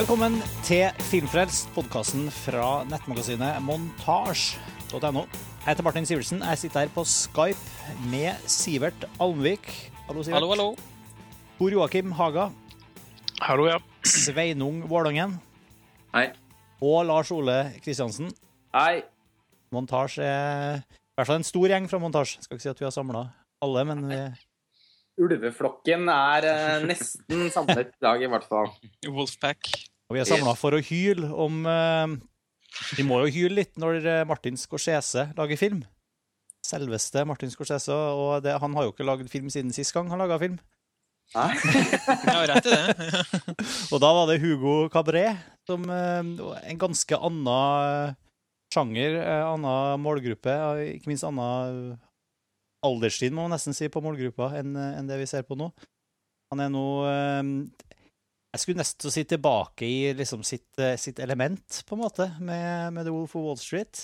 Velkommen 0.00 0.38
til 0.64 0.86
Filmfrelst, 1.10 1.66
podkasten 1.74 2.30
fra 2.32 2.86
nettmagasinet 2.88 3.58
montasj.no. 3.66 5.24
Jeg 5.26 5.66
heter 5.66 5.84
Martin 5.84 6.06
Sivertsen. 6.08 6.40
Jeg 6.40 6.60
sitter 6.62 6.86
her 6.86 6.92
på 6.94 7.04
Skype 7.04 7.98
med 8.08 8.48
Sivert 8.48 9.04
Almvik. 9.20 9.68
Hallo, 10.06 10.24
Sivert. 10.24 10.38
Hallo, 10.38 10.48
hallo. 10.54 10.68
Tor 11.58 11.76
Joakim 11.76 12.14
Haga. 12.16 12.48
Hallo, 13.44 13.68
ja. 13.68 13.76
Sveinung 14.08 14.86
Vårdangen. 14.88 15.36
Hei. 16.16 16.30
Og 16.80 17.04
Lars 17.04 17.28
Ole 17.36 17.58
Kristiansen. 17.84 18.32
Hei. 18.72 19.02
Montasj 19.68 20.22
er 20.24 20.80
i 20.80 21.20
hvert 21.20 21.28
fall 21.28 21.42
en 21.42 21.50
stor 21.52 21.68
gjeng 21.74 21.92
fra 21.92 22.00
Montasj. 22.00 22.38
Skal 22.46 22.56
ikke 22.56 22.70
si 22.70 22.72
at 22.72 22.80
vi 22.80 22.88
har 22.88 22.96
samla 22.96 23.26
alle, 23.60 23.84
men 23.92 24.08
vi 24.08 24.22
Ulveflokken 25.20 26.08
er 26.08 26.48
eh, 26.48 26.88
nesten 26.88 27.50
samlet 27.52 27.92
i 27.92 28.04
dag, 28.08 28.22
i 28.24 28.28
hvert 28.30 28.48
fall. 28.48 28.70
Wolfpack. 29.04 29.68
Og 30.10 30.16
vi 30.16 30.24
er 30.24 30.26
samla 30.26 30.56
for 30.58 30.74
å 30.74 30.82
hyle 30.82 31.28
om 31.38 31.62
eh, 31.70 32.18
Vi 32.98 33.06
må 33.06 33.20
jo 33.22 33.30
hyle 33.30 33.60
litt 33.60 33.78
når 33.78 34.00
eh, 34.02 34.24
Martin 34.26 34.58
Scorsese 34.58 35.28
lager 35.38 35.60
film. 35.60 35.84
Selveste 36.66 37.22
Martin 37.28 37.52
Scorsese. 37.52 37.94
Og 37.94 38.42
det, 38.42 38.56
han 38.58 38.74
har 38.74 38.88
jo 38.88 38.94
ikke 38.94 39.06
lagd 39.06 39.30
film 39.30 39.46
siden 39.54 39.70
sist 39.74 39.94
gang 39.94 40.10
han 40.10 40.18
laga 40.18 40.40
film. 40.42 40.58
Nei? 41.30 41.52
Har 42.26 42.48
rett 42.50 42.66
i 42.66 42.74
det. 42.74 43.12
Og 43.94 44.00
da 44.02 44.10
var 44.16 44.26
det 44.26 44.40
Hugo 44.42 44.88
Cabret, 44.90 45.38
som 45.70 45.86
eh, 45.86 46.50
en 46.72 46.80
ganske 46.80 47.20
annen 47.30 48.16
sjanger, 48.74 49.14
eh, 49.20 49.44
annen 49.46 50.02
målgruppe, 50.02 50.56
ikke 50.96 51.12
minst 51.12 51.26
annen 51.28 51.94
alderstid, 52.82 53.30
må 53.30 53.46
man 53.46 53.54
nesten 53.54 53.78
si, 53.78 53.86
på 53.92 54.02
målgruppa 54.02 54.56
enn 54.58 55.06
det 55.06 55.20
vi 55.20 55.30
ser 55.30 55.46
på 55.46 55.54
nå. 55.58 55.70
Han 56.50 56.64
er 56.64 56.74
nå 56.74 56.84
eh, 57.06 57.54
Jeg 58.50 58.62
skulle 58.64 58.80
nesten 58.80 59.12
si 59.14 59.22
tilbake 59.30 59.86
i 59.86 59.98
liksom 60.18 60.40
sitt, 60.42 60.72
eh, 60.78 60.96
sitt 60.98 61.20
element, 61.22 61.84
på 61.86 61.94
en 61.94 62.02
måte, 62.02 62.32
med, 62.40 62.92
med 62.96 63.06
The 63.06 63.12
Wolf 63.14 63.36
of 63.38 63.44
Wall 63.44 63.60
Street. 63.60 64.00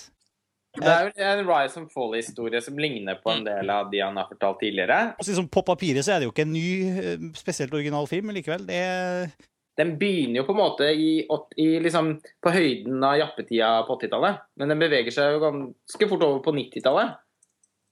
Det 0.77 0.87
er 0.93 1.09
jo 1.09 1.25
en 1.25 1.49
Rise 1.49 1.81
and 1.81 1.91
Fall-historie 1.91 2.61
som 2.63 2.79
ligner 2.79 3.19
på 3.23 3.33
en 3.33 3.45
del 3.47 3.71
av 3.73 3.89
de 3.91 4.03
han 4.05 4.17
har 4.21 4.29
fortalt 4.29 4.61
tidligere. 4.61 4.99
Altså, 5.17 5.33
liksom, 5.33 5.49
på 5.49 5.63
papiret 5.67 6.05
så 6.05 6.15
er 6.15 6.21
det 6.21 6.29
jo 6.29 6.35
ikke 6.35 6.45
en 6.47 6.55
ny, 6.55 6.71
eh, 7.01 7.29
spesielt 7.39 7.75
original 7.75 8.07
film, 8.11 8.29
men 8.29 8.39
likevel. 8.39 8.67
Det 8.69 8.83
Den 9.77 9.99
begynner 10.01 10.41
jo 10.41 10.47
på 10.49 10.55
en 10.55 10.61
måte 10.63 10.87
i, 10.89 11.27
i 11.61 11.67
liksom 11.85 12.15
på 12.41 12.53
høyden 12.55 13.03
av 13.05 13.19
jappetida 13.21 13.83
på 13.85 13.99
80-tallet, 13.99 14.39
men 14.57 14.73
den 14.73 14.81
beveger 14.81 15.13
seg 15.13 15.35
jo 15.35 15.43
ganske 15.43 16.09
fort 16.09 16.23
over 16.25 16.39
på 16.45 16.55
90-tallet. 16.57 17.19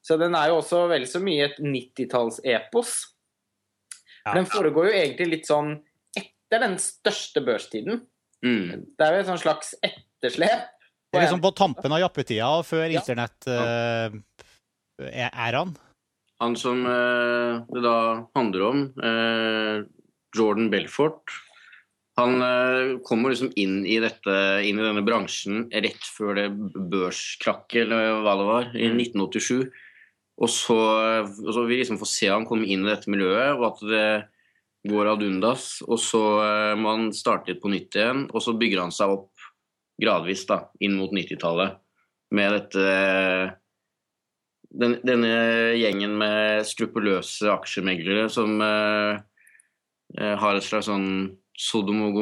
Så 0.05 0.16
den 0.20 0.36
er 0.36 0.52
jo 0.52 0.60
også 0.60 0.84
vel 0.88 1.05
så 1.08 1.20
mye 1.20 1.50
et 1.50 1.58
90-talls-epos. 1.60 2.94
Ja. 4.25 4.32
Den 4.36 4.48
foregår 4.48 4.88
jo 4.88 4.97
egentlig 4.97 5.28
litt 5.28 5.48
sånn 5.48 5.75
etter 6.55 6.69
den 6.69 6.78
største 6.83 7.41
børstiden. 7.44 7.94
Mm. 8.44 8.69
Det 8.94 9.02
er 9.05 9.10
jo 9.14 9.20
et 9.22 9.30
sånn 9.30 9.42
slags 9.42 9.69
etterslep. 9.84 10.60
Det 11.14 11.20
er 11.20 11.24
liksom 11.27 11.44
på 11.44 11.56
tampen 11.56 11.91
av 11.94 12.02
jappetida 12.02 12.47
og 12.58 12.64
før 12.66 12.84
Ja. 12.91 12.94
internett-æraen. 13.00 15.70
Han 16.42 16.55
som 16.58 16.78
uh, 16.86 17.52
det 17.70 17.82
da 17.84 17.98
handler 18.34 18.62
om, 18.66 18.78
uh, 18.98 19.77
Jordan 20.34 20.70
Belfort, 20.70 21.30
han 22.14 22.42
eh, 22.47 22.92
kommer 23.02 23.32
liksom 23.32 23.50
inn 23.58 23.82
i, 23.91 23.97
dette, 24.02 24.34
inn 24.62 24.78
i 24.78 24.84
denne 24.84 25.02
bransjen 25.02 25.64
rett 25.72 26.05
før 26.14 26.36
det 26.38 26.44
børskrakket, 26.92 27.88
eller 27.88 28.20
hva 28.22 28.34
det 28.38 28.47
var, 28.47 28.69
i 28.78 28.87
1987. 28.93 29.66
Og 30.38 30.48
så, 30.50 30.76
og 31.25 31.50
så 31.54 31.64
vi 31.66 31.81
liksom 31.81 31.98
får 31.98 32.10
se 32.10 32.28
han 32.31 32.47
komme 32.47 32.66
inn 32.70 32.87
i 32.87 32.91
dette 32.93 33.10
miljøet, 33.10 33.59
og 33.59 33.64
at 33.72 33.78
det 33.91 34.06
går 34.89 35.12
ad 35.15 35.25
undas. 35.27 35.69
Og 35.89 36.00
så 36.00 36.22
eh, 36.45 36.75
må 36.78 36.97
han 36.97 37.11
starte 37.17 37.53
litt 37.53 37.62
på 37.62 37.72
nytt 37.72 37.99
igjen, 37.99 38.27
og 38.33 38.45
så 38.45 38.56
bygger 38.59 38.84
han 38.84 38.95
seg 38.95 39.17
opp 39.17 39.31
gradvis 40.00 40.43
da, 40.49 40.65
inn 40.83 40.97
mot 40.99 41.12
90-tallet 41.15 41.78
med 42.34 42.56
dette 42.56 42.84
den, 44.75 44.97
denne 45.06 45.34
gjengen 45.78 46.17
med 46.19 46.65
skrupuløse 46.67 47.47
aksjemeglere 47.53 48.27
som 48.33 48.59
eh, 48.65 49.21
eh, 50.19 50.34
har 50.41 50.59
et 50.59 50.67
slags 50.67 50.91
sånn 50.91 51.09
Sodom 51.55 52.00
og 52.09 52.17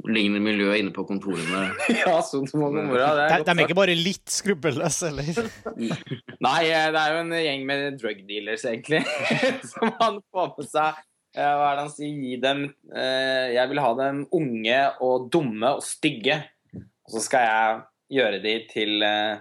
Gomorra-lignende 0.00 0.40
miljø 0.42 0.72
inne 0.78 0.92
på 0.96 1.04
kontorene. 1.08 1.62
Ja, 2.00 2.20
Sodom 2.24 2.62
og 2.66 2.74
Gomorra. 2.74 3.10
Det 3.16 3.26
De, 3.28 3.34
er 3.34 3.44
de 3.44 3.44
de 3.44 3.62
er 3.62 3.66
ikke 3.68 3.76
bare 3.80 3.96
litt 3.98 4.32
skrubbeløse, 4.32 5.10
eller? 5.10 5.50
Nei, 6.46 6.62
eh, 6.70 6.88
det 6.94 7.02
er 7.02 7.14
jo 7.14 7.20
en 7.24 7.34
gjeng 7.36 7.66
med 7.68 7.98
drug 8.00 8.22
dealers, 8.28 8.64
egentlig, 8.64 9.02
som 9.72 9.92
han 10.00 10.18
får 10.32 10.50
med 10.56 10.70
seg. 10.72 11.02
eh, 11.36 11.52
Hva 11.52 11.68
er 11.70 11.76
det 11.80 11.84
han 11.84 11.92
sier? 11.94 12.16
Gi 12.24 12.38
dem 12.42 12.64
eh, 12.94 13.46
Jeg 13.56 13.68
vil 13.74 13.82
ha 13.84 13.92
dem 14.00 14.24
unge 14.40 14.80
og 15.04 15.28
dumme 15.34 15.74
og 15.78 15.84
stygge. 15.86 16.40
Og 16.74 17.14
så 17.16 17.24
skal 17.26 17.46
jeg 17.46 17.80
gjøre 18.20 18.40
de 18.42 18.56
til 18.72 19.02
eh, 19.06 19.38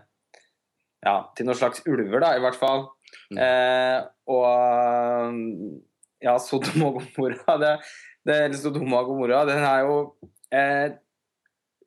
Ja, 1.06 1.16
til 1.38 1.48
noen 1.48 1.58
slags 1.58 1.80
ulver, 1.88 2.20
da, 2.26 2.34
i 2.36 2.44
hvert 2.44 2.58
fall. 2.60 2.88
Mm. 3.32 3.40
Eh, 3.42 4.00
og 4.30 4.50
Ja, 6.26 6.36
Sodom 6.44 6.84
og 6.90 6.98
Gomorra, 7.00 7.56
det, 7.62 7.70
det, 8.28 8.40
Sodom 8.60 8.92
og 8.98 9.08
Gomorra, 9.08 9.46
den 9.48 9.64
er 9.64 9.86
jo 9.88 9.96
eh, 10.56 10.88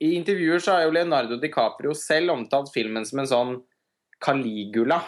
I 0.03 0.15
intervjuer 0.19 0.63
så 0.63 0.77
har 0.77 0.87
jo 0.87 0.95
Leonardo 0.95 1.39
DiCaprio 1.41 1.95
selv 1.99 2.35
omtalt 2.35 2.73
filmen 2.75 3.07
som 3.09 3.23
en 3.23 3.31
sånn 3.31 3.53
Caligula 4.23 5.01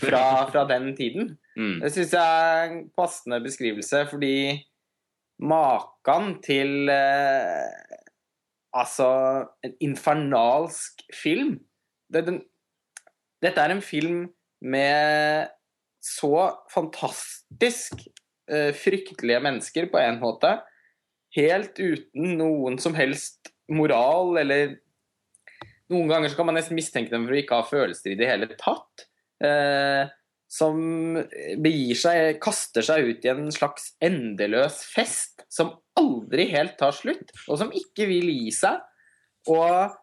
fra, 0.00 0.22
fra 0.52 0.66
den 0.70 0.92
tiden. 0.98 1.34
Mm. 1.56 1.80
Det 1.84 1.92
syns 1.94 2.14
jeg 2.16 2.44
er 2.44 2.68
en 2.68 2.84
passende 2.96 3.40
beskrivelse, 3.44 4.06
fordi 4.10 4.36
maken 5.42 6.36
til 6.44 6.90
eh, 6.92 7.98
Altså 8.72 9.06
en 9.66 9.72
infernalsk 9.84 11.02
film 11.12 11.58
det, 12.08 12.22
den, 12.24 12.38
Dette 13.42 13.60
er 13.60 13.74
en 13.74 13.82
film 13.84 14.22
med 14.64 15.50
så 16.02 16.46
fantastisk 16.72 18.00
eh, 18.50 18.70
fryktelige 18.74 19.40
mennesker 19.42 19.90
på 19.90 20.00
en 20.00 20.20
måte. 20.22 20.54
Helt 21.36 21.78
uten 21.80 22.36
noen 22.38 22.78
som 22.82 22.96
helst 22.98 23.52
moral, 23.72 24.36
eller 24.42 24.78
Noen 25.92 26.08
ganger 26.08 26.30
så 26.32 26.38
kan 26.38 26.46
man 26.48 26.56
nesten 26.56 26.76
mistenke 26.78 27.12
dem 27.12 27.26
for 27.26 27.34
å 27.34 27.36
ikke 27.36 27.56
ha 27.58 27.68
følelser 27.68 28.14
i 28.14 28.16
det 28.16 28.28
hele 28.30 28.46
tatt. 28.56 29.02
Eh, 29.44 30.08
som 30.52 30.78
begir 31.64 31.98
seg, 31.98 32.38
kaster 32.40 32.84
seg 32.86 33.08
ut 33.08 33.26
i 33.26 33.30
en 33.32 33.50
slags 33.52 33.90
endeløs 34.04 34.82
fest 34.88 35.44
som 35.52 35.74
aldri 35.98 36.46
helt 36.52 36.78
tar 36.80 36.94
slutt, 36.96 37.32
og 37.44 37.60
som 37.60 37.72
ikke 37.76 38.06
vil 38.08 38.30
gi 38.30 38.52
seg. 38.56 38.80
Og 39.52 39.98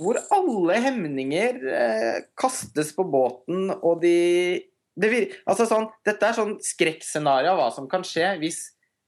hvor 0.00 0.18
alle 0.34 0.80
hemninger 0.82 1.60
eh, 1.72 2.18
kastes 2.38 2.92
på 2.96 3.06
båten, 3.08 3.70
og 3.80 4.00
de 4.04 4.66
det 5.00 5.08
vir 5.08 5.28
altså 5.48 5.64
sånn, 5.70 5.86
Dette 6.04 6.26
er 6.26 6.36
sånn 6.36 6.56
skrekkscenario 6.64 7.52
av 7.52 7.60
hva 7.60 7.68
som 7.72 7.86
kan 7.88 8.02
skje 8.04 8.34
hvis 8.42 8.58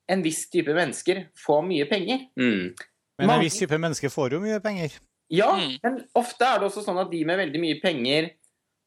en 0.08 0.22
viss 0.22 0.48
type 0.50 0.72
mennesker 0.74 1.26
får 1.38 1.62
mye 1.66 1.86
penger. 1.90 2.26
Mm. 2.38 2.74
Men 3.18 3.24
en 3.24 3.26
Mange- 3.26 3.44
viss 3.44 3.58
type 3.60 3.78
mennesker 3.78 4.08
får 4.10 4.32
jo 4.32 4.40
mye 4.40 4.60
penger. 4.60 4.90
Ja, 5.30 5.52
Mm. 5.56 5.78
men 5.82 6.08
ofte 6.14 6.44
er 6.44 6.58
det 6.58 6.68
også 6.68 6.84
sånn 6.84 7.00
at 7.00 7.10
de 7.10 7.24
med 7.24 7.38
veldig 7.38 7.60
mye 7.60 7.80
penger 7.80 8.30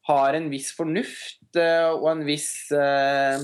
har 0.06 0.34
en 0.34 0.48
viss 0.50 0.70
fornuft 0.76 1.56
eh, 1.56 1.88
og 1.90 2.06
en 2.12 2.24
viss 2.24 2.70
eh, 2.70 3.38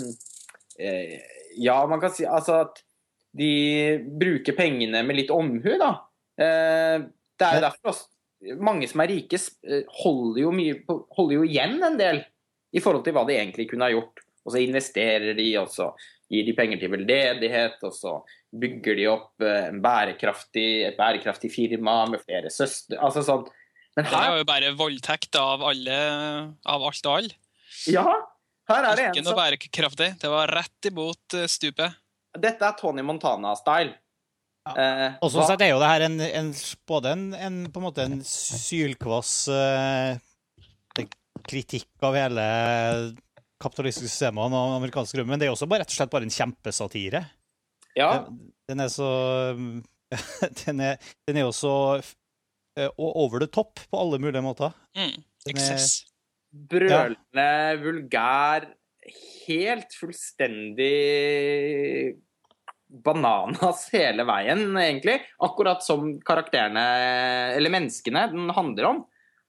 eh, 0.79 1.19
Ja, 1.59 1.85
man 1.87 2.01
kan 2.01 2.11
si 2.15 2.25
altså 2.25 2.61
at 2.63 2.83
de 3.37 3.99
bruker 4.21 4.55
pengene 4.57 5.03
med 5.05 5.17
litt 5.17 5.31
omhu, 5.31 5.79
da. 5.79 5.91
Eh, 6.39 7.03
det 7.39 7.47
er 7.49 7.55
jo 7.59 7.65
derfor 7.67 7.91
også 7.93 8.57
mange 8.61 8.89
som 8.89 9.01
er 9.01 9.09
rike, 9.09 9.39
holder 10.03 10.41
jo, 10.43 10.51
mye, 10.53 10.79
holder 11.17 11.35
jo 11.35 11.43
igjen 11.47 11.83
en 11.83 11.97
del 11.99 12.23
i 12.73 12.81
forhold 12.81 13.05
til 13.05 13.13
hva 13.15 13.27
de 13.27 13.37
egentlig 13.37 13.69
kunne 13.71 13.85
ha 13.85 13.91
gjort. 13.93 14.23
Og 14.47 14.53
så 14.55 14.63
investerer 14.65 15.37
de, 15.37 15.57
og 15.61 15.69
så 15.71 15.91
gir 16.33 16.47
de 16.49 16.55
penger 16.57 16.81
til 16.81 16.93
veldedighet, 16.95 17.79
og 17.85 17.93
så 17.97 18.15
bygger 18.63 18.97
de 18.99 19.07
opp 19.13 19.45
eh, 19.45 19.69
en 19.69 19.81
bærekraftig, 19.85 20.67
et 20.89 20.97
bærekraftig 20.99 21.51
firma 21.53 22.03
med 22.11 22.23
flere 22.25 22.51
søstre 22.53 22.99
Altså 23.01 23.25
sånn. 23.27 23.47
Men 23.97 24.07
Det 24.09 24.17
er 24.17 24.39
jo 24.41 24.45
bare 24.49 24.71
voldtekt 24.79 25.37
av 25.37 25.61
alle, 25.69 25.97
av 26.65 26.85
alt 26.89 27.09
og 27.11 27.17
alle. 27.19 27.35
ja, 27.93 28.07
her 28.71 28.87
er 28.89 28.97
det 28.97 29.09
Ikke 29.11 29.21
en 29.21 29.27
noe 29.29 29.37
bærekraftig. 29.37 30.09
Det 30.23 30.31
var 30.33 30.49
rett 30.57 30.89
imot 30.89 31.37
eh, 31.37 31.49
stupet. 31.53 31.99
Dette 32.41 32.65
er 32.65 32.79
Tony 32.81 33.05
Montana-style. 33.05 33.93
Eh, 34.73 35.09
Og 35.21 35.29
sånn 35.35 35.45
sett 35.51 35.61
er 35.67 35.73
jo 35.75 35.81
det 35.83 35.89
her 35.91 36.05
en, 36.07 36.21
en, 36.23 36.53
både 36.89 37.13
en, 37.13 37.25
en, 37.35 37.57
på 37.75 37.81
en 37.81 37.85
måte 37.85 38.05
en 38.07 38.21
sylkvass 38.25 39.33
eh, 39.53 40.17
kritikk 41.49 41.89
av 42.07 42.15
hele 42.17 42.45
kapitalistiske 43.63 44.11
systemene 44.11 44.59
og 44.59 44.77
amerikansk 44.79 45.17
drøm, 45.17 45.31
men 45.33 45.41
det 45.41 45.49
er 45.49 45.55
også 45.55 45.69
bare, 45.71 45.85
rett 45.85 45.95
og 45.95 45.99
slett 45.99 46.13
bare 46.13 46.29
en 46.29 46.35
kjempesatire. 46.35 47.25
ja, 47.99 48.11
Den, 48.27 48.43
den 48.71 48.85
er 48.85 48.93
så 48.93 49.11
den 50.65 50.83
er, 50.85 51.13
den 51.27 51.41
er 51.41 51.47
jo 51.47 51.53
så 51.57 51.75
eh, 52.79 52.91
over 52.99 53.41
the 53.41 53.49
top 53.49 53.81
på 53.89 54.01
alle 54.01 54.21
mulige 54.23 54.45
måter. 54.45 54.75
Mm. 54.99 55.23
Excess. 55.49 56.05
brølende, 56.53 57.49
vulgær, 57.83 58.69
helt 59.47 59.97
fullstendig 59.99 60.93
bananas 62.93 63.87
hele 63.95 64.27
veien, 64.29 64.67
egentlig. 64.77 65.17
Akkurat 65.43 65.85
som 65.85 66.13
karakterene, 66.27 66.85
eller 67.57 67.73
menneskene, 67.73 68.27
den 68.35 68.53
handler 68.53 68.91
om. 68.91 69.01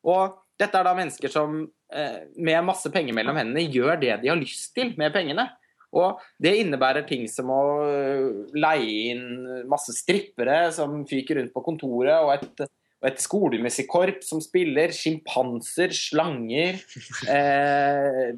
Og 0.07 0.39
dette 0.61 0.79
er 0.79 0.85
da 0.85 0.94
mennesker 0.97 1.31
som 1.33 1.63
eh, 1.94 2.23
med 2.38 2.65
masse 2.67 2.89
penger 2.94 3.15
mellom 3.17 3.38
hendene 3.39 3.65
gjør 3.73 3.97
det 4.01 4.17
de 4.21 4.31
har 4.31 4.39
lyst 4.39 4.73
til 4.77 4.94
med 5.00 5.13
pengene. 5.15 5.47
Og 5.94 6.21
det 6.41 6.55
innebærer 6.57 7.05
ting 7.05 7.27
som 7.29 7.51
å 7.53 7.63
øh, 7.85 8.29
leie 8.57 9.13
inn 9.13 9.67
masse 9.69 9.94
strippere 9.94 10.71
som 10.73 11.03
fyker 11.09 11.39
rundt 11.39 11.53
på 11.53 11.63
kontoret, 11.65 12.15
og 12.17 12.33
et, 12.33 12.65
og 13.03 13.09
et 13.11 13.21
skolemusikkorps 13.21 14.31
som 14.33 14.41
spiller, 14.41 14.94
sjimpanser, 14.95 15.94
slanger 15.94 16.81
eh, 17.29 18.33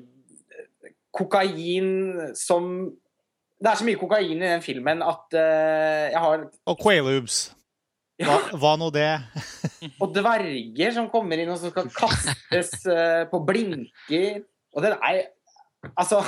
Kokain 1.15 2.33
som 2.35 2.89
Det 3.55 3.69
er 3.71 3.77
så 3.79 3.85
mye 3.87 3.99
kokain 4.01 4.35
i 4.35 4.49
den 4.49 4.63
filmen 4.63 4.99
at 5.05 5.37
eh, 5.39 6.11
jeg 6.11 6.19
har 6.25 6.49
Og 6.67 6.81
Quaaludes. 6.81 7.45
Hva, 8.23 8.35
hva 8.55 8.73
nå 8.79 8.87
det? 8.95 9.09
Og 10.01 10.13
dverger 10.15 10.93
som 10.95 11.09
kommer 11.11 11.41
inn 11.41 11.49
og 11.51 11.57
som 11.59 11.73
skal 11.73 11.89
kastes 11.91 12.71
eh, 12.87 13.23
på 13.31 13.41
blinker. 13.47 14.43
Og 14.75 14.85
den 14.85 14.95
er 15.03 15.25
Altså 15.85 16.21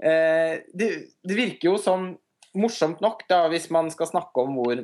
eh, 0.00 0.62
det, 0.72 0.86
det 1.26 1.36
virker 1.36 1.72
jo 1.72 1.78
som 1.82 2.12
morsomt 2.56 3.02
nok, 3.02 3.24
da, 3.28 3.42
hvis 3.52 3.66
man 3.74 3.90
skal 3.92 4.08
snakke 4.08 4.44
om 4.46 4.54
hvor 4.60 4.78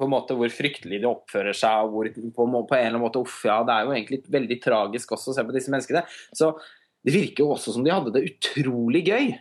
på 0.00 0.06
en 0.06 0.12
måte 0.14 0.36
hvor 0.36 0.48
fryktelig 0.52 1.00
de 1.02 1.08
oppfører 1.08 1.56
seg, 1.56 1.82
og 1.84 1.90
hvor 1.92 2.08
på, 2.36 2.44
må- 2.48 2.62
på 2.68 2.76
en 2.76 2.86
eller 2.86 2.94
annen 2.94 3.02
måte 3.04 3.20
Uff, 3.20 3.40
ja, 3.44 3.58
det 3.68 3.74
er 3.74 3.88
jo 3.88 3.92
egentlig 3.96 4.20
veldig 4.32 4.56
tragisk 4.64 5.10
også 5.16 5.32
å 5.32 5.36
se 5.36 5.44
på 5.48 5.52
disse 5.56 5.72
menneskene. 5.74 6.04
Så 6.36 6.52
det 7.04 7.12
virker 7.16 7.44
jo 7.44 7.50
også 7.56 7.74
som 7.74 7.84
de 7.84 7.92
hadde 7.92 8.12
det 8.14 8.22
utrolig 8.30 9.02
gøy. 9.08 9.32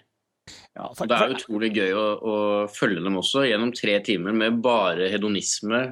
Ja, 0.76 0.90
det 0.98 1.16
er 1.16 1.36
utrolig 1.36 1.70
gøy 1.78 1.94
å, 1.96 2.04
å 2.18 2.36
følge 2.74 3.04
dem 3.06 3.20
også 3.22 3.46
gjennom 3.48 3.72
tre 3.78 4.00
timer 4.08 4.36
med 4.36 4.60
bare 4.66 5.08
hedonisme. 5.14 5.84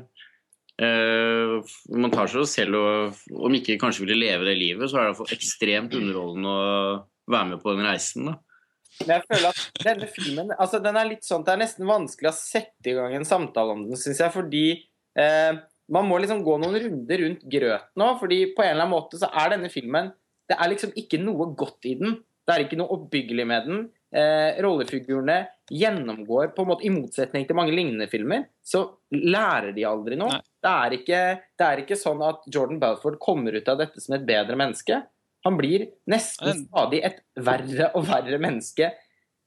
Eh, 0.78 1.54
man 1.98 2.14
tar 2.14 2.30
seg 2.30 2.44
selv 2.46 2.78
og 2.78 3.22
Om 3.34 3.56
ikke 3.58 3.80
kanskje 3.82 4.04
ville 4.04 4.20
leve 4.20 4.46
det 4.46 4.60
livet, 4.60 4.86
så 4.86 5.00
er 5.00 5.08
det 5.08 5.10
iallfall 5.10 5.34
ekstremt 5.34 5.96
underholdende 5.98 6.52
å 6.52 7.32
være 7.34 7.50
med 7.54 7.64
på 7.64 7.74
den 7.74 7.88
reisen. 7.88 8.30
da. 8.30 8.36
Men 9.02 9.14
jeg 9.16 9.26
føler 9.30 9.48
at 9.50 9.82
denne 9.86 10.10
filmen 10.10 10.54
altså 10.56 10.80
den 10.82 10.98
er 10.98 11.10
litt 11.10 11.26
sånn, 11.26 11.44
Det 11.46 11.54
er 11.54 11.62
nesten 11.62 11.90
vanskelig 11.90 12.32
å 12.32 12.38
sette 12.38 12.92
i 12.92 12.96
gang 12.98 13.18
en 13.18 13.28
samtale 13.28 13.76
om 13.76 13.84
den, 13.88 14.00
syns 14.00 14.22
jeg. 14.24 14.34
Fordi 14.34 14.64
uh, 15.20 15.60
man 15.94 16.08
må 16.10 16.22
liksom 16.22 16.42
gå 16.46 16.56
noen 16.62 16.80
runder 16.86 17.24
rundt 17.24 17.44
grøten 17.50 18.02
nå. 18.02 18.08
fordi 18.22 18.40
på 18.56 18.64
en 18.64 18.74
eller 18.74 18.86
annen 18.86 18.96
måte 18.96 19.20
så 19.22 19.30
er 19.32 19.54
denne 19.54 19.70
filmen 19.72 20.10
Det 20.50 20.58
er 20.58 20.72
liksom 20.72 20.94
ikke 20.96 21.20
noe 21.22 21.50
godt 21.60 21.86
i 21.90 21.98
den. 22.00 22.20
Det 22.48 22.54
er 22.54 22.64
ikke 22.64 22.80
noe 22.80 22.94
oppbyggelig 22.96 23.46
med 23.50 23.66
den. 23.68 23.80
Eh, 24.08 24.62
rollefigurene 24.64 25.42
gjennomgår 25.68 26.48
på 26.56 26.64
en 26.64 26.68
måte 26.70 26.86
I 26.88 26.92
motsetning 26.96 27.44
til 27.44 27.58
mange 27.60 27.74
lignende 27.76 28.06
filmer, 28.08 28.46
så 28.64 28.86
lærer 29.12 29.74
de 29.76 29.84
aldri 29.84 30.16
noe. 30.20 30.38
Det 30.64 30.72
er, 30.72 30.94
ikke, 30.96 31.20
det 31.60 31.66
er 31.66 31.82
ikke 31.82 31.98
sånn 32.00 32.22
at 32.24 32.46
Jordan 32.48 32.80
Balford 32.80 33.18
kommer 33.20 33.58
ut 33.58 33.68
av 33.68 33.82
dette 33.82 34.00
som 34.00 34.16
et 34.16 34.24
bedre 34.28 34.56
menneske. 34.60 35.02
Han 35.44 35.60
blir 35.60 35.90
nesten 36.08 36.64
stadig 36.64 37.02
et 37.04 37.20
verre 37.36 37.90
og 38.00 38.08
verre 38.08 38.40
menneske 38.40 38.94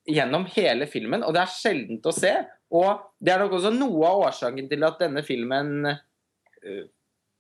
gjennom 0.09 0.45
hele 0.53 0.89
filmen, 0.91 1.25
og 1.25 1.33
det 1.37 1.43
er 1.43 1.55
sjeldent 1.55 2.09
å 2.09 2.13
se. 2.15 2.35
Og 2.77 3.01
det 3.17 3.33
er 3.33 3.41
nok 3.41 3.57
også 3.57 3.73
noe 3.73 4.11
av 4.11 4.27
årsaken 4.29 4.69
til 4.69 4.85
at 4.87 5.01
denne 5.01 5.25
filmen 5.27 5.89
øh, 5.89 6.85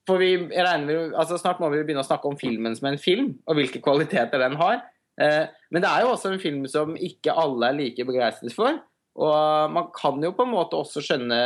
For 0.08 0.18
vi 0.18 0.32
regner 0.40 1.12
altså 1.12 1.36
Snart 1.38 1.60
må 1.62 1.68
vi 1.70 1.84
begynne 1.84 2.02
å 2.02 2.08
snakke 2.08 2.26
om 2.32 2.40
filmen 2.40 2.74
som 2.74 2.88
en 2.90 2.98
film, 2.98 3.34
og 3.44 3.60
hvilke 3.60 3.84
kvaliteter 3.84 4.40
den 4.42 4.56
har. 4.58 4.80
Eh, 5.20 5.46
Men 5.70 5.82
det 5.84 5.90
er 5.90 6.02
jo 6.06 6.12
også 6.14 6.32
en 6.32 6.40
film 6.42 6.62
som 6.70 6.94
ikke 6.96 7.34
alle 7.36 7.68
er 7.68 7.76
like 7.78 8.04
begeistret 8.08 8.54
for. 8.56 8.78
Og 9.20 9.70
man 9.74 9.90
kan 9.96 10.22
jo 10.24 10.30
på 10.32 10.46
en 10.46 10.52
måte 10.54 10.78
også 10.78 11.02
skjønne 11.04 11.38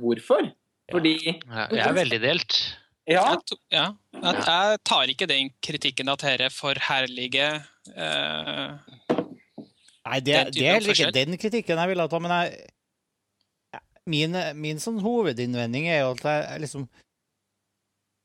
hvorfor. 0.00 0.50
Fordi 0.90 1.14
Ja, 1.46 1.66
Jeg 1.70 1.86
er 1.86 1.92
veldig 1.94 2.20
delt. 2.24 2.56
Ja, 3.10 3.22
Jeg, 3.32 3.38
to- 3.48 3.56
ja, 3.72 3.86
jeg, 4.14 4.34
jeg 4.46 4.78
tar 4.86 5.10
ikke 5.10 5.26
den 5.30 5.48
kritikken 5.64 6.10
at 6.12 6.20
dette 6.22 6.50
forherliger 6.54 7.56
eh, 7.96 8.76
Nei, 10.06 10.18
det, 10.20 10.34
Den 10.34 10.52
det 10.54 10.66
er 10.68 10.80
ikke 10.94 11.12
den 11.14 11.38
kritikken 11.38 11.78
jeg 11.80 11.88
ville 11.92 12.06
ta, 12.10 12.18
men 12.22 12.30
jeg, 12.34 13.80
min, 14.10 14.36
min 14.58 14.78
sånn 14.82 14.98
hovedinnvending 15.04 15.86
er 15.92 16.00
jo 16.04 16.12
at 16.16 16.24
jeg 16.26 16.62
liksom 16.64 16.86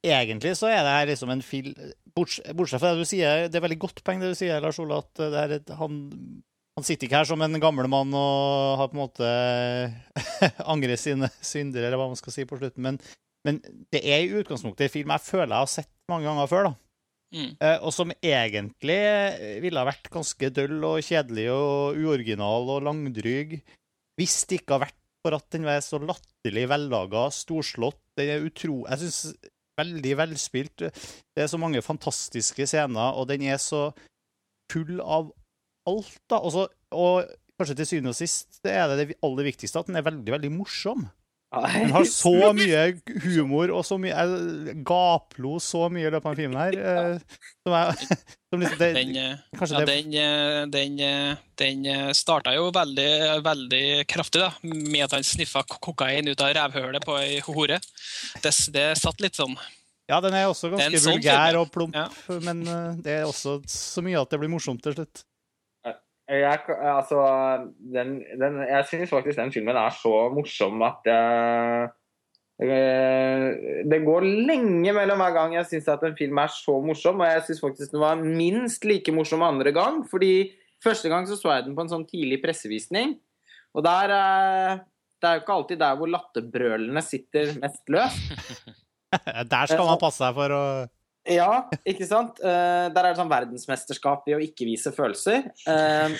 Egentlig 0.06 0.54
så 0.60 0.70
er 0.70 0.84
det 0.86 0.96
her 0.96 1.08
liksom 1.12 1.32
en 1.34 1.44
film 1.46 1.74
Bortsett, 2.16 2.80
fra 2.80 2.94
det 2.94 3.04
du 3.04 3.08
sier, 3.10 3.48
det 3.52 3.58
er 3.60 3.64
veldig 3.66 3.82
godt 3.82 3.98
poeng 4.06 4.22
det 4.22 4.30
du 4.32 4.38
sier, 4.40 4.62
Lars 4.64 4.78
Ole, 4.80 5.02
at 5.04 5.20
det 5.20 5.40
er 5.42 5.54
et, 5.58 5.72
han, 5.76 5.98
han 6.80 6.86
sitter 6.88 7.10
ikke 7.10 7.20
her 7.20 7.28
som 7.28 7.44
en 7.44 7.60
gammel 7.60 7.90
mann 7.92 8.14
og 8.16 8.78
har 8.80 8.88
på 8.88 8.96
en 8.96 9.02
måte 9.02 9.32
angrer 10.74 10.96
sine 11.02 11.28
synder, 11.44 11.84
eller 11.84 12.00
hva 12.00 12.08
man 12.08 12.20
skal 12.20 12.38
si 12.38 12.48
på 12.48 12.56
slutten, 12.62 12.86
men, 12.88 13.02
men 13.44 13.60
det 13.92 14.00
er 14.00 14.24
i 14.24 14.32
utgangspunktet 14.40 14.88
en 14.88 14.94
film 14.94 15.12
jeg 15.12 15.26
føler 15.26 15.52
jeg 15.52 15.66
har 15.66 15.74
sett 15.74 15.92
mange 16.14 16.30
ganger 16.30 16.52
før, 16.54 16.70
da. 16.70 16.74
mm. 17.36 17.50
Eh, 17.68 17.78
og 17.82 17.92
som 17.98 18.16
egentlig 18.16 19.02
ville 19.66 19.84
ha 19.84 19.90
vært 19.92 20.08
ganske 20.14 20.52
døll 20.56 20.78
og 20.94 21.04
kjedelig 21.04 21.50
og 21.52 22.00
uoriginal 22.00 22.72
og 22.78 22.88
langdryg 22.88 23.58
hvis 24.16 24.38
det 24.48 24.62
ikke 24.62 24.78
har 24.78 24.86
vært 24.88 25.02
for 25.26 25.36
at 25.36 25.48
den 25.56 25.66
var 25.66 25.82
så 25.82 25.98
latterlig 25.98 26.68
vellaga, 26.70 27.26
storslått. 27.34 27.98
Den 28.20 28.30
er 28.30 28.44
utro... 28.46 28.84
Jeg 28.86 29.02
syns 29.02 29.50
veldig 29.80 30.14
velspilt. 30.22 30.86
Det 30.88 31.44
er 31.44 31.50
så 31.52 31.60
mange 31.62 31.84
fantastiske 31.86 32.68
scener, 32.70 33.16
og 33.16 33.28
den 33.32 33.46
er 33.48 33.60
så 33.62 33.90
full 34.72 35.00
av 35.02 35.32
alt, 35.90 36.16
da. 36.32 36.40
Og, 36.40 36.52
så, 36.56 36.66
og 36.96 37.28
kanskje 37.60 37.78
til 37.80 37.90
syvende 37.92 38.16
og 38.16 38.20
sist 38.20 38.60
det 38.66 38.74
er 38.74 38.90
det 38.92 38.98
det 39.02 39.20
aller 39.26 39.50
viktigste, 39.52 39.82
at 39.82 39.92
den 39.92 40.00
er 40.00 40.08
veldig, 40.08 40.32
veldig 40.38 40.52
morsom. 40.56 41.08
Den 41.56 41.92
har 41.96 42.06
så 42.10 42.32
mye 42.58 42.82
humor 43.24 43.72
og 43.78 43.86
så 43.88 43.98
mye 44.02 44.12
Jeg 44.14 44.76
gaplo 44.88 45.56
så 45.64 45.86
mye 45.94 46.10
i 46.10 46.12
løpet 46.14 46.32
av 46.32 46.40
filmen 46.40 46.60
her. 46.60 46.78
eh, 46.80 47.40
Som 47.66 47.76
jeg, 47.78 48.10
som 48.52 48.64
liksom, 48.64 48.78
det, 48.82 48.90
Den, 48.98 49.14
eh, 49.22 49.38
ja, 49.56 49.80
det 49.80 49.86
den, 49.90 50.18
eh, 50.20 50.60
den, 50.74 51.00
eh, 51.00 51.40
den 51.62 51.86
eh, 51.92 52.12
starta 52.18 52.54
jo 52.58 52.68
veldig, 52.76 53.10
veldig 53.46 53.86
kraftig, 54.12 54.44
da, 54.44 54.52
med 54.66 55.06
at 55.08 55.16
han 55.18 55.26
sniffa 55.26 55.64
kokain 55.70 56.28
ut 56.28 56.44
av 56.44 56.54
revhølet 56.58 57.06
på 57.06 57.18
ei 57.22 57.40
hore. 57.48 57.80
Det, 58.44 58.54
det 58.76 58.86
satt 59.02 59.24
litt 59.24 59.40
sånn. 59.40 59.56
Ja, 60.10 60.20
den 60.22 60.36
er 60.38 60.46
også 60.52 60.70
Det 60.70 60.78
er 60.78 60.92
ganske 60.92 61.02
sånn 61.02 61.16
vulgær 61.18 61.48
film, 61.50 61.62
og 61.64 61.72
plump, 61.74 61.96
ja. 61.98 62.40
men 62.46 62.60
eh, 62.70 63.00
det 63.02 63.16
er 63.22 63.24
også 63.26 63.58
så 63.72 64.04
mye 64.06 64.20
at 64.22 64.30
det 64.30 64.38
blir 64.44 64.52
morsomt 64.54 64.84
til 64.86 64.94
slutt. 64.98 65.24
Jeg, 66.26 66.58
altså, 66.82 67.20
den, 67.94 68.18
den, 68.42 68.58
jeg 68.66 68.86
syns 68.90 69.12
faktisk 69.14 69.38
den 69.38 69.52
filmen 69.54 69.78
er 69.78 69.94
så 69.94 70.14
morsom 70.34 70.82
at 70.82 71.06
jeg, 71.06 71.92
eh, 72.66 73.84
Det 73.86 74.00
går 74.02 74.26
lenge 74.50 74.96
mellom 74.98 75.22
hver 75.22 75.36
gang 75.36 75.54
jeg 75.54 75.68
syns 75.70 75.92
en 75.94 76.18
film 76.18 76.42
er 76.42 76.50
så 76.50 76.80
morsom, 76.82 77.22
og 77.22 77.30
jeg 77.30 77.44
syns 77.46 77.62
faktisk 77.62 77.94
den 77.94 78.02
var 78.02 78.18
minst 78.18 78.88
like 78.90 79.14
morsom 79.14 79.46
andre 79.46 79.74
gang. 79.76 80.02
Fordi 80.10 80.50
første 80.82 81.14
gang 81.14 81.30
så, 81.30 81.38
så 81.38 81.54
jeg 81.54 81.68
den 81.68 81.78
på 81.78 81.86
en 81.86 81.94
sånn 81.94 82.10
tidlig 82.10 82.42
pressevisning, 82.42 83.20
og 83.76 83.86
der 83.86 84.18
eh, 84.18 84.84
Det 85.22 85.30
er 85.30 85.38
jo 85.38 85.42
ikke 85.46 85.54
alltid 85.56 85.80
der 85.80 85.96
hvor 85.98 86.10
latterbrølene 86.12 87.02
sitter 87.02 87.54
mest 87.62 87.86
løst. 87.90 88.34
Der 89.16 89.70
skal 89.70 89.88
man 89.88 89.98
passe 89.98 90.20
seg 90.20 90.34
for 90.36 90.52
å 90.52 90.64
Ja, 91.26 91.66
ikke 91.88 92.06
sant? 92.06 92.38
Uh, 92.44 92.92
der 92.94 93.00
er 93.02 93.10
det 93.12 93.20
sånn 93.20 93.32
verdensmesterskap 93.32 94.28
i 94.30 94.36
å 94.38 94.42
ikke 94.44 94.68
vise 94.68 94.94
følelser. 94.94 95.48
Uh, 95.66 96.14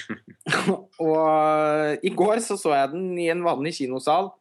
og 1.06 2.06
i 2.06 2.12
går 2.16 2.42
så 2.46 2.58
så 2.58 2.74
jeg 2.74 2.94
den 2.96 3.12
i 3.22 3.30
en 3.34 3.46
vanlig 3.46 3.76
kinosal 3.78 4.32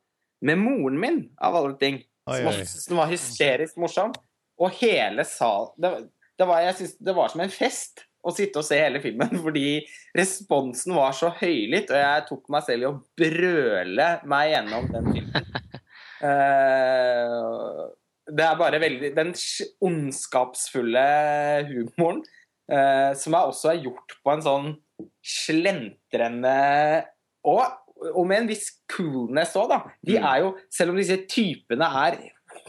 med 0.44 0.61
moren 0.61 0.97
min, 1.00 1.21
av 1.37 1.56
alle 1.61 1.76
ting. 1.80 2.00
Oi, 2.30 2.40
Som 2.40 2.50
også 2.52 2.80
som 2.87 3.00
var 3.02 3.12
hysterisk 3.12 3.76
morsom. 3.80 4.14
Og 4.61 4.73
hele 4.78 5.25
sal 5.26 5.73
det, 5.80 5.90
det, 6.38 6.47
var, 6.47 6.62
jeg 6.64 6.76
synes, 6.78 6.99
det 7.02 7.14
var 7.16 7.33
som 7.33 7.42
en 7.44 7.52
fest 7.52 8.04
å 8.25 8.33
sitte 8.33 8.61
og 8.61 8.64
se 8.64 8.78
hele 8.80 9.02
filmen, 9.04 9.37
fordi 9.44 9.83
responsen 10.16 10.97
var 10.97 11.12
så 11.16 11.33
høylytt, 11.42 11.92
og 11.92 12.00
jeg 12.00 12.25
tok 12.30 12.49
meg 12.52 12.64
selv 12.66 12.87
i 12.87 12.88
å 12.88 12.97
brøle 13.21 14.09
meg 14.30 14.54
gjennom 14.54 14.90
den 14.94 15.12
filmen. 15.12 15.50
Eh, 16.25 17.80
det 18.26 18.44
er 18.46 18.56
bare 18.56 18.78
veldig 18.80 19.10
Den 19.16 19.32
ondskapsfulle 19.84 21.04
humoren, 21.68 22.22
eh, 22.70 23.12
som 23.20 23.34
er 23.36 23.50
også 23.50 23.72
er 23.74 23.82
gjort 23.84 24.14
på 24.24 24.32
en 24.32 24.44
sånn 24.44 24.70
slentrende 25.24 26.54
og, 27.44 27.64
og 28.14 28.24
med 28.28 28.42
en 28.44 28.48
viss 28.48 28.70
coolness 28.90 29.54
òg, 29.60 29.68
da. 29.74 29.78
De 30.04 30.16
Mm. 30.18 30.24
er 30.30 30.38
jo, 30.44 30.54
selv 30.72 30.90
om 30.94 30.96
disse 30.96 31.18
typene 31.28 31.84
er 32.06 32.18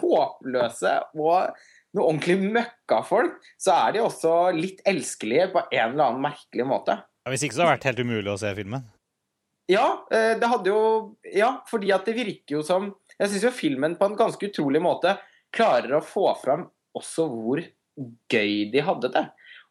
håpløse 0.01 0.93
og 1.15 1.55
noe 1.95 2.07
ordentlig 2.09 2.35
møkkafolk, 2.51 3.37
så 3.61 3.71
er 3.87 3.93
de 3.95 3.99
også 4.03 4.33
litt 4.55 4.81
elskelige 4.85 5.51
på 5.53 5.63
en 5.71 5.93
eller 5.93 6.09
annen 6.09 6.21
merkelig 6.25 6.65
måte. 6.67 6.97
ja, 7.25 7.31
Hvis 7.31 7.43
ikke 7.47 7.55
så 7.55 7.63
hadde 7.63 7.71
det 7.71 7.77
vært 7.79 7.89
helt 7.91 8.03
umulig 8.05 8.31
å 8.33 8.39
se 8.39 8.51
filmen. 8.55 8.83
Ja, 9.69 9.85
eh, 10.11 10.35
det 10.37 10.47
hadde 10.47 10.67
jo 10.69 11.15
Ja, 11.33 11.61
fordi 11.67 11.91
at 11.91 12.05
det 12.05 12.13
virker 12.15 12.59
jo 12.59 12.61
som 12.61 12.93
Jeg 13.19 13.29
syns 13.29 13.43
jo 13.43 13.49
filmen 13.49 13.95
på 13.97 14.05
en 14.05 14.15
ganske 14.15 14.37
utrolig 14.51 14.79
måte 14.81 15.17
klarer 15.53 15.97
å 15.97 16.03
få 16.05 16.29
fram 16.41 16.67
også 16.95 17.27
hvor 17.31 17.61
gøy 18.31 18.71
de 18.73 18.81
hadde 18.83 19.09
det. 19.13 19.25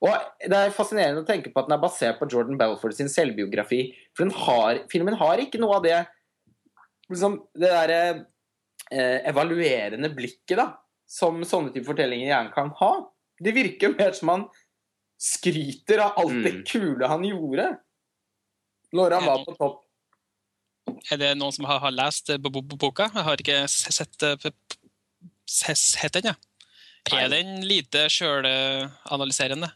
Og 0.05 0.13
det 0.51 0.59
er 0.59 0.73
fascinerende 0.75 1.23
å 1.23 1.27
tenke 1.29 1.51
på 1.53 1.61
at 1.63 1.69
den 1.71 1.77
er 1.79 1.83
basert 1.83 2.19
på 2.21 2.29
Jordan 2.29 2.59
Belford 2.61 2.93
sin 2.97 3.09
selvbiografi. 3.09 3.87
For 4.17 4.27
den 4.27 4.35
har, 4.45 4.83
filmen 4.93 5.17
har 5.17 5.41
ikke 5.41 5.61
noe 5.63 5.79
av 5.79 5.85
det 5.87 5.97
liksom, 7.09 7.39
det 7.57 7.71
derre 7.73 8.01
eh, 8.91 9.23
evaluerende 9.31 10.11
blikket 10.13 10.59
da, 10.61 10.67
som 11.09 11.41
sånne 11.47 11.73
type 11.73 11.89
fortellinger 11.89 12.29
gjerne 12.33 12.53
kan 12.53 12.73
ha. 12.81 12.93
Det 13.41 13.55
virker 13.57 13.97
mer 13.97 14.13
som 14.17 14.33
han 14.35 14.45
skryter 15.21 16.03
av 16.05 16.19
alt 16.21 16.37
det 16.45 16.53
Mm. 16.59 16.65
kule 16.69 17.09
han 17.09 17.25
gjorde 17.25 17.71
når 18.95 19.15
han 19.17 19.25
var 19.27 19.45
på 19.47 19.55
topp. 19.57 19.81
Er 21.11 21.17
det 21.21 21.31
noen 21.39 21.53
som 21.53 21.65
har, 21.65 21.81
har 21.81 21.95
lest 21.95 22.29
eh, 22.31 22.37
bo- 22.39 22.51
bo- 22.53 22.77
boka? 22.77 23.09
Jeg 23.15 23.25
har 23.25 23.41
ikke 23.41 23.63
sett, 23.69 24.21
eh, 25.45 25.55
p- 25.57 25.67
p- 25.67 25.73
s- 25.73 25.95
sett 26.01 26.13
den, 26.13 26.33
ja. 26.33 26.35
Er 27.13 27.29
den 27.29 27.61
lite 27.69 28.07
sjølanalyserende? 28.09 29.71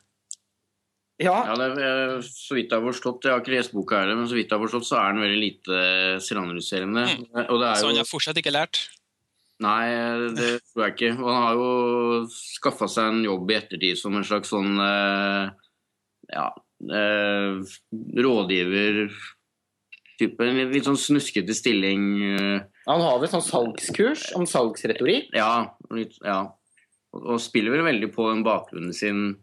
Ja, 1.20 1.34
Ja, 1.48 1.54
det 1.58 1.82
er, 1.82 2.16
eh, 2.16 2.22
så 2.22 2.54
vidt 2.54 2.70
jeg 2.70 2.78
har 2.80 2.86
forstått, 2.92 3.24
jeg 3.24 3.32
har 3.32 3.40
ikke 3.42 3.56
lest 3.56 3.72
boka 3.74 3.98
heller, 4.00 4.14
men 4.16 4.28
så 4.30 4.34
vidt 4.38 4.48
jeg 4.50 4.58
har 4.58 4.62
forstått, 4.68 4.86
så 4.86 4.96
er 5.00 5.12
den 5.12 5.22
veldig 5.24 5.40
lite 5.42 5.80
selvanalyserende. 6.22 7.02
Mm. 7.18 7.50
Og 7.50 7.58
det 7.60 7.68
er 7.68 7.74
Så 7.82 7.86
han 7.90 7.96
har 7.96 8.04
fortsatt 8.06 8.36
ikke 8.38 8.52
lært? 8.54 8.88
Nei, 9.60 9.88
det 10.38 10.60
tror 10.70 10.84
jeg 10.86 10.94
ikke. 10.94 11.18
Og 11.18 11.32
han 11.34 11.42
har 11.42 11.54
jo 11.58 12.28
skaffa 12.30 12.86
seg 12.88 13.08
en 13.10 13.24
jobb 13.24 13.50
i 13.50 13.54
ettertid 13.58 13.98
som 13.98 14.14
en 14.14 14.22
slags 14.22 14.48
sånn 14.54 14.78
eh, 14.78 15.50
ja, 16.32 16.46
eh, 16.86 17.58
rådgiver 18.22 19.10
type. 20.20 20.40
En 20.46 20.70
litt 20.70 20.86
sånn 20.86 20.96
snuskete 20.96 21.50
stilling. 21.58 22.62
Han 22.88 23.02
har 23.04 23.18
vel 23.20 23.28
sånn 23.30 23.44
salgskurs 23.44 24.30
om 24.38 24.46
salgsretorikk. 24.48 25.30
Ja, 25.36 25.74
ja. 26.24 26.38
Og, 27.16 27.36
spiller 27.40 27.72
vel 27.76 27.84
veldig 27.86 28.08
på 28.14 28.26
den 28.30 28.42
bakgrunnen 28.46 28.92
sin 28.96 29.36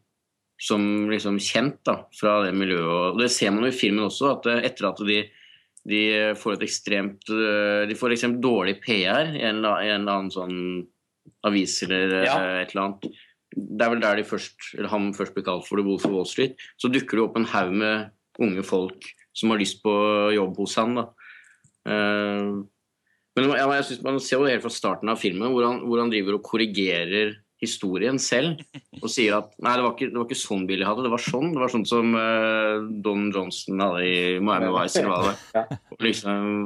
som 0.61 0.81
liksom 1.11 1.37
kjent 1.43 1.81
da, 1.87 1.97
fra 2.15 2.37
det 2.45 2.53
miljøet. 2.55 3.13
Og 3.15 3.19
det 3.19 3.29
ser 3.33 3.51
man 3.51 3.65
jo 3.67 3.71
i 3.73 3.75
filmen 3.75 4.05
også, 4.05 4.29
at 4.37 4.45
eh, 4.51 4.61
etter 4.69 4.87
at 4.89 5.01
de, 5.05 5.17
de 5.85 6.01
får 6.39 6.55
et 6.55 6.63
ekstremt 6.69 7.29
eh, 7.33 7.81
De 7.89 7.97
får 7.99 8.15
ekstremt 8.15 8.39
dårlig 8.43 8.77
PR 8.85 9.33
i 9.35 9.41
en, 9.43 9.59
eller- 9.63 9.83
i 9.83 9.89
en 9.91 10.05
eller 10.05 10.19
annen 10.21 10.31
sånn 10.33 10.59
avis 11.45 11.75
eller 11.85 12.13
eh, 12.21 12.27
Ja. 12.29 12.37
et 12.63 12.71
eller 12.75 12.85
annet. 12.85 13.09
Det 13.55 13.85
er 13.85 13.91
vel 13.93 14.01
der 14.03 14.15
de 14.21 14.23
først, 14.27 14.55
eller 14.77 14.89
han 14.91 15.11
først 15.15 15.35
blir 15.35 15.45
kalt 15.47 15.67
for 15.67 15.77
The 15.79 15.85
Wolf 15.87 16.05
of 16.07 16.11
Wall 16.15 16.25
Street. 16.29 16.55
Så 16.81 16.89
dukker 16.91 17.19
det 17.19 17.25
opp 17.27 17.37
en 17.39 17.45
haug 17.51 17.73
med 17.77 18.09
unge 18.41 18.63
folk 18.67 19.05
som 19.35 19.51
har 19.53 19.59
lyst 19.61 19.81
på 19.83 19.91
jobb 20.35 20.57
hos 20.59 20.73
han. 20.79 20.95
da. 21.01 21.05
Eh, 21.87 22.49
men 23.35 23.49
ja, 23.57 23.65
jeg 23.77 23.85
synes 23.89 24.03
man 24.05 24.19
ser 24.23 24.39
jo 24.39 24.47
helt 24.47 24.63
fra 24.63 24.71
starten 24.71 25.09
av 25.11 25.19
filmen, 25.19 25.51
hvor 25.51 25.65
han, 25.67 25.81
hvor 25.87 25.99
han 26.03 26.11
driver 26.13 26.37
og 26.37 26.45
korrigerer 26.47 27.33
historien 27.61 28.19
selv. 28.21 28.61
Og 29.01 29.09
sier 29.11 29.37
at 29.39 29.51
nei, 29.63 29.73
det 29.79 29.83
var 29.85 29.93
ikke, 29.95 30.07
det 30.11 30.19
var 30.19 30.25
ikke 30.29 30.37
sånn 30.39 30.65
Billy 30.69 30.85
hadde, 30.87 31.03
det 31.07 31.11
var 31.13 31.23
sånn. 31.23 31.51
Det 31.55 31.61
var 31.63 31.71
sånn 31.73 31.85
som 31.89 32.13
uh, 32.15 32.85
Don 33.03 33.29
Johnson 33.33 33.79
hadde 33.83 34.05
i 34.07 34.15
Miami 34.43 34.71
Vice, 34.75 35.01
eller 35.01 35.11
hva 35.11 35.35
det 35.55 35.79
Og 35.95 36.03
liksom, 36.05 36.65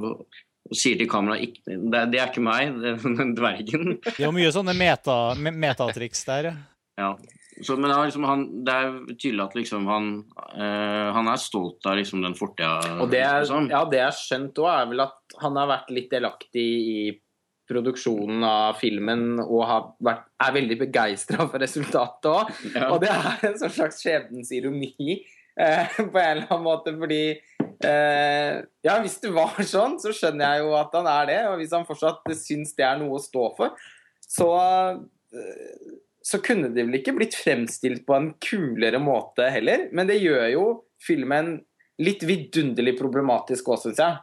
og 0.70 0.78
sier 0.78 1.00
til 1.00 1.10
kameraet 1.10 1.58
det, 1.66 2.02
det 2.14 2.20
er 2.22 2.30
ikke 2.30 2.44
meg, 2.46 2.74
det 2.84 2.94
er 2.96 3.18
den 3.22 3.34
dvergen. 3.38 3.96
Det 4.06 4.26
er 4.28 4.34
mye 4.36 4.52
sånne 4.54 4.76
meta, 4.78 5.18
me- 5.42 5.56
metatriks 5.66 6.26
der. 6.30 6.52
ja. 7.00 7.14
Så, 7.62 7.76
men 7.76 7.92
liksom, 7.92 8.24
han, 8.24 8.44
det 8.66 8.74
er 8.74 8.92
tydelig 9.16 9.44
at 9.44 9.56
liksom 9.58 9.88
han, 9.90 10.12
øh, 10.56 11.08
han 11.16 11.28
er 11.28 11.42
stolt 11.42 11.86
av 11.90 11.98
liksom 12.00 12.22
den 12.24 12.38
fortida. 12.40 13.00
Og 13.04 13.10
det 13.12 13.24
er, 13.24 13.42
liksom. 13.42 13.68
ja, 13.72 13.82
det 13.90 14.00
jeg 14.00 14.08
har 14.08 14.20
skjønt 14.20 14.62
òg, 14.64 14.70
er 14.74 14.94
vel 14.94 15.04
at 15.04 15.42
han 15.44 15.60
har 15.60 15.74
vært 15.74 15.92
litt 15.96 16.14
delaktig 16.14 16.68
i 16.80 17.02
produksjonen 17.70 18.44
av 18.48 18.80
filmen 18.80 19.42
og 19.44 19.62
har 19.70 19.90
vært, 20.04 20.26
er 20.42 20.56
veldig 20.56 20.78
begeistra 20.80 21.46
for 21.46 21.62
resultatet 21.62 22.32
òg. 22.32 22.54
Ja. 22.74 22.90
Og 22.94 23.04
det 23.04 23.12
er 23.14 23.46
en 23.52 23.60
sånn 23.62 23.76
slags 23.76 24.02
skjebnens 24.02 24.52
ironi 24.56 25.20
eh, 25.60 26.00
på 26.00 26.18
en 26.18 26.24
eller 26.24 26.48
annen 26.48 26.66
måte, 26.66 26.96
fordi 26.98 27.24
eh, 27.36 28.60
Ja, 28.88 28.98
hvis 29.04 29.20
det 29.22 29.34
var 29.36 29.60
sånn, 29.76 30.00
så 30.02 30.16
skjønner 30.16 30.56
jeg 30.56 30.66
jo 30.66 30.76
at 30.80 30.96
han 30.98 31.10
er 31.12 31.30
det. 31.30 31.40
Og 31.52 31.60
hvis 31.62 31.76
han 31.76 31.88
fortsatt 31.88 32.24
syns 32.40 32.74
det 32.78 32.88
er 32.88 33.02
noe 33.02 33.20
å 33.20 33.24
stå 33.24 33.50
for, 33.60 33.90
så 34.30 34.52
eh, 35.36 35.98
så 36.30 36.40
kunne 36.46 36.70
det 36.74 36.86
vel 36.86 37.00
ikke 37.00 37.16
blitt 37.18 37.38
fremstilt 37.38 38.06
på 38.06 38.16
en 38.18 38.34
kulere 38.44 39.02
måte 39.02 39.48
heller. 39.50 39.88
Men 39.96 40.10
det 40.10 40.20
gjør 40.22 40.46
jo 40.54 40.66
filmen 41.02 41.56
litt 42.00 42.22
vidunderlig 42.28 42.96
problematisk 43.00 43.72
òg, 43.74 43.82
syns 43.82 44.04
jeg. 44.04 44.20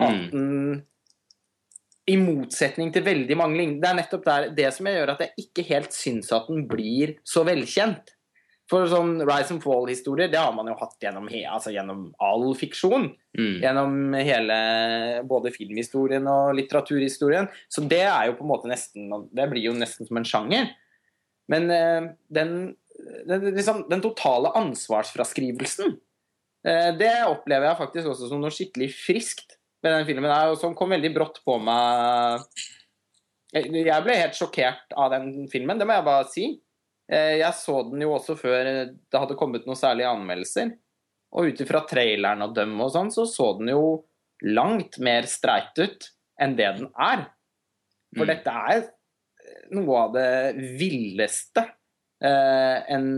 At 0.00 0.14
Mm. 0.16 0.30
den 0.30 0.86
i 2.08 2.16
motsetning 2.16 2.92
til 2.92 3.04
veldig 3.04 3.36
mange 3.36 3.66
Det 3.80 3.88
er 3.88 3.98
nettopp 3.98 4.24
der, 4.24 4.48
det 4.56 4.72
som 4.74 4.86
gjør 4.86 5.12
at 5.14 5.20
jeg 5.20 5.46
ikke 5.46 5.66
helt 5.68 5.92
syns 5.92 6.32
at 6.32 6.48
den 6.48 6.66
blir 6.66 7.18
så 7.24 7.44
velkjent. 7.46 8.16
For 8.70 8.86
sånn 8.86 9.18
Rise 9.26 9.50
and 9.56 9.62
Fall-historier, 9.64 10.30
det 10.30 10.38
har 10.38 10.52
man 10.54 10.68
jo 10.70 10.76
hatt 10.78 10.94
gjennom, 11.02 11.26
altså 11.26 11.72
gjennom 11.74 12.12
all 12.22 12.52
fiksjon. 12.54 13.08
Mm. 13.36 13.56
Gjennom 13.64 13.96
hele 14.14 14.58
både 15.26 15.50
filmhistorien 15.50 16.26
og 16.30 16.54
litteraturhistorien. 16.54 17.48
Så 17.68 17.82
det 17.90 18.04
er 18.06 18.28
jo 18.28 18.36
på 18.38 18.46
en 18.46 18.52
måte 18.52 18.70
nesten 18.70 19.10
Det 19.34 19.48
blir 19.50 19.66
jo 19.66 19.74
nesten 19.74 20.06
som 20.06 20.20
en 20.20 20.28
sjanger. 20.28 20.70
Men 21.50 21.70
eh, 21.74 22.10
den, 22.30 22.52
den, 23.26 23.48
liksom, 23.56 23.84
den 23.90 24.02
totale 24.04 24.52
ansvarsfraskrivelsen, 24.60 25.96
eh, 26.66 26.90
det 27.00 27.14
opplever 27.26 27.70
jeg 27.70 27.80
faktisk 27.80 28.12
også 28.12 28.28
som 28.30 28.42
noe 28.42 28.54
skikkelig 28.54 28.90
friskt 28.94 29.56
ved 29.82 29.96
den 29.96 30.06
filmen 30.08 30.30
her, 30.30 30.52
og 30.52 30.58
som 30.60 30.76
kom 30.76 30.92
veldig 30.92 31.10
brått 31.16 31.40
på 31.46 31.56
meg. 31.64 32.44
Jeg 33.50 33.70
jeg 33.82 34.04
ble 34.06 34.14
helt 34.20 34.36
sjokkert 34.38 34.92
av 34.94 35.10
den 35.16 35.48
filmen, 35.50 35.80
det 35.80 35.88
må 35.88 35.96
jeg 35.96 36.06
bare 36.06 36.28
si. 36.30 36.44
Eh, 37.10 37.38
Jeg 37.40 37.54
så 37.58 37.80
den 37.88 38.04
jo 38.04 38.12
også 38.14 38.36
før 38.38 38.68
det 38.86 39.18
hadde 39.18 39.38
kommet 39.40 39.66
noen 39.66 39.78
særlige 39.80 40.12
anmeldelser. 40.12 40.76
Og 41.34 41.46
ut 41.50 41.60
ifra 41.62 41.80
traileren 41.86 42.42
og 42.42 42.54
dømme 42.56 42.86
og 42.86 42.92
sånn, 42.94 43.10
så 43.14 43.24
så 43.26 43.52
den 43.58 43.72
jo 43.72 44.04
langt 44.42 44.98
mer 45.02 45.26
streit 45.30 45.74
ut 45.78 46.08
enn 46.40 46.56
det 46.58 46.70
den 46.78 46.88
er. 46.98 47.26
For 48.16 48.24
Mm. 48.26 48.30
dette 48.32 48.50
er 48.50 48.80
noe 49.76 50.06
av 50.06 50.14
det 50.14 50.30
villeste 50.80 51.64
eh, 52.24 52.94
en 52.94 53.10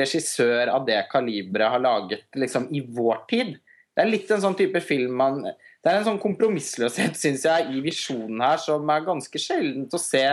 regissør 0.00 0.72
av 0.72 0.86
det 0.88 1.00
kaliberet 1.10 1.74
har 1.74 1.82
laget 1.82 2.26
liksom, 2.38 2.68
i 2.74 2.82
vår 2.84 3.24
tid. 3.30 3.56
Det 3.90 4.04
er 4.04 4.10
litt 4.10 4.30
en 4.30 4.42
sånn 4.42 4.56
type 4.58 4.80
film 4.84 5.16
man 5.18 5.42
Det 5.44 5.88
er 5.90 5.98
en 5.98 6.06
sånn 6.06 6.22
kompromissløshet, 6.22 7.18
syns 7.22 7.46
jeg, 7.48 7.68
i 7.72 7.82
visjonen 7.84 8.42
her 8.44 8.60
som 8.62 8.88
er 8.92 9.06
ganske 9.06 9.42
sjeldent 9.42 9.96
å 9.96 10.02
se. 10.02 10.24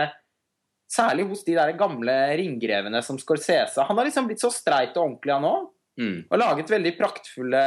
Særlig 0.88 1.26
hos 1.28 1.44
de 1.44 1.56
der 1.58 1.74
gamle 1.76 2.14
ringgrevene 2.40 3.02
som 3.04 3.18
Scorsese. 3.20 3.84
Han 3.84 3.98
har 3.98 4.08
liksom 4.08 4.28
blitt 4.28 4.40
så 4.40 4.48
streit 4.52 4.96
og 4.96 5.04
ordentlig, 5.04 5.34
han 5.34 5.48
òg. 5.48 5.68
Mm. 5.98 6.18
Og 6.30 6.38
laget 6.38 6.70
veldig 6.70 6.94
praktfulle 6.96 7.62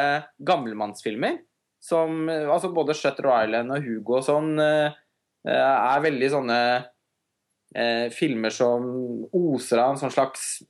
gammelmannsfilmer. 0.48 1.42
Som 1.82 2.30
eh, 2.30 2.48
altså 2.50 2.72
både 2.74 2.96
Shutter 2.98 3.28
Island 3.30 3.74
og 3.74 3.86
Hugo 3.86 4.20
og 4.20 4.26
sånn 4.26 4.54
eh, 4.62 4.98
eh, 5.50 5.58
er 5.58 6.04
veldig 6.06 6.30
sånne 6.34 6.60
eh, 7.76 8.08
filmer 8.14 8.54
som 8.54 8.86
oser 9.32 9.82
av 9.82 9.96
en 9.96 10.02
sånn 10.02 10.14
slags 10.14 10.62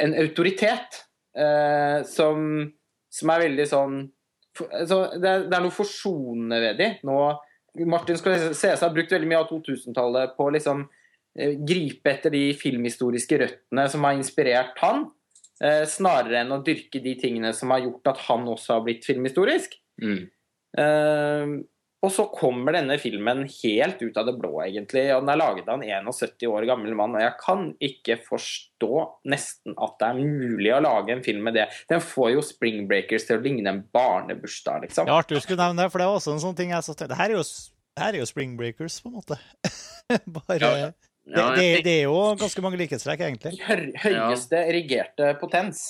En 0.00 0.14
autoritet 0.16 1.00
eh, 1.36 2.04
som, 2.08 2.44
som 3.12 3.32
er 3.34 3.42
veldig 3.42 3.66
sånn 3.68 3.96
for, 4.54 4.70
altså, 4.70 5.00
det, 5.18 5.28
er, 5.28 5.48
det 5.50 5.56
er 5.56 5.64
noe 5.64 5.74
forsonende 5.74 6.60
ved 6.62 6.78
de. 6.78 6.86
Nå, 7.08 7.16
Martin 7.90 8.18
Scorsese 8.20 8.76
har 8.78 8.94
brukt 8.94 9.12
veldig 9.12 9.28
mye 9.30 9.40
av 9.42 9.48
2000-tallet 9.50 10.36
på 10.36 10.46
å 10.46 10.54
liksom 10.54 10.84
eh, 10.86 11.56
gripe 11.58 12.12
etter 12.12 12.32
de 12.34 12.44
filmhistoriske 12.58 13.40
røttene 13.42 13.88
som 13.90 14.06
har 14.06 14.14
inspirert 14.16 14.78
han. 14.84 15.08
Eh, 15.62 15.82
snarere 15.90 16.44
enn 16.44 16.54
å 16.54 16.62
dyrke 16.66 17.02
de 17.02 17.16
tingene 17.18 17.50
som 17.56 17.74
har 17.74 17.82
gjort 17.82 18.14
at 18.14 18.22
han 18.28 18.46
også 18.54 18.78
har 18.78 18.86
blitt 18.86 19.06
filmhistorisk. 19.06 19.74
Mm. 20.02 20.22
Og 22.04 22.10
så 22.12 22.26
kommer 22.28 22.74
denne 22.76 22.98
filmen 23.00 23.44
helt 23.48 24.02
ut 24.02 24.18
av 24.20 24.26
det 24.28 24.34
blå, 24.36 24.52
egentlig. 24.66 25.06
Og 25.14 25.22
den 25.22 25.30
er 25.32 25.38
laget 25.40 25.68
av 25.72 25.80
en 25.80 26.08
71 26.12 26.44
år 26.50 26.66
gammel 26.68 26.96
mann, 26.98 27.14
og 27.16 27.22
jeg 27.22 27.32
kan 27.40 27.62
ikke 27.88 28.18
forstå 28.26 28.90
nesten 29.32 29.76
at 29.80 29.94
det 30.02 30.10
er 30.10 30.18
mulig 30.20 30.74
å 30.74 30.82
lage 30.84 31.14
en 31.14 31.22
film 31.24 31.46
med 31.48 31.56
det. 31.56 31.64
Den 31.88 32.02
får 32.04 32.34
jo 32.34 32.44
Spring 32.44 32.82
Breakers 32.90 33.24
til 33.28 33.38
å 33.38 33.44
ligne 33.44 33.72
en 33.72 33.80
barnebursdag, 33.94 34.84
liksom. 34.84 35.08
Ja, 35.08 35.16
Arthur 35.22 35.40
skulle 35.40 35.62
nevne 35.62 35.86
det, 35.86 35.94
for 35.94 36.02
det 36.02 36.10
var 36.10 36.20
også 36.20 36.34
en 36.34 36.44
sånn 36.44 36.58
ting 36.58 36.74
jeg 36.74 36.84
så 36.84 36.96
Det 36.98 37.16
her 37.16 37.32
er 37.32 37.38
jo, 37.38 37.46
her 38.02 38.10
er 38.12 38.20
jo 38.20 38.28
Spring 38.28 38.52
Breakers, 38.60 38.98
på 39.00 39.08
en 39.08 39.16
måte. 39.22 39.40
Bare 40.36 40.60
Ja, 40.60 40.74
det, 40.76 40.92
Ja, 41.24 41.46
det, 41.56 41.68
det 41.86 41.96
er 42.02 42.04
jo 42.10 42.18
ganske 42.36 42.66
mange 42.66 42.82
likhetstrekk, 42.82 43.24
egentlig. 43.30 43.54
Høy, 43.70 43.94
høyeste 44.02 44.60
erigerte 44.60 45.32
potens. 45.40 45.86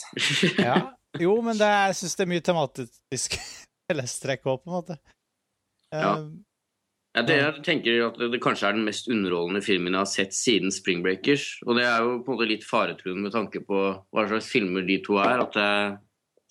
Ja. 0.62 0.78
Jo, 1.18 1.34
men 1.46 1.58
det, 1.58 1.66
jeg 1.90 1.98
syns 1.98 2.16
det 2.18 2.24
er 2.24 2.30
mye 2.30 2.46
tematisk 2.46 3.36
fellestrekk 3.90 4.46
òg, 4.46 4.62
på 4.62 4.70
en 4.70 4.78
måte. 4.78 4.98
Ja. 5.94 6.16
Eh, 6.18 6.32
Ja, 7.14 7.22
det, 7.22 7.34
jeg 7.38 7.62
tenker 7.62 8.00
at 8.08 8.16
det, 8.18 8.32
det 8.32 8.40
kanskje 8.42 8.66
er 8.66 8.74
den 8.74 8.86
mest 8.88 9.06
underholdende 9.06 9.60
filmen 9.62 9.94
jeg 9.94 10.00
har 10.00 10.08
sett 10.10 10.34
siden 10.34 10.72
Spring 10.74 11.04
Breakers. 11.04 11.44
Og 11.62 11.78
det 11.78 11.84
er 11.86 12.02
jo 12.02 12.16
på 12.26 12.32
en 12.32 12.34
måte 12.40 12.48
litt 12.50 12.66
faretruende 12.66 13.28
med 13.28 13.34
tanke 13.36 13.62
på 13.62 13.82
hva 14.02 14.24
slags 14.26 14.48
filmer 14.50 14.82
de 14.82 14.96
to 15.04 15.20
er. 15.22 15.44
At 15.44 15.54
jeg 15.60 15.94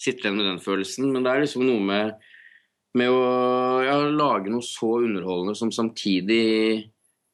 sitter 0.06 0.30
igjen 0.30 0.40
med 0.40 0.48
den 0.48 0.64
følelsen. 0.64 1.12
Men 1.12 1.28
det 1.28 1.34
er 1.34 1.44
liksom 1.44 1.68
noe 1.68 1.84
med, 1.84 2.32
med 2.96 3.12
å 3.12 3.28
ja, 3.84 4.00
lage 4.16 4.56
noe 4.56 4.64
så 4.64 4.96
underholdende 5.04 5.60
som 5.60 5.76
samtidig 5.76 6.48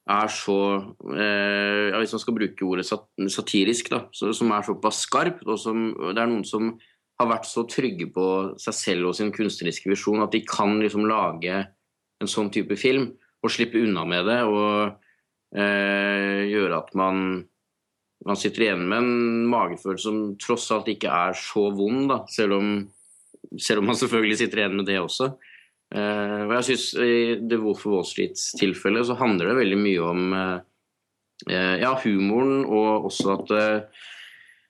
er 0.10 0.34
så 0.34 0.60
eh, 1.13 1.94
ja, 1.94 2.00
Hvis 2.01 2.16
man 2.16 2.25
skal 2.25 2.39
bruke 2.39 2.66
ordet 2.66 2.88
sat 2.89 3.06
satirisk, 3.30 3.92
da, 3.94 4.08
så, 4.10 4.34
som 4.34 4.50
er 4.58 4.66
såpass 4.66 5.04
skarpt, 5.06 5.46
og 5.46 5.60
som 5.62 5.92
det 6.16 6.18
er 6.18 6.32
noen 6.32 6.48
som 6.50 6.72
har 7.22 7.30
vært 7.30 7.46
så 7.46 7.62
trygge 7.70 8.08
på 8.16 8.25
seg 8.58 8.74
selv 8.74 9.12
og 9.12 9.20
sin 9.20 9.30
kunstneriske 9.36 9.92
visjon 9.92 10.24
at 10.24 10.34
de 10.34 10.42
kan 10.50 10.80
liksom 10.82 11.06
lage 11.06 11.68
en 12.20 12.32
sånn 12.32 12.52
type 12.54 12.76
film. 12.80 13.14
og 13.40 13.54
slippe 13.54 13.80
unna 13.80 14.02
med 14.04 14.26
det 14.28 14.42
og 14.44 14.98
eh, 15.56 16.42
gjøre 16.50 16.76
at 16.76 16.90
man, 17.00 17.46
man 18.28 18.40
sitter 18.40 18.66
igjen 18.66 18.82
med 18.84 19.00
en 19.00 19.46
magefølelse 19.48 20.04
som 20.10 20.18
tross 20.44 20.66
alt 20.76 20.90
ikke 20.92 21.08
er 21.08 21.38
så 21.40 21.70
vond, 21.72 22.10
da, 22.12 22.18
selv 22.28 22.58
om, 22.58 22.74
selv 23.56 23.80
om 23.80 23.88
man 23.88 24.00
selvfølgelig 24.02 24.42
sitter 24.42 24.60
igjen 24.64 24.76
med 24.76 24.90
det 24.92 25.00
også. 25.00 25.30
Eh, 25.96 26.42
og 26.50 26.52
jeg 26.58 26.68
synes 26.68 26.90
I 27.00 27.14
The 27.48 27.62
Wolf 27.64 27.86
of 27.88 27.94
Wall 27.94 28.06
Street-tilfellet 28.06 29.08
så 29.08 29.16
handler 29.18 29.54
det 29.54 29.62
veldig 29.62 29.80
mye 29.86 30.04
om 30.12 30.36
eh, 30.36 31.78
ja, 31.80 31.96
humoren, 32.04 32.66
og 32.68 33.08
også 33.10 33.38
at 33.38 33.56
eh, 33.56 34.04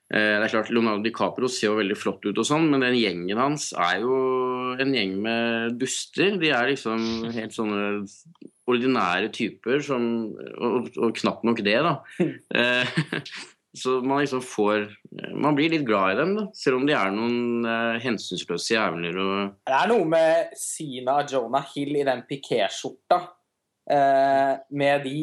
det 0.10 0.42
er 0.42 0.50
klart 0.50 0.72
Leonardo 0.74 1.04
DiCaprio 1.06 1.46
ser 1.54 1.68
jo 1.68 1.76
veldig 1.78 1.98
flott 2.00 2.24
ut, 2.26 2.40
og 2.42 2.46
sånn, 2.48 2.66
men 2.72 2.82
den 2.82 2.96
gjengen 2.98 3.38
hans 3.38 3.68
er 3.78 4.00
jo 4.02 4.16
en 4.82 4.96
gjeng 4.96 5.14
med 5.22 5.76
duster. 5.78 6.40
De 6.42 6.50
er 6.50 6.72
liksom 6.72 7.30
helt 7.36 7.54
sånne 7.54 7.84
ordinære 8.70 9.32
typer 9.34 9.82
som 9.86 10.04
Og, 10.30 10.92
og 10.98 11.16
knapt 11.22 11.48
nok 11.48 11.64
det, 11.66 11.80
da. 11.86 11.96
Eh, 12.60 13.00
så 13.78 14.00
man 14.02 14.24
liksom 14.24 14.42
får 14.42 14.88
Man 15.38 15.56
blir 15.58 15.70
litt 15.74 15.86
glad 15.88 16.16
i 16.16 16.20
dem, 16.22 16.34
da, 16.40 16.46
selv 16.58 16.80
om 16.80 16.88
de 16.88 16.96
er 16.98 17.12
noen 17.14 17.68
eh, 17.70 18.00
hensynsløse 18.04 18.74
jævler 18.74 19.20
og 19.22 19.36
Det 19.70 19.76
er 19.78 19.92
noe 19.92 20.08
med 20.10 20.58
Sina 20.58 21.20
og 21.22 21.34
Jonah 21.34 21.70
Hill 21.76 22.00
i 22.02 22.08
den 22.08 22.26
pikéskjorta, 22.30 23.22
eh, 23.94 24.56
med 24.74 25.06
de 25.06 25.16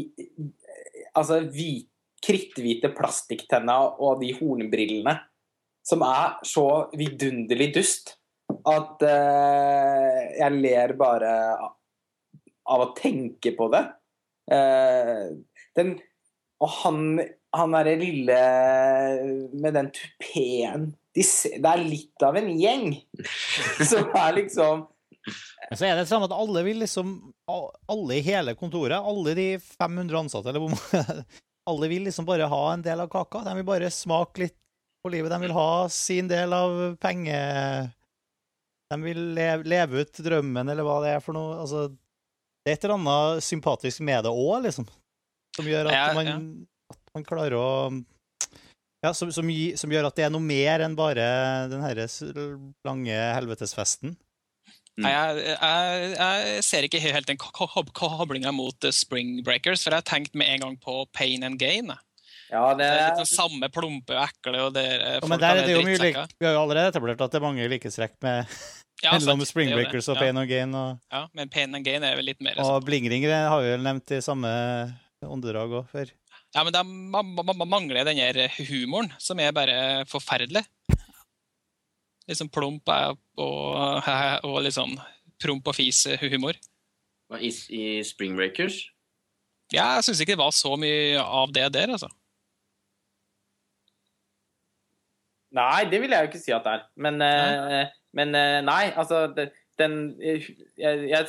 altså 1.16 1.40
hvit, 1.42 1.90
kritthvite 2.26 2.90
plastikktenna 2.96 3.78
og 4.02 4.20
de 4.22 4.32
hornbrillene, 4.38 5.14
som 5.86 6.02
er 6.02 6.38
så 6.46 6.66
vidunderlig 6.98 7.70
dust 7.76 8.16
at 8.66 9.02
uh, 9.06 10.18
jeg 10.34 10.58
ler 10.58 10.94
bare 10.98 11.30
av 12.66 12.82
å 12.82 12.90
tenke 12.98 13.52
på 13.54 13.68
det. 13.70 13.84
Uh, 14.50 15.38
den, 15.78 15.96
og 16.62 16.72
han, 16.82 17.00
han 17.54 17.74
derre 17.76 17.96
lille 18.00 18.40
med 19.54 19.74
den 19.74 19.90
tupeen 19.94 20.92
de, 21.16 21.24
Det 21.24 21.70
er 21.72 21.82
litt 21.82 22.22
av 22.22 22.38
en 22.38 22.52
gjeng 22.54 22.92
som 23.90 24.12
er 24.14 24.38
liksom 24.42 24.86
så 25.74 25.88
er 25.88 25.96
det 25.98 26.04
sånn 26.06 26.22
at 26.22 26.30
alle 26.30 26.60
vil 26.62 26.78
liksom 26.78 27.16
Alle 27.50 28.18
i 28.20 28.22
hele 28.22 28.54
kontoret, 28.54 28.94
alle 28.94 29.32
de 29.34 29.46
500 29.58 30.20
ansatte, 30.20 30.52
eller 30.52 30.62
hvor 30.62 30.76
mange 30.76 31.24
Alle 31.70 31.88
vil 31.90 32.06
liksom 32.06 32.26
bare 32.28 32.46
ha 32.50 32.62
en 32.72 32.82
del 32.84 33.02
av 33.02 33.10
kaka. 33.12 33.42
De 33.46 33.54
vil 33.58 33.66
bare 33.66 33.90
smake 33.90 34.44
litt 34.44 34.56
på 35.02 35.10
livet. 35.12 35.32
De 35.32 35.40
vil 35.42 35.54
ha 35.56 35.70
sin 35.92 36.30
del 36.30 36.54
av 36.56 36.96
penge... 37.02 37.38
De 38.86 38.96
vil 39.02 39.18
leve, 39.34 39.66
leve 39.66 40.04
ut 40.04 40.18
drømmen, 40.22 40.68
eller 40.70 40.86
hva 40.86 41.00
det 41.02 41.16
er 41.16 41.22
for 41.24 41.34
noe. 41.34 41.56
Altså, 41.58 41.88
det 42.62 42.70
er 42.70 42.76
et 42.76 42.84
eller 42.86 43.00
annet 43.00 43.42
sympatisk 43.42 44.04
med 44.06 44.22
det 44.22 44.30
òg, 44.30 44.60
liksom. 44.62 44.86
Som 45.58 45.66
gjør 45.66 45.90
at, 45.90 46.14
man, 46.14 46.44
at 46.92 47.00
man 47.16 47.26
klarer 47.26 47.56
å 47.58 47.66
ja, 49.06 49.12
som, 49.14 49.30
som, 49.32 49.50
som, 49.76 49.92
gjør 49.92 50.08
at 50.08 50.16
det 50.18 50.24
er 50.26 50.32
noe 50.34 50.42
mer 50.42 50.82
enn 50.82 50.96
bare 50.98 51.24
den 51.70 51.82
herre 51.84 52.06
lange 52.86 53.18
helvetesfesten. 53.36 54.16
Mm. 54.96 55.06
Jeg, 55.10 55.40
jeg, 55.52 56.12
jeg, 56.16 56.60
ser 56.64 56.86
ikke 56.86 57.00
helt 57.04 57.28
den 57.28 57.36
koblinga 57.36 58.52
mot 58.56 58.86
Spring 58.96 59.42
Breakers, 59.44 59.84
for 59.84 59.92
jeg 59.92 60.00
har 60.00 60.08
tenkt 60.08 60.36
med 60.38 60.48
en 60.54 60.62
gang 60.64 60.78
på 60.80 61.02
Pain 61.12 61.44
and 61.44 61.60
Gain. 61.60 61.92
Ja, 62.48 62.70
det... 62.72 62.80
det 62.80 62.88
er 62.88 63.02
litt 63.10 63.20
den 63.20 63.28
samme 63.28 63.68
plumpe 63.74 64.16
og 64.16 64.24
ekle. 64.24 64.56
Og 64.68 64.74
det, 64.76 64.86
ja, 64.86 65.20
men 65.28 65.42
der 65.42 65.60
er 65.60 65.68
det 65.68 65.76
jo 65.76 65.84
mye 65.84 66.00
lik... 66.00 66.18
Vi 66.38 66.48
har 66.48 66.56
jo 66.56 66.62
allerede 66.62 66.94
etablert 66.94 67.20
at 67.20 67.34
det 67.34 67.40
er 67.40 67.44
mange 67.44 67.68
likestrekk 67.72 68.16
med 68.24 68.44
ja, 69.04 69.12
mellom 69.18 69.44
Spring 69.48 69.74
Breakers 69.74 70.08
og 70.12 70.20
Pain 70.20 70.38
and 70.38 70.50
Gain. 70.50 70.76
Og, 70.78 71.02
ja, 71.12 71.26
men 71.36 71.52
Pain 71.52 71.74
and 71.76 71.86
Gain 71.86 72.06
er 72.06 72.16
vel 72.18 72.30
litt 72.32 72.40
mer 72.44 72.56
Og 72.62 72.70
sånn. 72.70 72.86
Bling 72.86 73.10
har 73.10 73.58
vi 73.60 73.74
vel 73.74 73.84
nevnt 73.84 74.16
i 74.16 74.22
samme 74.24 74.52
åndedrag 75.26 75.82
òg 75.82 75.90
før. 75.92 76.14
Ja, 76.54 76.62
men 76.64 76.72
de 76.72 77.66
mangler 77.66 78.06
den 78.06 78.22
humoren, 78.70 79.10
som 79.20 79.40
er 79.42 79.52
bare 79.52 80.06
forferdelig 80.08 80.64
liksom 82.30 82.50
plump 82.52 82.90
og, 82.90 83.18
og 84.48 84.58
litt 84.64 84.76
sånn 84.76 84.96
promp 85.42 85.68
og 85.68 85.76
fis-humor. 85.76 86.58
I, 87.36 87.50
I 87.50 87.86
Spring 88.06 88.36
Breakers? 88.38 88.84
Ja, 89.74 89.96
jeg 89.96 90.06
syns 90.06 90.22
ikke 90.22 90.36
det 90.36 90.44
var 90.44 90.54
så 90.54 90.76
mye 90.78 91.18
av 91.20 91.52
det 91.54 91.66
der, 91.74 91.90
altså. 91.96 92.10
Nei, 95.56 95.86
det 95.90 96.02
vil 96.02 96.12
jeg 96.12 96.22
jo 96.22 96.30
ikke 96.30 96.42
si 96.42 96.54
at 96.54 96.66
det 96.66 96.74
er. 96.76 96.84
Men 97.00 97.18
nei, 97.22 97.30
uh, 97.56 97.94
men, 98.16 98.34
uh, 98.36 98.58
nei 98.66 98.82
altså 98.92 99.26
den 99.76 99.96
Jeg, 100.20 100.54
jeg 100.78 101.26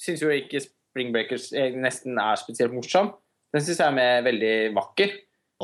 syns 0.00 0.22
jo 0.22 0.32
ikke 0.32 0.62
Spring 0.64 1.12
Breakers 1.12 1.50
nesten 1.52 2.18
er 2.20 2.38
spesielt 2.40 2.74
morsom. 2.74 3.12
Den 3.52 3.64
syns 3.64 3.80
jeg 3.80 4.00
er 4.02 4.24
veldig 4.24 4.54
vakker. 4.76 5.12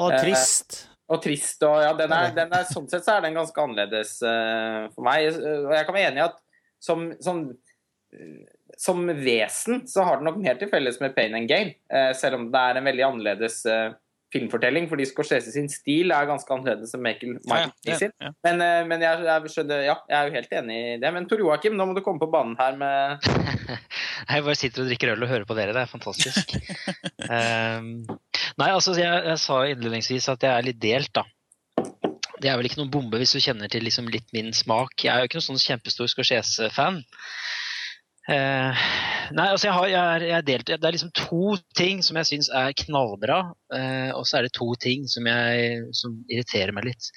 Og 0.01 0.15
trist. 0.21 0.87
Og 1.13 1.21
trist. 1.21 1.61
og 1.69 1.83
ja, 1.85 1.93
den 1.97 2.15
er, 2.17 2.31
den 2.37 2.55
er, 2.57 2.65
Sånn 2.69 2.89
sett 2.89 3.05
så 3.05 3.19
er 3.19 3.27
den 3.27 3.37
ganske 3.37 3.65
annerledes 3.65 4.17
uh, 4.25 4.89
for 4.95 5.05
meg. 5.07 5.29
Og 5.37 5.75
jeg 5.77 5.89
kan 5.89 5.97
være 5.97 6.13
enig 6.13 6.23
i 6.23 6.25
at 6.25 6.39
som, 6.83 7.11
som, 7.23 7.43
som, 8.81 9.03
vesen 9.21 9.85
så 9.91 10.07
har 10.09 10.19
den 10.19 10.31
nok 10.31 10.41
mer 10.43 10.57
til 10.59 10.71
felles 10.73 10.99
med 11.03 11.15
Pain 11.15 11.37
and 11.39 11.51
Gain, 11.51 11.75
uh, 11.93 12.11
selv 12.19 12.41
om 12.41 12.49
det 12.55 12.63
er 12.63 12.81
en 12.81 12.89
veldig 12.89 13.07
annerledes 13.11 13.61
uh, 13.69 13.93
filmfortelling. 14.33 14.89
Fordi 14.91 15.07
Scorsese 15.09 15.55
sin 15.55 15.71
stil 15.73 16.15
er 16.15 16.29
ganske 16.31 16.55
annerledes 16.55 16.95
enn 16.97 17.05
Michael, 17.05 17.37
Michael 17.45 17.73
ja, 17.89 17.99
ja, 17.99 18.11
ja. 18.11 18.33
Men, 18.47 18.65
men 18.91 19.05
jeg, 19.05 19.25
jeg, 19.29 19.53
skjønner, 19.55 19.85
ja, 19.87 19.99
jeg 20.11 20.19
er 20.19 20.31
jo 20.31 20.37
helt 20.39 20.57
enig 20.63 20.79
i 20.81 20.97
det. 21.03 21.13
Men 21.17 21.29
Tor 21.31 21.45
Joakim, 21.45 21.77
nå 21.79 21.89
må 21.89 21.97
du 21.99 22.03
komme 22.05 22.23
på 22.23 22.31
banen 22.33 22.57
her 22.61 22.79
med 22.81 23.29
Jeg 24.31 24.45
bare 24.47 24.59
sitter 24.59 24.85
og 24.85 24.91
drikker 24.91 25.15
øl 25.15 25.25
og 25.27 25.33
hører 25.33 25.47
på 25.49 25.57
dere. 25.59 25.75
Det 25.77 25.85
er 25.85 25.91
fantastisk. 25.91 26.57
um, 27.29 27.95
Nei, 28.61 28.69
altså 28.69 28.95
jeg, 28.99 29.23
jeg, 29.29 29.39
sa 29.41 29.63
innledningsvis 29.69 30.29
at 30.33 30.45
jeg 30.45 30.53
er 30.53 30.67
litt 30.67 30.83
delt, 30.83 31.13
da. 31.17 31.25
Det 32.43 32.51
er 32.51 32.59
vel 32.59 32.67
ikke 32.67 32.81
noen 32.81 32.91
bombe 32.93 33.21
hvis 33.21 33.37
du 33.37 33.41
kjenner 33.43 33.71
til 33.71 33.85
liksom 33.87 34.09
litt 34.11 34.27
min 34.35 34.51
smak. 34.57 34.97
Jeg 35.05 35.13
er 35.13 35.23
jo 35.23 35.31
ikke 35.31 35.39
noen 35.39 35.53
sånn 35.53 35.63
kjempestor 35.63 36.11
Scorsese-fan. 36.11 37.01
Eh, 38.31 38.83
nei, 39.35 39.47
altså 39.49 39.67
jeg, 39.67 39.75
har, 39.75 39.89
jeg, 39.91 40.29
jeg, 40.31 40.47
delt. 40.47 40.69
Det 40.71 40.89
er 40.89 40.95
liksom 40.95 41.15
to 41.17 41.57
ting 41.79 42.05
som 42.07 42.21
jeg 42.21 42.31
syns 42.31 42.53
er 42.55 42.77
knallbra, 42.85 43.41
eh, 43.75 44.13
og 44.15 44.27
så 44.29 44.39
er 44.39 44.47
det 44.47 44.55
to 44.59 44.69
ting 44.83 45.09
som, 45.11 45.27
jeg, 45.27 45.83
som 45.99 46.21
irriterer 46.31 46.75
meg 46.77 46.93
litt. 46.93 47.11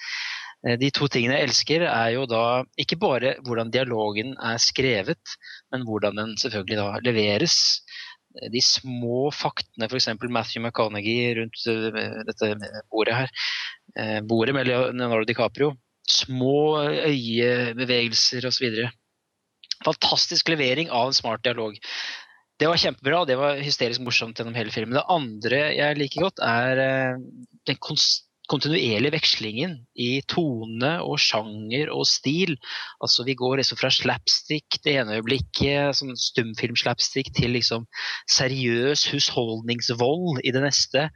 Eh, 0.65 0.79
de 0.81 0.89
to 0.95 1.09
tingene 1.11 1.37
jeg 1.37 1.51
elsker, 1.51 1.85
er 1.89 2.15
jo 2.15 2.25
da 2.29 2.63
ikke 2.81 2.99
bare 3.01 3.35
hvordan 3.45 3.73
dialogen 3.73 4.33
er 4.39 4.61
skrevet, 4.61 5.37
men 5.73 5.85
hvordan 5.85 6.17
den 6.21 6.35
selvfølgelig 6.41 6.81
da 6.81 6.89
leveres 7.05 7.59
de 8.51 8.61
små 8.63 9.29
faktene, 9.31 9.87
f.eks. 9.87 10.09
Matthew 10.27 10.63
McConaghy 10.63 11.35
rundt 11.37 11.61
eh, 11.71 12.19
dette 12.27 12.51
bordet 12.91 13.19
her, 13.21 13.33
eh, 13.95 14.19
bordet 14.27 14.55
med 14.57 14.67
Leonardo 14.67 15.23
DiCaprio. 15.27 15.73
Små 16.05 16.83
øyebevegelser 16.85 18.45
osv. 18.47 18.67
Fantastisk 19.83 20.49
levering 20.53 20.91
av 20.93 21.09
en 21.09 21.17
smart 21.17 21.43
dialog. 21.43 21.79
Det 22.59 22.69
var 22.71 22.79
kjempebra, 22.79 23.25
det 23.27 23.35
var 23.35 23.59
hysterisk 23.59 24.03
morsomt 24.05 24.39
gjennom 24.39 24.55
hele 24.55 24.71
filmen. 24.71 24.95
Det 24.95 25.09
andre 25.11 25.59
jeg 25.75 25.99
liker 25.99 26.27
godt, 26.29 26.39
er 26.39 26.83
eh, 26.85 27.17
den 27.67 27.81
konst 27.83 28.23
kontinuerlige 28.51 29.13
vekslingen 29.15 29.77
i 29.97 30.21
tone 30.29 30.91
og 31.03 31.17
sjanger 31.21 31.89
og 31.93 32.05
stil. 32.10 32.55
Altså 33.03 33.25
Vi 33.27 33.36
går 33.38 33.60
liksom 33.60 33.79
fra 33.79 33.91
slapstick 33.93 34.79
det 34.86 34.97
ene 34.99 35.17
øyeblikket, 35.19 35.95
sånn 35.97 36.15
stumfilm-slapstick, 36.19 37.31
til 37.36 37.55
liksom 37.55 37.88
seriøs 38.31 39.08
husholdningsvold 39.12 40.43
i 40.45 40.53
det 40.55 40.63
neste. 40.65 41.08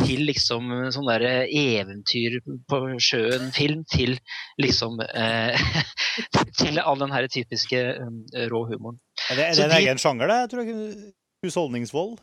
Til 0.00 0.26
liksom 0.28 0.70
sånn 0.94 1.08
derre 1.08 1.46
eventyr 1.48 2.40
på 2.70 2.82
sjøen-film, 2.98 3.84
til 3.90 4.18
liksom 4.60 5.00
eh, 5.08 5.58
Til 6.54 6.78
all 6.78 7.00
den 7.00 7.10
her 7.10 7.26
typiske 7.30 7.78
um, 7.98 8.20
rå 8.50 8.60
humoren. 8.68 9.00
Er 9.30 9.38
det, 9.38 9.46
er 9.48 9.56
det 9.56 9.64
en 9.64 9.72
de, 9.72 9.78
egen 9.80 10.00
sjanger, 10.00 10.30
det? 10.30 10.38
tror 10.52 10.62
jeg? 10.62 11.10
Husholdningsvold? 11.44 12.20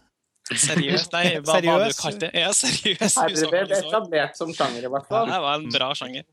Seriøst? 0.50 1.14
Nei, 1.14 1.26
hva, 1.46 1.58
hva 1.64 1.76
du 1.86 1.96
kalte 1.96 2.26
det? 2.26 2.32
Ja, 2.42 2.52
seriøst. 2.56 3.20
Herved 3.22 3.76
etablert 3.78 4.40
som 4.40 4.52
sjanger, 4.56 4.88
i 4.88 4.92
hvert 4.92 5.08
fall. 5.08 5.30
Ja, 5.30 5.38
det 5.38 5.44
var 5.46 5.60
en 5.60 5.70
bra 5.74 5.92
sjanger. 5.98 6.26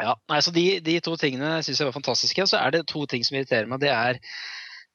Ja, 0.00 0.16
nei, 0.32 0.40
så 0.42 0.52
de, 0.54 0.66
de 0.84 0.96
to 1.04 1.14
tingene 1.20 1.54
syns 1.62 1.80
jeg 1.80 1.88
var 1.88 1.94
fantastiske. 1.94 2.44
Og 2.44 2.50
så 2.50 2.60
er 2.60 2.74
det 2.74 2.82
to 2.90 3.04
ting 3.10 3.24
som 3.26 3.38
irriterer 3.38 3.70
meg. 3.70 3.82
Det 3.84 3.92
er 3.92 4.18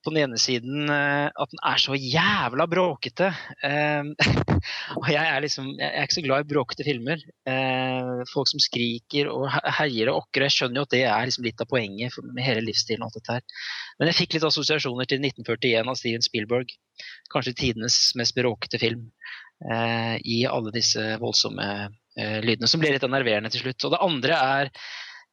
på 0.07 0.13
den 0.13 0.23
ene 0.23 0.39
siden 0.39 0.87
eh, 0.87 1.27
at 1.27 1.51
den 1.51 1.59
er 1.67 1.81
så 1.83 1.95
jævla 1.99 2.67
bråkete. 2.71 3.27
Eh, 3.67 4.07
og 5.01 5.09
jeg 5.11 5.23
er 5.23 5.43
liksom 5.43 5.73
jeg 5.75 5.89
er 5.89 6.07
ikke 6.07 6.17
så 6.17 6.23
glad 6.23 6.45
i 6.45 6.49
bråkete 6.53 6.85
filmer. 6.87 7.23
Eh, 7.49 8.13
folk 8.31 8.47
som 8.47 8.63
skriker 8.63 9.27
og 9.33 9.49
heier 9.81 10.13
og 10.13 10.23
okker. 10.23 10.47
Jeg 10.47 10.55
skjønner 10.55 10.81
jo 10.81 10.87
at 10.87 10.95
det 10.95 11.03
er 11.09 11.27
liksom 11.27 11.47
litt 11.47 11.63
av 11.63 11.69
poenget 11.71 12.15
med 12.23 12.45
hele 12.45 12.63
livsstilen. 12.63 13.03
og 13.03 13.09
alt 13.09 13.19
dette 13.19 13.35
her. 13.35 13.65
Men 13.99 14.11
jeg 14.11 14.19
fikk 14.21 14.37
litt 14.37 14.47
assosiasjoner 14.47 15.09
til 15.11 15.19
1941 15.19 15.91
av 15.91 15.99
Steven 15.99 16.23
Spielberg. 16.23 16.71
Kanskje 17.33 17.57
tidenes 17.59 17.99
mest 18.17 18.37
bråkete 18.37 18.79
film. 18.81 19.09
I 19.57 20.37
alle 20.45 20.69
disse 20.69 21.01
voldsomme 21.17 21.65
lydene, 22.45 22.67
som 22.69 22.81
blir 22.81 22.93
litt 22.93 23.05
enerverende 23.05 23.49
til 23.49 23.63
slutt. 23.63 23.87
Og 23.87 23.93
det 23.95 24.01
andre 24.05 24.37
er 24.37 24.69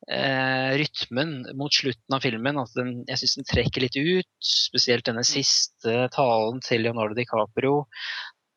eh, 0.08 0.74
rytmen 0.80 1.36
mot 1.58 1.74
slutten 1.74 2.16
av 2.16 2.24
filmen. 2.24 2.60
At 2.60 2.76
den, 2.76 2.92
jeg 3.08 3.20
syns 3.22 3.38
den 3.40 3.48
trekker 3.50 3.84
litt 3.84 3.98
ut. 3.98 4.30
Spesielt 4.44 5.08
denne 5.08 5.24
siste 5.26 6.06
talen 6.14 6.60
til 6.64 6.84
Leonardo 6.84 7.16
DiCaprio. 7.18 7.82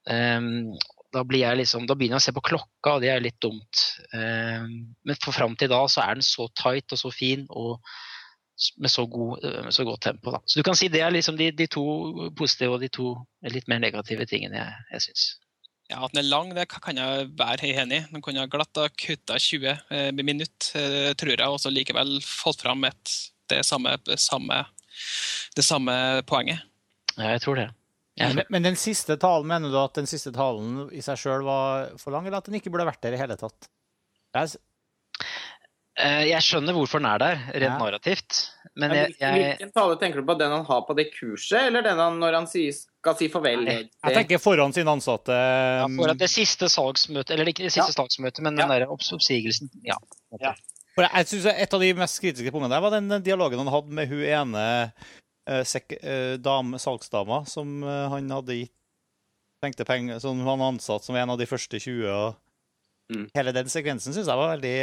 Um, 0.08 0.76
da, 1.12 1.24
liksom, 1.58 1.88
da 1.88 1.96
begynner 1.98 2.18
jeg 2.18 2.24
å 2.24 2.28
se 2.28 2.36
på 2.36 2.46
klokka, 2.50 2.98
og 2.98 3.02
det 3.04 3.12
er 3.12 3.24
litt 3.24 3.40
dumt. 3.44 3.88
Um, 4.14 4.94
men 5.08 5.20
for 5.24 5.36
fram 5.36 5.58
til 5.60 5.72
da 5.72 5.82
så 5.92 6.04
er 6.06 6.20
den 6.20 6.28
så 6.28 6.48
tight 6.56 6.96
og 6.96 7.02
så 7.02 7.14
fin. 7.14 7.48
og 7.50 7.82
med 8.82 8.90
så, 8.90 9.06
god, 9.06 9.44
med 9.64 9.74
så 9.74 9.84
godt 9.86 10.02
tempo. 10.02 10.32
Da. 10.34 10.40
Så 10.46 10.58
du 10.60 10.64
kan 10.66 10.76
si 10.76 10.88
det 10.90 11.04
er 11.06 11.12
liksom 11.14 11.38
de, 11.38 11.52
de 11.54 11.68
to 11.70 11.84
positive 12.38 12.74
og 12.74 12.82
de 12.82 12.90
to 12.90 13.12
litt 13.54 13.68
mer 13.70 13.84
negative 13.84 14.26
tingene 14.26 14.58
jeg, 14.58 14.80
jeg 14.96 15.04
syns. 15.06 15.26
Ja, 15.88 16.02
At 16.04 16.12
den 16.12 16.19
er 16.26 16.28
lang, 16.28 16.50
det 16.56 16.67
kan 16.67 17.00
jeg 17.00 17.30
være 17.39 17.69
enig 17.71 18.02
i. 18.02 18.06
Den 18.12 18.23
kunne 18.23 18.43
glatt 18.52 18.76
ha 18.76 18.89
kutta 18.91 19.38
20 19.39 19.69
eh, 19.71 20.10
minutter, 20.19 20.82
eh, 20.82 21.13
tror 21.15 21.32
jeg, 21.38 21.47
og 21.47 21.62
så 21.63 21.71
likevel 21.71 22.17
fått 22.26 22.65
fram 22.65 22.84
et, 22.89 23.13
det, 23.47 23.62
samme, 23.63 23.95
samme, 24.19 24.62
det 25.56 25.63
samme 25.63 25.95
poenget. 26.28 26.65
Ja, 27.15 27.32
jeg 27.38 27.43
tror 27.45 27.62
det. 27.62 27.69
Ja. 28.17 28.34
Men, 28.34 28.43
men, 28.50 28.65
den 28.65 28.80
siste 28.80 29.15
talen, 29.21 29.47
mener 29.47 29.71
du 29.71 29.78
at 29.80 29.95
den 29.95 30.10
siste 30.10 30.34
talen 30.36 30.88
i 30.91 31.04
seg 31.06 31.19
sjøl 31.21 31.45
var 31.47 31.93
for 32.02 32.12
lang, 32.15 32.28
eller 32.28 32.41
at 32.41 32.50
den 32.50 32.58
ikke 32.60 32.73
burde 32.73 32.88
vært 32.89 33.04
der 33.06 33.15
i 33.15 33.21
hele 33.21 33.38
tatt? 33.39 33.69
Jeg, 34.36 34.58
jeg 35.98 36.46
skjønner 36.46 36.76
hvorfor 36.78 37.02
den 37.02 37.10
er 37.10 37.22
der, 37.22 37.40
rent 37.56 37.66
ja. 37.66 37.78
narrativt. 37.82 38.40
Men 38.78 38.94
jeg, 38.94 39.16
jeg, 39.18 39.42
Hvilken 39.42 39.74
tale 39.74 39.98
tenker 39.98 40.22
du 40.22 40.28
på? 40.28 40.36
Den 40.38 40.54
han 40.54 40.66
har 40.68 40.84
på 40.86 40.96
det 40.98 41.08
kurset, 41.16 41.58
eller 41.64 41.86
den 41.86 41.98
han 41.98 42.20
når 42.22 42.38
han 42.38 42.50
sier, 42.50 42.76
skal 42.76 43.18
si 43.18 43.30
farvel? 43.34 43.66
Jeg, 43.66 43.88
jeg 44.06 44.18
tenker 44.20 44.42
foran 44.42 44.76
sine 44.76 44.94
ansatte. 44.94 45.34
Ja, 45.34 45.88
foran 45.98 46.22
det 46.22 46.30
siste 46.30 46.70
salgsmøtet, 46.70 47.34
eller 47.34 47.50
ikke 47.50 47.66
det 47.66 47.74
siste 47.74 47.90
ja. 47.90 47.98
salgsmøtet, 47.98 48.44
men 48.46 48.60
den 48.60 48.74
der 48.74 48.86
oppsigelsen. 48.94 49.74
Ja. 49.88 49.98
ja. 50.38 50.54
Jeg 50.98 51.30
synes 51.30 51.50
Et 51.54 51.74
av 51.74 51.82
de 51.82 51.94
mest 51.98 52.22
kritiske 52.22 52.54
punktene 52.54 52.74
der 52.74 52.82
var 52.82 52.94
den 52.94 53.20
dialogen 53.26 53.62
han 53.62 53.70
hadde 53.70 53.98
med 53.98 54.10
hun 54.10 54.24
ene 54.26 54.64
sek, 55.66 55.94
uh, 56.02 56.36
dame, 56.42 56.80
salgsdama 56.82 57.44
som 57.50 57.80
han 57.86 58.34
hadde 58.34 58.62
gitt 58.64 58.74
tenkte 59.64 59.86
penger, 59.86 60.20
som 60.22 60.40
han 60.46 60.62
ansatt 60.62 61.06
som 61.06 61.16
en 61.18 61.34
av 61.34 61.40
de 61.40 61.48
første 61.50 61.80
20. 61.82 62.06
og 62.12 62.36
mm. 63.13 63.28
Hele 63.38 63.54
den 63.56 63.70
sekvensen 63.72 64.15
syns 64.15 64.30
jeg 64.30 64.39
var 64.39 64.56
veldig 64.56 64.78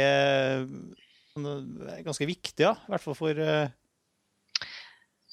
ganske 2.05 2.27
viktig, 2.29 2.63
ja. 2.63 2.75
I 2.87 2.93
hvert 2.93 3.03
fall 3.03 3.17
for 3.17 3.35
uh, 3.35 3.67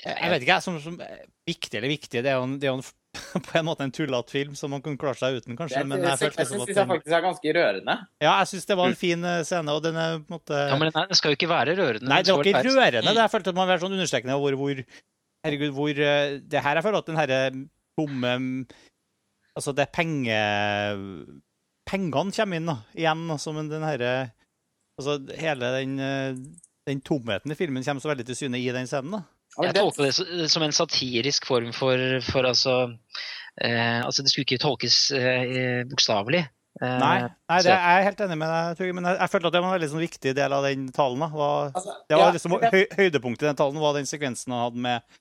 Jeg 0.03 0.33
vet 0.33 0.43
ikke, 0.43 0.57
jeg, 0.57 0.65
som, 0.65 0.81
som, 0.83 0.99
viktig 1.47 1.79
eller 1.79 1.93
viktig. 1.93 2.25
Det 2.25 2.33
er 2.33 2.41
jo, 2.41 2.49
en, 2.49 2.59
det 2.59 2.69
er 2.69 2.73
jo 2.73 2.81
en, 2.81 2.87
på 3.47 3.59
en 3.61 3.69
måte 3.69 3.87
en 3.87 3.95
tullete 3.95 4.35
film 4.35 4.57
som 4.59 4.73
man 4.75 4.83
kunne 4.83 4.99
klare 5.01 5.21
seg 5.21 5.39
uten, 5.39 5.57
kanskje. 5.59 5.85
Det, 5.85 5.91
men 5.93 6.03
jeg, 6.03 6.19
jeg, 6.25 6.35
jeg 6.41 6.51
syns 6.51 6.73
den 6.73 6.91
faktisk 6.91 7.15
er 7.19 7.25
ganske 7.29 7.55
rørende. 7.59 7.97
Ja, 8.25 8.33
jeg 8.41 8.51
syns 8.53 8.69
det 8.71 8.79
var 8.81 8.91
en 8.91 8.99
fin 8.99 9.29
uh, 9.29 9.39
scene, 9.47 9.77
og 9.77 9.87
den 9.87 10.01
er 10.01 10.19
på 10.19 10.27
en 10.27 10.39
måte 10.41 10.65
Ja, 10.65 10.81
Men 10.81 10.95
den 10.97 11.21
skal 11.21 11.35
jo 11.35 11.39
ikke 11.39 11.53
være 11.53 11.79
rørende. 11.79 12.11
Nei, 12.11 12.23
det 12.27 12.35
var 12.35 12.53
ikke 12.55 12.67
rørende. 12.71 13.07
Det 13.13 13.27
jeg 13.27 13.35
følte 13.37 13.55
at 13.55 13.61
man 13.63 13.71
var 13.71 13.85
sånn 13.85 13.97
understrekende 13.99 14.39
over 14.41 14.59
hvor 14.59 14.85
Herregud, 15.43 15.73
hvor 15.75 15.91
Det 15.99 16.61
her 16.63 16.79
jeg 16.79 16.85
føler 16.85 17.03
at 17.03 17.09
den 17.09 17.19
herre 17.19 17.39
tomme 17.99 18.35
Altså, 19.53 19.75
det 19.77 19.85
er 19.85 19.91
penge... 19.93 20.37
Pengene 21.93 22.33
kommer 22.33 22.59
inn 22.59 22.71
da, 22.71 22.79
igjen, 22.97 23.27
som 23.43 23.61
den 23.69 23.85
herre 23.85 24.13
Altså, 25.01 25.17
hele 25.41 25.71
den, 25.73 25.95
eh, 26.05 26.35
den, 26.87 26.99
tomheten 27.01 27.53
i 27.53 27.57
filmen 27.57 27.85
kommer 27.85 28.05
så 28.05 28.11
veldig 28.11 28.27
til 28.29 28.37
syne 28.37 28.61
i 28.61 28.67
den 28.75 28.87
scenen. 28.87 29.15
da. 29.17 29.23
Jeg 29.65 29.77
tolker 29.77 30.09
det 30.09 30.49
som 30.53 30.65
en 30.65 30.75
satirisk 30.77 31.47
form 31.49 31.71
for, 31.77 32.01
for 32.27 32.49
altså, 32.49 32.75
eh, 33.61 34.01
altså 34.05 34.23
Det 34.23 34.33
skulle 34.33 34.45
ikke 34.45 34.61
tolkes 34.61 34.99
eh, 35.17 35.81
bokstavelig. 35.89 36.45
Eh, 36.81 36.99
nei, 37.03 37.17
nei, 37.29 37.59
det 37.65 37.73
er 37.73 37.99
jeg 37.99 38.07
helt 38.09 38.23
enig 38.25 38.39
med 38.41 38.53
deg, 38.53 38.95
men 38.97 39.09
jeg, 39.11 39.19
jeg 39.21 39.33
følte 39.33 39.51
at 39.51 39.57
det 39.57 39.61
var 39.61 39.69
en 39.69 39.77
veldig 39.77 39.91
sånn, 39.93 40.05
viktig 40.07 40.33
del 40.39 40.55
av 40.57 40.69
den 40.69 40.87
talen. 40.95 41.25
Da. 41.25 41.29
Var, 41.37 41.73
altså, 41.73 41.97
det 42.09 42.21
var 42.21 42.25
ja, 42.25 42.37
liksom, 42.37 42.57
høy, 42.63 42.85
Høydepunktet 43.01 43.45
i 43.45 43.51
den 43.51 43.61
talen 43.61 43.83
var 43.83 43.99
den 43.99 44.09
sekvensen 44.09 44.55
han 44.55 44.65
hadde 44.67 44.87
med 44.87 45.19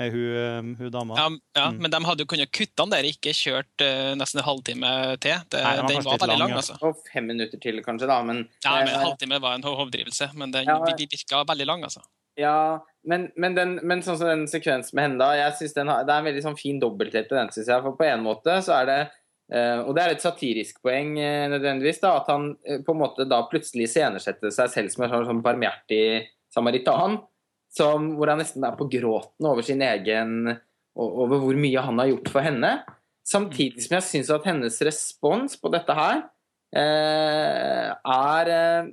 med 0.00 0.12
hun, 0.12 0.36
um, 0.58 0.76
hun 0.78 0.90
dama. 0.90 1.16
Ja, 1.18 1.26
ja 1.56 1.66
mm. 1.70 1.82
men 1.82 1.92
de 1.92 2.00
hadde 2.06 2.24
jo 2.24 2.30
kunnet 2.32 2.52
kutte 2.54 2.78
den 2.82 2.94
der, 2.94 3.08
ikke 3.08 3.34
kjørt 3.36 3.84
uh, 3.84 4.12
nesten 4.18 4.40
en 4.40 4.46
halvtime 4.46 4.92
til. 5.22 5.44
Det, 5.52 5.60
Nei, 5.60 5.74
den, 5.90 6.06
var, 6.06 6.18
veldig 6.22 6.38
lang, 6.40 6.54
ja. 6.54 6.62
altså. 6.62 6.78
Og 6.80 7.04
fem 7.12 7.28
minutter 7.28 7.60
til, 7.62 7.82
kanskje, 7.84 8.08
da, 8.10 8.18
men 8.26 8.44
Ja, 8.64 8.78
men 8.78 8.88
en 8.88 8.94
eh, 8.96 9.04
halvtime 9.06 9.40
var 9.44 9.58
en 9.58 9.66
hovdrivelse, 9.68 10.32
men 10.40 10.54
den 10.54 10.68
ja, 10.70 10.78
virka 10.80 11.44
veldig 11.48 11.68
lang, 11.68 11.86
altså. 11.88 12.04
Ja, 12.40 12.80
men, 13.04 13.26
men, 13.36 13.56
den, 13.58 13.74
men 13.84 14.00
sånn 14.04 14.16
som 14.16 14.30
den 14.30 14.46
sekvensen 14.48 14.96
med 14.96 15.10
henne, 15.10 15.20
da, 15.20 15.34
jeg 15.36 15.58
synes 15.58 15.74
den 15.76 15.90
har, 15.92 16.06
det 16.08 16.14
er 16.14 16.22
en 16.22 16.28
veldig 16.30 16.44
sånn 16.46 16.60
fin 16.60 16.78
dobbelthet 16.80 17.28
i 17.28 17.36
den, 17.36 17.50
syns 17.52 17.68
jeg. 17.68 17.84
For 17.84 17.98
på 17.98 18.06
en 18.08 18.24
måte 18.24 18.54
så 18.64 18.78
er 18.78 18.88
det 18.88 19.00
uh, 19.04 19.82
og 19.84 19.92
det 19.98 20.06
er 20.06 20.14
et 20.14 20.24
satirisk 20.24 20.80
poeng 20.86 21.12
uh, 21.18 21.50
nødvendigvis, 21.52 22.00
da, 22.00 22.14
at 22.22 22.32
han 22.32 22.54
på 22.86 22.94
en 22.96 23.02
måte 23.02 23.28
da 23.28 23.42
plutselig 23.50 23.90
iscenesetter 23.90 24.54
seg 24.54 24.72
selv 24.72 24.94
som 24.94 25.04
en 25.04 25.12
sånn, 25.12 25.28
sånn 25.28 25.44
barmhjertig 25.44 26.06
samaritan 26.52 27.20
som, 27.72 28.12
hvor 28.18 28.32
han 28.32 28.42
nesten 28.42 28.64
er 28.66 28.76
på 28.76 28.88
gråten 28.92 29.48
over 29.48 29.64
sin 29.66 29.82
egen 29.84 30.58
Over 30.92 31.38
hvor 31.40 31.56
mye 31.56 31.80
han 31.80 31.96
har 32.02 32.10
gjort 32.10 32.26
for 32.28 32.44
henne. 32.44 32.70
Samtidig 33.24 33.80
som 33.80 33.94
jeg 33.96 34.04
syns 34.04 34.30
at 34.34 34.44
hennes 34.44 34.74
respons 34.84 35.54
på 35.56 35.70
dette 35.72 35.94
her 35.96 36.18
eh, 36.76 37.88
er 37.88 38.50
eh, 38.52 38.90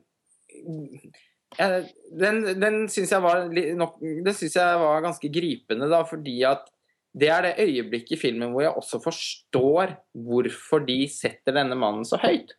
Den, 2.22 2.40
den 2.62 2.78
syns 2.88 3.12
jeg, 3.12 3.20
var, 3.26 3.50
jeg 3.52 4.80
var 4.80 5.04
ganske 5.04 5.34
gripende, 5.34 5.90
da, 5.92 6.06
fordi 6.08 6.38
at 6.48 6.72
det 7.20 7.30
er 7.34 7.50
det 7.50 7.66
øyeblikket 7.66 8.16
i 8.16 8.22
filmen 8.22 8.54
hvor 8.54 8.64
jeg 8.64 8.80
også 8.80 9.02
forstår 9.04 9.96
hvorfor 10.14 10.86
de 10.88 11.02
setter 11.12 11.56
denne 11.58 11.76
mannen 11.76 12.08
så 12.08 12.22
høyt. 12.22 12.54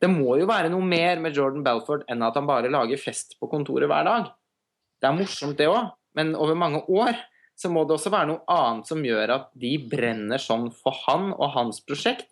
Det 0.00 0.08
må 0.08 0.38
jo 0.40 0.48
være 0.48 0.70
noe 0.72 0.86
mer 0.86 1.20
med 1.20 1.36
Jordan 1.36 1.64
Belford 1.66 2.06
enn 2.08 2.22
at 2.24 2.38
han 2.38 2.48
bare 2.48 2.70
lager 2.72 3.00
fest 3.02 3.36
på 3.36 3.50
kontoret 3.50 3.90
hver 3.90 4.06
dag. 4.08 4.30
Det 5.00 5.08
er 5.08 5.16
morsomt, 5.16 5.56
det 5.58 5.68
òg, 5.70 5.92
men 6.18 6.34
over 6.36 6.58
mange 6.58 6.82
år 6.92 7.16
så 7.60 7.68
må 7.72 7.84
det 7.84 7.96
også 7.96 8.12
være 8.12 8.30
noe 8.30 8.44
annet 8.52 8.88
som 8.88 9.04
gjør 9.04 9.34
at 9.34 9.48
de 9.60 9.74
brenner 9.90 10.40
sånn 10.40 10.70
for 10.72 10.96
han 11.06 11.30
og 11.34 11.52
hans 11.56 11.80
prosjekt. 11.84 12.28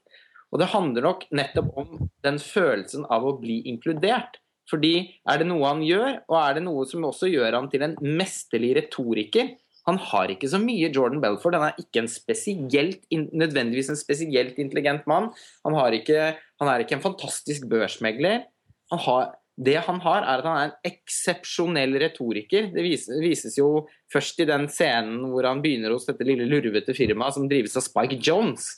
Og 0.49 0.63
det 0.63 0.71
handler 0.73 1.05
nok 1.05 1.27
nettopp 1.37 1.73
om 1.77 2.05
den 2.25 2.39
følelsen 2.41 3.05
av 3.13 3.27
å 3.29 3.35
bli 3.41 3.61
inkludert. 3.69 4.39
Fordi 4.69 4.95
er 5.29 5.41
det 5.41 5.49
noe 5.49 5.65
han 5.69 5.83
gjør, 5.85 6.23
og 6.29 6.37
er 6.41 6.59
det 6.59 6.65
noe 6.65 6.85
som 6.89 7.05
også 7.09 7.29
gjør 7.31 7.57
han 7.57 7.69
til 7.73 7.85
en 7.87 7.97
mesterlig 8.05 8.75
retoriker 8.83 9.57
Han 9.89 9.97
har 10.11 10.29
ikke 10.29 10.51
så 10.53 10.59
mye 10.61 10.91
Jordan 10.93 11.23
Belford. 11.23 11.55
Han 11.57 11.71
er 11.71 11.79
ikke 11.81 12.03
en 12.03 12.11
spesielt, 12.13 13.07
nødvendigvis 13.09 13.89
en 13.89 13.97
spesielt 13.97 14.59
intelligent 14.61 15.07
mann. 15.09 15.31
Han, 15.65 15.77
ikke, 15.97 16.35
han 16.61 16.69
er 16.69 16.85
ikke 16.85 16.99
en 16.99 17.05
fantastisk 17.07 17.65
børsmegler. 17.71 18.43
Han 18.93 19.01
har 19.07 19.31
det 19.59 19.79
han 19.88 19.99
har, 20.05 20.23
er 20.23 20.40
at 20.40 20.47
han 20.47 20.59
er 20.59 20.68
en 20.68 20.92
eksepsjonell 20.92 21.97
retoriker. 21.99 22.68
Det 22.71 22.85
vises, 22.85 23.57
jo 23.59 23.88
først 24.12 24.38
i 24.44 24.47
den 24.49 24.68
scenen 24.71 25.25
hvor 25.33 25.49
han 25.49 25.62
begynner 25.64 25.94
hos 25.94 26.07
dette 26.07 26.27
lille 26.27 26.47
lurvete 26.47 26.94
firmaet 26.94 27.35
som 27.35 27.49
drives 27.51 27.75
av 27.79 27.83
Spike 27.87 28.21
Jones, 28.23 28.68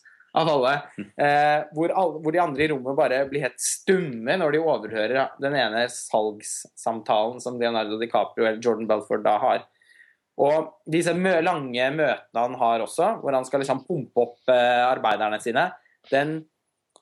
av 0.40 0.48
alle. 0.48 0.72
Eh, 0.96 1.66
hvor, 1.76 1.92
alle, 1.92 2.22
hvor, 2.22 2.32
de 2.32 2.40
andre 2.40 2.64
i 2.64 2.70
rommet 2.72 2.96
bare 2.96 3.24
blir 3.28 3.44
helt 3.44 3.60
stumme 3.60 4.38
når 4.40 4.56
de 4.56 4.62
overhører 4.62 5.34
den 5.42 5.58
ene 5.58 5.84
salgssamtalen 5.92 7.42
som 7.44 7.60
Leonardo 7.60 8.00
DiCaprio 8.00 8.46
eller 8.46 8.62
Jordan 8.64 8.88
Belford 8.88 9.26
da 9.26 9.36
har. 9.42 9.66
Og 10.40 10.70
disse 10.88 11.12
lange 11.12 11.90
møtene 11.92 12.46
han 12.46 12.56
har 12.56 12.86
også, 12.86 13.18
hvor 13.20 13.36
han 13.36 13.44
skal 13.44 13.60
liksom 13.60 13.84
pumpe 13.84 14.24
opp 14.24 14.54
eh, 14.54 14.86
arbeiderne 14.86 15.42
sine, 15.44 15.68
den 16.08 16.38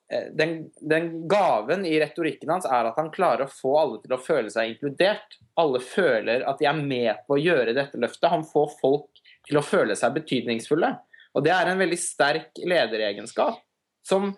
den, 0.08 0.70
den, 0.80 1.10
gaven 1.28 1.84
i 1.86 1.98
retorikken 2.00 2.48
hans 2.48 2.64
er 2.64 2.88
at 2.88 2.96
han 2.96 3.10
klarer 3.12 3.44
å 3.44 3.52
få 3.52 3.74
alle 3.76 3.98
til 4.00 4.14
å 4.16 4.20
føle 4.22 4.48
seg 4.52 4.72
inkludert. 4.72 5.36
Alle 5.60 5.82
føler 5.84 6.46
at 6.48 6.62
de 6.62 6.68
er 6.70 6.80
med 6.80 7.26
på 7.26 7.36
å 7.36 7.42
gjøre 7.42 7.76
dette 7.76 8.00
løftet. 8.00 8.30
Han 8.32 8.46
får 8.48 8.70
folk 8.80 9.20
til 9.48 9.60
å 9.60 9.64
føle 9.64 9.96
seg 9.98 10.16
betydningsfulle. 10.16 10.94
Og 11.36 11.44
det 11.44 11.52
er 11.52 11.68
en 11.68 11.80
veldig 11.80 11.98
sterk 12.00 12.56
lederegenskap 12.64 13.60
som 14.08 14.30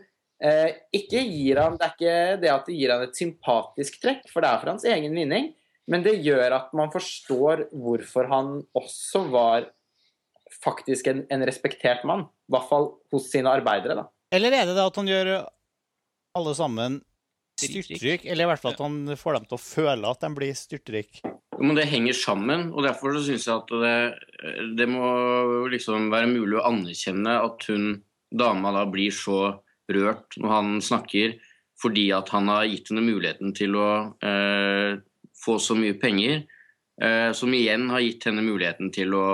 eh, 0.42 0.74
ikke 0.96 1.22
gir 1.22 1.61
han 1.62 1.78
Det 1.78 1.87
er 1.87 1.94
ikke 1.94 2.40
det 2.42 2.50
at 2.50 2.66
det 2.66 2.78
gir 2.80 2.94
han 2.94 3.06
et 3.06 3.18
sympatisk 3.18 4.00
trekk, 4.02 4.26
for 4.33 4.42
det 4.42 4.50
er 4.50 4.62
for 4.62 4.72
hans 4.72 4.87
egen 4.88 5.14
vinning, 5.14 5.52
men 5.90 6.02
det 6.02 6.18
gjør 6.24 6.56
at 6.59 6.74
man 6.76 6.90
forstår 6.90 7.68
hvorfor 7.70 8.26
han 8.30 8.56
også 8.78 9.22
var 9.30 9.70
faktisk 10.61 11.06
en, 11.12 11.24
en 11.30 11.46
respektert 11.46 12.02
mann. 12.09 12.26
I 12.50 12.56
hvert 12.56 12.68
fall 12.70 12.90
hos 13.14 13.30
sine 13.30 13.54
arbeidere, 13.54 14.02
da. 14.02 14.09
Eller 14.35 14.54
er 14.54 14.68
det 14.68 14.76
det 14.76 14.87
at 14.87 14.98
han 14.98 15.11
gjør 15.11 15.33
alle 16.38 16.55
sammen 16.55 17.01
styrtrik, 17.61 18.25
eller 18.25 18.47
i 18.47 18.49
hvert 18.51 18.62
fall 18.62 18.75
at 18.75 18.83
han 18.83 19.16
får 19.19 19.37
dem 19.37 19.49
til 19.49 19.59
å 19.59 19.62
føle 19.62 20.11
at 20.11 20.23
de 20.25 20.31
blir 20.37 20.57
styrtrike. 20.57 21.33
Men 21.61 21.77
det 21.77 21.90
henger 21.90 22.16
sammen, 22.16 22.71
og 22.73 22.87
derfor 22.87 23.19
syns 23.21 23.45
jeg 23.45 23.53
at 23.53 23.73
det, 23.83 23.97
det, 24.79 24.87
må 24.88 25.11
liksom 25.69 26.09
være 26.12 26.31
mulig 26.31 26.57
å 26.57 26.64
anerkjenne 26.71 27.35
at 27.43 27.66
hun 27.69 27.90
dama 28.31 28.73
da 28.73 28.87
blir 28.88 29.12
så 29.12 29.59
rørt 29.90 30.38
når 30.40 30.55
han 30.55 30.79
snakker, 30.85 31.35
fordi 31.81 32.11
at 32.16 32.31
han 32.33 32.49
har 32.53 32.69
gitt 32.69 32.88
henne 32.93 33.05
muligheten 33.05 33.53
til 33.57 33.77
å 33.77 33.90
eh, 34.25 34.97
få 35.40 35.59
så 35.61 35.77
mye 35.77 35.97
penger. 36.01 36.43
Eh, 37.01 37.31
som 37.37 37.53
igjen 37.57 37.87
har 37.93 38.03
gitt 38.05 38.27
henne 38.29 38.45
muligheten 38.45 38.90
til 38.93 39.14
å 39.16 39.27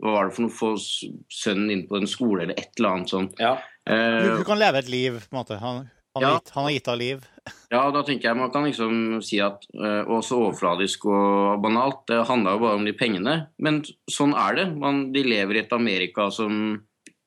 hva 0.00 0.14
var 0.14 0.28
det 0.28 0.36
for 0.36 0.46
noe, 0.46 0.56
få 0.56 0.70
sønnen 0.80 1.72
inn 1.74 1.86
på 1.88 2.00
en 2.00 2.08
skole 2.08 2.46
eller 2.46 2.60
et 2.60 2.72
eller 2.80 2.96
annet 2.96 3.12
sånt. 3.12 3.40
Ja. 3.40 3.58
Eh, 3.84 4.20
hun, 4.24 4.38
hun, 4.38 4.46
kan 4.48 4.60
leve 4.60 4.80
et 4.80 4.92
liv, 4.92 5.18
på 5.28 5.36
en 5.36 5.40
måte. 5.42 5.60
Han, 5.60 5.84
Han 6.14 6.24
har 6.24 6.30
Ja. 6.30 6.38
gitt, 6.40 6.50
han 6.50 6.64
har 6.64 6.70
gitt 6.74 6.88
av 6.88 6.98
liv. 6.98 7.26
Ja, 7.70 7.90
da 7.94 8.02
tenker 8.02 8.28
jeg 8.28 8.36
man 8.36 8.50
kan 8.50 8.64
liksom 8.66 9.22
si 9.22 9.38
at 9.40 9.62
uh, 9.78 10.02
også 10.10 10.40
overfladisk 10.40 11.06
og 11.06 11.62
banalt, 11.62 12.02
det 12.10 12.26
handla 12.26 12.56
jo 12.56 12.62
bare 12.64 12.78
om 12.80 12.84
de 12.84 12.92
pengene. 12.98 13.34
Men 13.58 13.82
sånn 14.10 14.34
er 14.34 14.54
det. 14.58 14.66
Man, 14.76 15.12
de 15.14 15.22
lever 15.22 15.54
i 15.56 15.62
et 15.62 15.72
Amerika 15.72 16.30
som, 16.34 16.82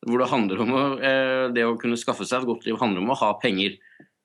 hvor 0.05 0.19
det 0.19 0.29
handler 0.29 0.61
om 0.65 0.73
å, 0.75 0.83
uh, 0.99 1.47
det 1.55 1.63
å 1.63 1.77
kunne 1.79 1.99
skaffe 1.99 2.27
seg 2.27 2.41
et 2.43 2.49
godt 2.51 2.67
liv 2.67 2.77
handler 2.81 3.01
om 3.05 3.15
å 3.15 3.19
ha 3.23 3.33
penger. 3.39 3.79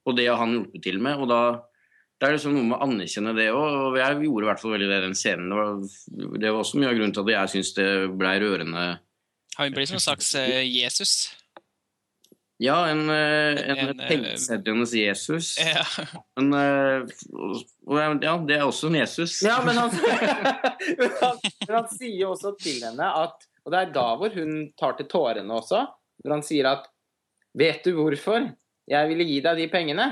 Og 0.09 0.17
det 0.19 0.27
har 0.27 0.39
han 0.43 0.59
hjulpet 0.59 0.83
til 0.83 0.99
med. 0.99 1.19
og 1.23 1.29
da 1.31 1.41
det 2.19 2.27
er 2.27 2.33
liksom 2.35 2.55
noe 2.57 2.67
med 2.67 2.75
å 2.81 2.83
anerkjenne 2.83 3.31
det 3.37 3.45
òg, 3.55 3.75
og 3.79 3.97
jeg 4.01 4.25
gjorde 4.27 4.43
i 4.43 4.49
hvert 4.49 4.59
fall 4.61 4.73
veldig 4.75 4.89
det 4.91 4.97
den 5.05 5.15
scenen. 5.15 5.53
Det 5.53 5.59
var, 5.59 6.39
det 6.43 6.51
var 6.51 6.65
også 6.65 6.81
mye 6.81 6.89
av 6.91 6.97
grunnen 6.99 7.13
til 7.15 7.23
at 7.23 7.31
jeg 7.31 7.53
syns 7.53 7.71
det 7.77 7.87
blei 8.19 8.33
rørende. 8.43 8.87
Han 9.55 9.77
blir 9.77 9.87
som 9.87 10.01
en 10.01 10.03
slags 10.03 10.33
eh, 10.35 10.65
Jesus. 10.67 11.13
Ja, 12.61 12.89
en, 12.91 13.05
eh, 13.11 13.59
en, 13.71 13.79
En, 13.79 14.25
eh, 14.83 14.95
Jesus. 14.99 15.53
Ja. 15.63 15.85
Men, 16.37 16.49
eh, 16.59 17.07
og, 17.87 17.99
ja, 18.23 18.37
det 18.43 18.57
er 18.57 18.65
også 18.67 18.89
en 18.91 18.97
Jesus. 18.99 19.37
Ja, 19.47 19.61
men 19.65 19.79
han, 19.79 19.91
men 20.99 21.13
han, 21.21 21.39
men 21.69 21.77
han 21.77 21.87
sier 21.93 22.17
jo 22.25 22.33
også 22.35 22.57
til 22.59 22.81
henne 22.83 23.13
at 23.23 23.47
Og 23.65 23.73
det 23.75 23.79
er 23.83 23.93
da 23.95 24.07
hvor 24.17 24.33
hun 24.35 24.73
tar 24.81 24.97
til 24.99 25.07
tårene 25.13 25.55
også. 25.55 25.85
Hvor 26.25 26.35
han 26.35 26.43
sier 26.47 26.67
at 26.73 26.89
Vet 27.59 27.85
du 27.87 27.93
hvorfor 27.97 28.51
jeg 28.89 29.09
ville 29.11 29.25
gi 29.29 29.39
deg 29.45 29.57
de 29.59 29.69
pengene? 29.73 30.05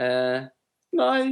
Eh, 0.00 0.44
nei. 0.96 1.22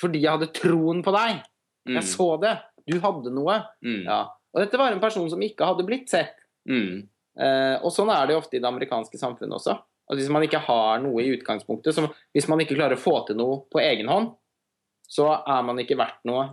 Fordi 0.00 0.20
jeg 0.22 0.32
hadde 0.36 0.52
troen 0.56 1.02
på 1.06 1.12
deg. 1.14 1.40
Mm, 1.86 1.96
Jeg 1.98 2.08
så 2.12 2.28
det. 2.42 2.54
Du 2.86 2.96
hadde 3.02 3.32
noe. 3.34 3.60
mm, 3.82 4.02
Ja. 4.04 4.20
Og 4.56 4.62
dette 4.62 4.78
var 4.80 4.92
en 4.94 5.00
person 5.02 5.28
som 5.30 5.42
ikke 5.44 5.66
hadde 5.68 5.84
blitt 5.86 6.08
sett. 6.12 6.34
mm, 6.68 7.04
Eh, 7.36 7.76
og 7.84 7.92
sånn 7.92 8.10
er 8.12 8.26
det 8.26 8.36
jo 8.36 8.40
ofte 8.40 8.58
i 8.58 8.62
det 8.62 8.68
amerikanske 8.68 9.20
samfunnet 9.20 9.58
også. 9.58 9.76
At 10.06 10.20
hvis 10.20 10.30
man 10.32 10.44
ikke 10.46 10.62
har 10.62 11.02
noe 11.02 11.24
i 11.24 11.32
utgangspunktet, 11.34 11.96
så 11.96 12.06
hvis 12.34 12.46
man 12.50 12.62
ikke 12.62 12.76
klarer 12.78 12.96
å 12.96 13.02
få 13.02 13.18
til 13.26 13.38
noe 13.40 13.64
på 13.72 13.82
egen 13.82 14.08
hånd, 14.10 14.32
så 15.06 15.32
er 15.38 15.66
man 15.66 15.82
ikke 15.82 15.98
verdt 15.98 16.22
noe. 16.28 16.48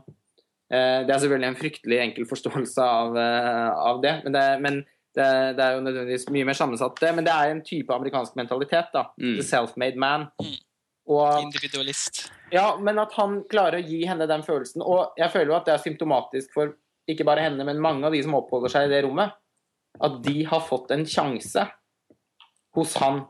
Eh, 0.74 1.04
det 1.06 1.14
er 1.14 1.22
selvfølgelig 1.22 1.52
en 1.52 1.60
fryktelig 1.60 2.02
enkel 2.02 2.28
forståelse 2.30 2.90
av, 2.98 3.18
eh, 3.20 3.70
av 3.92 4.04
det, 4.04 4.14
men, 4.26 4.36
det, 4.36 4.46
men 4.64 4.82
det, 5.14 5.30
det 5.58 5.66
er 5.66 5.78
jo 5.78 5.86
nødvendigvis 5.86 6.30
mye 6.34 6.50
mer 6.50 6.58
sammensatt. 6.58 6.98
Det, 7.00 7.12
men 7.16 7.28
det 7.28 7.34
er 7.34 7.54
en 7.54 7.66
type 7.66 7.94
amerikansk 7.94 8.38
mentalitet, 8.40 8.90
da. 8.96 9.08
Mm. 9.22 9.36
The 9.38 9.46
self-made 9.46 10.02
man. 10.02 10.30
Mm. 10.42 10.56
Og 11.14 11.44
Individualist. 11.44 12.30
ja, 12.54 12.78
men 12.80 13.02
at 13.02 13.12
han 13.20 13.42
klarer 13.52 13.82
å 13.82 13.86
gi 13.86 14.06
henne 14.08 14.28
den 14.30 14.46
følelsen. 14.46 14.82
Og 14.82 15.18
jeg 15.20 15.34
føler 15.34 15.52
jo 15.52 15.58
at 15.58 15.68
det 15.68 15.76
er 15.76 15.84
symptomatisk 15.84 16.54
for 16.56 16.74
ikke 17.12 17.28
bare 17.28 17.44
henne, 17.44 17.66
men 17.68 17.82
mange 17.84 18.08
av 18.08 18.16
de 18.16 18.22
som 18.24 18.38
oppholder 18.38 18.72
seg 18.72 18.88
i 18.88 18.94
det 18.94 19.04
rommet. 19.04 19.36
At 20.02 20.22
de 20.26 20.44
har 20.50 20.64
fått 20.66 20.92
en 20.92 21.06
sjanse 21.06 21.68
hos 22.74 22.96
han. 23.02 23.22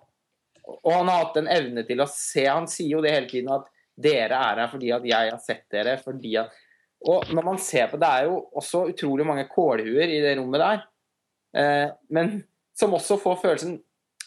Og 0.64 0.92
han 0.94 1.10
har 1.12 1.26
hatt 1.26 1.40
en 1.42 1.50
evne 1.52 1.84
til 1.84 2.00
å 2.00 2.08
se 2.08 2.46
Han 2.48 2.70
sier 2.72 2.96
jo 2.96 3.02
det 3.04 3.12
hele 3.12 3.28
tiden 3.28 3.52
at 3.52 3.68
dere 4.00 4.40
er 4.40 4.62
her 4.64 4.70
fordi 4.72 4.94
at 4.96 5.04
jeg 5.06 5.32
har 5.34 5.42
sett 5.44 5.66
dere. 5.72 5.98
fordi 6.02 6.38
at 6.40 6.54
Og 7.06 7.30
når 7.36 7.46
man 7.46 7.60
ser 7.60 7.90
på 7.92 8.00
Det 8.00 8.10
er 8.10 8.30
jo 8.30 8.40
også 8.56 8.88
utrolig 8.94 9.28
mange 9.28 9.48
kålhuer 9.52 10.08
i 10.08 10.22
det 10.24 10.38
rommet 10.40 10.64
der. 10.64 10.84
Eh, 11.58 11.90
men 12.10 12.40
som 12.74 12.96
også 12.96 13.20
får 13.22 13.42
følelsen 13.44 13.78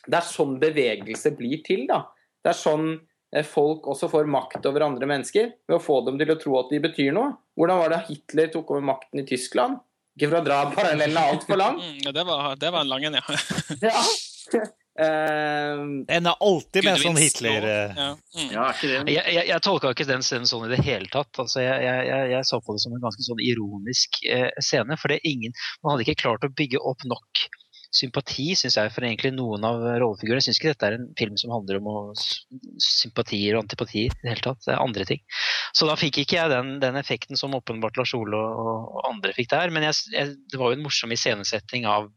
Det 0.07 0.19
er 0.21 0.29
sånn 0.29 0.59
bevegelse 0.63 1.33
blir 1.35 1.65
til, 1.67 1.87
da. 1.89 2.05
Det 2.45 2.53
er 2.53 2.59
sånn 2.61 2.93
eh, 3.35 3.43
folk 3.43 3.89
også 3.91 4.07
får 4.13 4.29
makt 4.31 4.69
over 4.71 4.85
andre 4.87 5.09
mennesker, 5.11 5.49
ved 5.67 5.75
å 5.75 5.83
få 5.83 5.97
dem 6.07 6.21
til 6.21 6.31
å 6.31 6.37
tro 6.39 6.53
at 6.61 6.71
de 6.71 6.79
betyr 6.85 7.11
noe. 7.17 7.33
Hvordan 7.59 7.81
var 7.81 7.91
det 7.91 8.05
Hitler 8.13 8.53
tok 8.53 8.71
over 8.71 8.85
makten 8.87 9.25
i 9.25 9.27
Tyskland? 9.27 9.81
Ikke 10.17 10.31
for 10.33 10.41
å 10.41 10.45
dra 10.47 10.63
parallellene 10.73 11.29
altfor 11.35 11.61
langt. 11.61 11.85
Mm, 11.87 12.13
det, 12.17 12.25
var, 12.25 12.57
det 12.57 12.73
var 12.73 12.81
en 12.87 12.89
lang 12.93 13.05
en, 13.11 13.21
ja. 13.21 13.39
Ja. 13.91 14.03
Uh, 14.97 16.05
En 16.09 16.25
er 16.31 16.39
alltid 16.41 16.87
med 16.87 17.03
sånn 17.03 17.19
Hitler... 17.21 17.67
eh, 17.69 17.99
Ja. 17.99 18.07
Mm. 18.17 18.47
Ja, 18.55 18.63
ikke 18.73 18.89
det? 18.89 19.01
Jeg, 19.13 19.35
jeg, 19.35 19.45
jeg 19.51 19.65
tolka 19.67 19.91
ikke 19.93 20.07
den 20.09 20.25
scenen 20.25 20.49
sånn 20.49 20.65
i 20.65 20.71
det 20.73 20.81
hele 20.87 21.11
tatt. 21.13 21.37
Altså, 21.43 21.61
jeg, 21.61 21.85
jeg, 22.33 22.41
så 22.49 22.63
på 22.65 22.77
det 22.77 22.81
som 22.85 22.97
en 22.97 23.03
ganske 23.05 23.27
sånn 23.27 23.43
ironisk 23.45 24.23
eh, 24.25 24.49
scene. 24.65 24.97
For 25.01 25.13
det 25.13 25.21
er 25.21 25.29
ingen, 25.35 25.57
man 25.85 25.95
hadde 25.95 26.07
ikke 26.07 26.23
klart 26.25 26.49
å 26.49 26.53
bygge 26.57 26.81
opp 26.81 27.05
nok 27.05 27.45
sympati, 27.95 28.51
syns 28.59 28.77
jeg, 28.79 28.93
for 28.95 29.07
egentlig 29.07 29.33
noen 29.37 29.65
av 29.67 29.81
rollefigurene. 30.03 30.43
Jeg 30.43 30.51
syns 30.51 30.61
ikke 30.61 30.73
dette 30.75 30.89
er 30.91 30.99
en 30.99 31.09
film 31.19 31.37
som 31.41 31.55
handler 31.55 31.81
om 31.81 32.13
sympatier 32.83 33.57
og 33.57 33.65
antipatier 33.65 34.11
i 34.11 34.21
det 34.23 34.33
hele 34.33 34.45
tatt. 34.45 34.63
Det 34.67 34.75
er 34.75 34.83
andre 34.83 35.07
ting. 35.09 35.23
Så 35.77 35.89
da 35.89 35.97
fikk 35.99 36.21
ikke 36.23 36.39
jeg 36.39 36.53
den, 36.53 36.77
den 36.83 36.99
effekten 37.01 37.39
som 37.39 37.55
åpenbart 37.57 37.99
Lars 38.01 38.15
Ole 38.17 38.37
og, 38.37 38.91
og 38.97 39.11
andre 39.11 39.35
fikk 39.37 39.51
der. 39.55 39.73
Men 39.75 39.89
jeg, 39.89 39.99
jeg, 40.15 40.35
det 40.53 40.61
var 40.61 40.73
jo 40.73 40.79
en 40.79 40.87
morsom 40.87 41.15
iscenesetting 41.17 41.89
av 41.91 42.11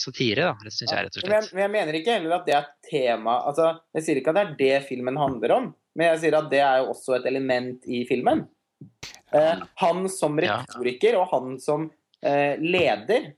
satire, 0.00 0.46
da, 0.48 0.54
det 0.64 0.72
syns 0.72 0.94
jeg 0.94 1.04
rett 1.04 1.18
og 1.18 1.26
Men 1.28 1.34
jeg, 1.36 1.48
men 1.52 1.62
jeg 1.62 1.72
mener 1.74 1.96
ikke 1.98 2.14
heller 2.16 2.38
at 2.38 2.46
det 2.48 2.54
er 2.56 2.68
tema 2.88 3.34
altså, 3.50 3.66
Jeg 3.98 4.06
sier 4.06 4.20
ikke 4.20 4.32
at 4.32 4.38
det 4.38 4.44
er 4.46 4.54
det 4.56 4.86
filmen 4.88 5.18
handler 5.20 5.52
om, 5.58 5.66
men 5.92 6.08
jeg 6.14 6.22
sier 6.22 6.36
at 6.38 6.48
det 6.52 6.62
er 6.64 6.78
jo 6.80 6.94
også 6.94 7.18
et 7.18 7.26
element 7.28 7.84
i 7.84 8.00
filmen. 8.08 8.46
Eh, 9.36 9.60
han 9.82 10.08
som 10.08 10.38
Ja. 10.40 10.62
retoriker 10.64 11.18
og 11.20 11.28
han 11.34 11.58
som 11.60 11.90
eh, 12.24 12.56
leder. 12.56 13.34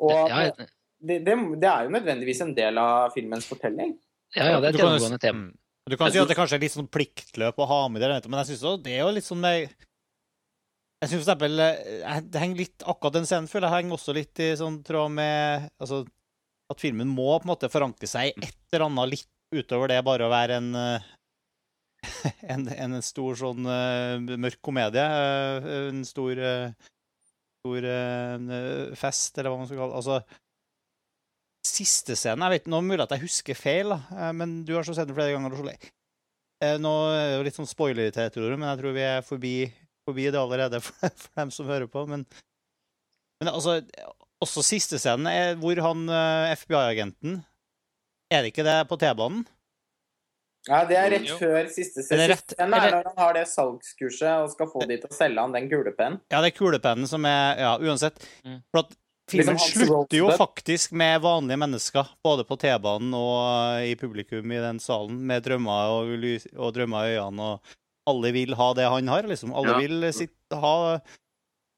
Og 0.00 0.30
Ja, 0.32 0.46
det, 0.98 1.20
det, 1.26 1.36
det 1.60 1.68
er 1.70 1.86
jo 1.86 1.94
nødvendigvis 1.94 2.42
en 2.44 2.54
del 2.56 2.78
av 2.80 3.12
filmens 3.14 3.46
fortelling. 3.48 3.96
ja, 4.36 4.50
ja, 4.54 4.60
det 4.60 4.70
er 4.70 4.74
et 4.74 4.80
gjennomgående 4.80 5.22
tema. 5.22 5.46
Mm. 5.46 5.54
Du 5.86 5.94
kan 5.94 6.10
si 6.10 6.18
at 6.18 6.26
det 6.26 6.34
kanskje 6.34 6.56
er 6.58 6.64
litt 6.64 6.74
sånn 6.74 6.88
pliktløp 6.90 7.60
å 7.62 7.68
ha 7.70 7.82
med 7.92 8.02
det, 8.02 8.08
men 8.26 8.40
jeg 8.40 8.50
synes 8.50 8.64
også 8.64 8.82
det 8.82 8.96
er 8.96 9.04
jo 9.04 9.12
litt 9.14 9.26
sånn 9.26 9.44
jeg, 9.46 9.68
Jeg 10.96 11.10
synes 11.12 11.20
for 11.20 11.28
eksempel 11.28 11.62
eh, 11.62 12.22
Det 12.26 12.40
henger 12.42 12.58
litt 12.58 12.86
Akkurat 12.90 13.14
den 13.18 13.28
scenen 13.28 13.50
føler 13.50 13.68
jeg 13.68 13.84
henger 13.84 13.98
også 13.98 14.14
litt 14.16 14.42
i 14.42 14.48
sånn 14.58 14.80
tråd 14.86 15.14
med 15.14 15.68
altså, 15.78 16.00
At 16.72 16.82
filmen 16.82 17.12
må 17.12 17.28
på 17.36 17.46
en 17.46 17.52
måte 17.52 17.70
forankre 17.70 18.10
seg 18.10 18.32
i 18.32 18.48
et 18.48 18.58
eller 18.74 18.88
annet 18.88 19.12
litt 19.14 19.30
utover 19.54 19.92
det 19.92 20.00
bare 20.02 20.26
å 20.26 20.32
være 20.32 20.58
en 20.58 20.72
eh, 20.80 21.06
en, 22.54 22.66
en 22.66 22.98
stor 23.02 23.38
sånn 23.38 23.70
eh, 23.70 24.18
mørk 24.42 24.58
komedie. 24.66 25.06
en 25.06 26.02
stor 26.06 26.42
stor 27.62 27.86
fest, 28.98 29.38
eller 29.38 29.50
hva 29.50 29.58
man 29.58 29.66
skal 29.66 29.80
kalle 29.80 29.94
det. 29.94 30.02
Altså, 30.02 30.42
siste 31.66 32.14
scenen 32.18 32.46
Jeg 32.46 32.54
vet 32.60 32.68
nå 32.70 32.78
er 32.78 32.84
det 32.84 32.90
mulig 32.90 33.04
at 33.06 33.14
jeg 33.16 33.24
husker 33.26 33.58
feil, 33.58 33.90
da, 33.94 33.98
eh, 34.16 34.32
men 34.38 34.58
du 34.66 34.74
har 34.76 34.86
så 34.86 34.94
sett 34.96 35.08
den 35.10 35.16
flere 35.18 35.34
ganger. 35.34 35.76
Eh, 36.62 36.78
Nå 36.80 36.92
er 37.12 37.26
det 37.28 37.34
jo 37.36 37.42
litt 37.44 37.58
sånn 37.58 37.68
spoiler-territorium, 37.68 38.58
men 38.62 38.70
jeg 38.70 38.80
tror 38.80 38.94
vi 38.96 39.02
er 39.04 39.20
forbi, 39.26 39.54
forbi 40.08 40.30
det 40.32 40.40
allerede 40.40 40.80
for, 40.86 41.10
for 41.10 41.30
dem 41.42 41.50
som 41.52 41.66
hører 41.68 41.86
på. 41.92 42.06
Men, 42.08 42.24
men 43.42 43.50
altså, 43.52 43.80
også 44.40 44.64
siste 44.64 44.96
scenen 45.02 45.28
er 45.28 45.58
hvor 45.60 45.76
han 45.84 46.06
eh, 46.08 46.54
FBI-agenten 46.56 47.42
Er 48.32 48.42
det 48.42 48.54
ikke 48.54 48.64
det 48.66 48.78
på 48.90 48.96
T-banen? 48.98 49.44
Ja, 50.66 50.80
Det 50.88 50.96
er 50.98 51.10
rett 51.12 51.28
Jo. 51.28 51.36
før 51.38 51.68
siste 51.70 52.02
Er 52.10 52.18
det 52.24 52.30
rett- 52.32 52.54
er 52.58 52.66
det- 52.66 52.70
når 52.72 53.04
han 53.06 53.18
har 53.20 53.34
det 53.36 53.44
salgskurset 53.52 54.32
og 54.42 54.48
skal 54.50 54.66
få 54.72 54.80
de 54.88 54.96
til 54.98 55.08
å 55.12 55.14
selge 55.14 55.38
han 55.44 55.52
den 55.54 55.68
kulepennen. 55.70 56.16
Ja, 56.32 56.40
det 56.42 56.48
er 56.50 56.56
kulepennen 56.58 57.06
som 57.06 57.24
er 57.28 57.60
Ja, 57.60 57.76
uansett. 57.78 58.18
Mm. 58.44 58.62
For 58.72 58.80
at 58.82 58.96
filmen 59.30 59.58
slutter 59.58 60.18
jo 60.20 60.28
faktisk 60.38 60.92
med 60.96 61.20
vanlige 61.24 61.58
mennesker, 61.58 62.08
både 62.24 62.44
på 62.46 62.58
T-banen 62.62 63.14
og 63.18 63.82
i 63.86 63.94
publikum 63.98 64.52
i 64.54 64.60
den 64.62 64.78
salen, 64.82 65.18
med 65.26 65.42
drømmer 65.46 65.94
og, 65.96 66.12
og 66.56 66.74
drømmer 66.76 67.08
i 67.10 67.16
øynene, 67.18 67.50
og 67.56 67.76
alle 68.06 68.30
vil 68.36 68.54
ha 68.54 68.68
det 68.78 68.86
han 68.86 69.08
har, 69.10 69.26
liksom. 69.26 69.54
Alle 69.56 69.74
Ja. 69.74 69.78
vil 69.82 70.06
sitte, 70.14 70.60
ha 70.62 71.00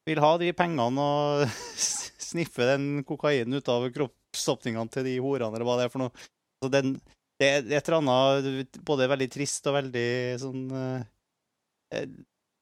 vil 0.09 0.21
ha 0.21 0.31
de 0.41 0.51
pengene 0.57 1.01
og 1.01 1.47
sniffe 2.29 2.65
den 2.69 3.03
kokainen 3.05 3.57
ut 3.57 3.69
av 3.73 3.87
kroppsåpningene 3.93 4.89
til 4.93 5.07
de 5.09 5.15
horene, 5.21 5.49
eller 5.55 5.65
hva 5.65 5.79
det 5.79 5.87
er 5.87 5.93
for 5.93 6.05
noe. 6.05 6.27
Så 6.61 6.69
den, 6.73 6.93
det 7.41 7.47
er 7.49 7.65
et 7.79 7.89
eller 7.89 8.01
annet 8.03 8.79
både 8.85 9.09
veldig 9.09 9.29
trist 9.33 9.65
og 9.71 9.77
veldig 9.79 10.07
sånn 10.41 10.63
eh, 10.75 12.05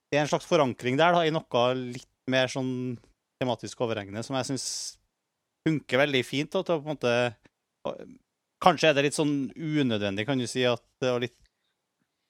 Det 0.07 0.15
er 0.15 0.23
en 0.23 0.29
slags 0.31 0.47
forankring 0.47 0.95
der, 0.99 1.11
da, 1.15 1.25
i 1.27 1.33
noe 1.35 1.63
litt 1.75 2.07
mer 2.31 2.47
sånn 2.51 2.71
tematisk 3.41 3.81
overhengende, 3.85 4.23
som 4.25 4.37
jeg 4.39 4.49
syns 4.51 4.67
funker 5.67 6.01
veldig 6.03 6.23
fint. 6.25 6.51
Da, 6.53 6.63
til 6.63 6.77
å 6.77 6.81
på 6.81 6.89
en 6.89 6.95
måte 6.95 7.13
Kanskje 8.57 8.89
er 8.89 8.95
det 8.97 9.03
litt 9.05 9.15
sånn 9.15 9.51
unødvendig, 9.53 10.25
kan 10.25 10.39
du 10.41 10.47
si, 10.49 10.63
at 10.65 10.81
er 11.05 11.19
litt 11.21 11.35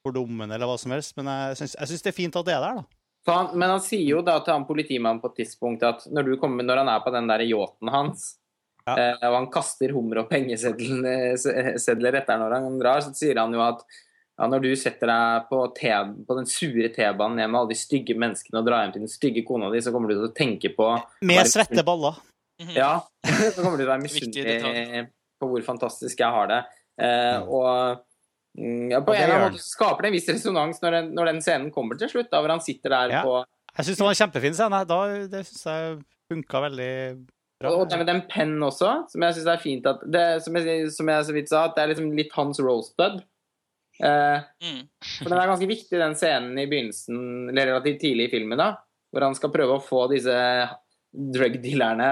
fordummende 0.04 0.58
eller 0.58 0.67
hva 0.67 0.76
som 0.80 0.91
helst, 0.91 1.15
men 1.15 1.30
jeg 1.32 1.56
syns, 1.62 2.02
det 2.04 2.12
er 2.12 2.15
fint 2.15 2.36
at 2.36 2.46
det 2.48 2.56
er 2.58 2.63
der, 2.65 2.82
da. 2.82 2.84
Han, 3.32 3.54
men 3.60 3.72
han 3.74 3.82
sier 3.84 4.06
jo 4.08 4.20
da 4.24 4.38
til 4.43 4.54
han 4.56 4.65
politimannen 4.67 5.20
på 5.24 5.32
et 5.32 5.39
tidspunkt 5.41 5.84
at 5.88 6.04
når, 6.12 6.28
du 6.28 6.38
kommer, 6.39 6.63
når 6.67 6.82
han 6.84 6.91
er 6.91 7.02
på 7.04 7.12
den 7.15 7.32
der 7.32 7.43
yachten 7.48 7.91
hans, 7.91 8.28
Ja. 8.88 8.93
eh, 8.96 9.24
og 9.28 9.34
han 9.36 9.48
kaster 9.52 9.91
hummer 9.91 10.22
og 10.22 10.30
pengesedler 10.32 12.15
etter 12.22 12.38
når 12.39 12.54
han 12.56 12.78
drar, 12.80 13.02
så 13.04 13.12
sier 13.15 13.36
han 13.41 13.52
jo 13.52 13.60
at 13.65 13.82
ja, 14.38 14.47
når 14.52 14.62
du 14.63 14.69
setter 14.78 15.10
deg 15.10 15.47
på, 15.50 15.60
te, 15.78 15.91
på 16.28 16.36
den 16.38 16.45
sure 16.50 16.89
T-banen 16.93 17.39
hjemme 17.41 17.54
med 17.56 17.60
alle 17.63 17.73
de 17.73 17.80
stygge 17.80 18.13
menneskene 18.19 18.60
og 18.62 18.67
drar 18.67 18.84
hjem 18.86 18.93
til 18.97 19.06
den 19.08 19.10
stygge 19.12 19.43
kona 19.47 19.71
di, 19.73 19.82
så 19.82 19.93
kommer 19.95 20.12
du 20.12 20.17
til 20.19 20.28
å 20.30 20.34
tenke 20.38 20.69
på 20.78 20.89
Med 21.26 21.50
svette 21.50 21.84
baller. 21.88 22.19
Mhm. 22.62 22.73
Ja, 22.78 22.91
så 23.54 23.62
kommer 23.63 23.78
du 23.78 23.84
til 23.84 23.88
å 23.89 23.93
være 23.95 24.04
misunnelig 24.06 25.08
på 25.38 25.50
hvor 25.52 25.65
fantastisk 25.65 26.21
jeg 26.23 26.34
har 26.34 26.47
det. 26.50 26.60
Eh, 27.02 27.39
og 27.45 28.00
mm, 28.58 28.89
ja, 28.93 29.02
på 29.06 29.13
Og 29.13 29.17
en 29.17 29.23
eller 29.23 29.36
annen 29.38 29.54
måte 29.58 29.62
skaper 29.65 30.06
det 30.06 30.10
en 30.10 30.15
viss 30.17 30.30
resonans 30.32 30.80
når, 30.82 30.95
den- 30.97 31.12
når 31.17 31.32
den 31.32 31.41
scenen 31.45 31.71
kommer 31.73 31.97
til 32.02 32.10
slutt, 32.10 32.30
da 32.32 32.39
hvor 32.41 32.50
han 32.56 32.63
sitter 32.65 32.89
der 32.95 33.13
Ja. 33.19 33.23
på 33.26 33.43
Jeg 33.78 33.86
syns 33.86 33.97
det 34.00 34.06
var 34.08 34.13
en 34.15 34.21
kjempefin 34.21 34.56
scene. 34.58 34.80
Da, 34.89 35.00
det 35.30 35.43
syns 35.45 35.65
jeg 35.69 35.97
funka 36.34 36.62
veldig 36.65 36.93
bra. 37.62 37.73
Og 37.78 37.89
det 37.89 37.97
med 38.02 38.08
den 38.10 38.21
pennen 38.30 38.63
også, 38.65 38.89
som 39.12 39.21
jeg 39.28 39.36
syns 39.38 39.50
er 39.54 39.62
fint 39.62 39.86
at 39.89 40.02
det, 40.10 40.23
som, 40.45 40.58
jeg, 40.58 40.89
som 40.93 41.10
jeg 41.13 41.26
så 41.28 41.36
vidt 41.36 41.50
sa, 41.54 41.65
at 41.69 41.76
det 41.78 41.84
er 41.84 41.91
liksom 41.93 42.10
litt 42.17 42.34
hans 42.34 42.58
rosebud. 42.65 43.19
Eh, 44.03 44.39
Mm. 44.62 44.81
for 45.23 45.29
den 45.29 45.39
er 45.39 45.47
ganske 45.47 45.67
viktig, 45.69 45.97
den 45.97 46.15
scenen 46.15 46.60
i 46.60 46.67
begynnelsen, 46.69 47.49
eller 47.49 47.71
relativt 47.71 48.01
tidlig 48.01 48.27
i 48.27 48.33
filmen, 48.38 48.57
da, 48.57 48.75
hvor 49.12 49.25
han 49.25 49.36
skal 49.36 49.49
prøve 49.49 49.77
å 49.77 49.83
få 49.83 50.07
disse 50.12 50.36
drug-dealerne 51.17 52.10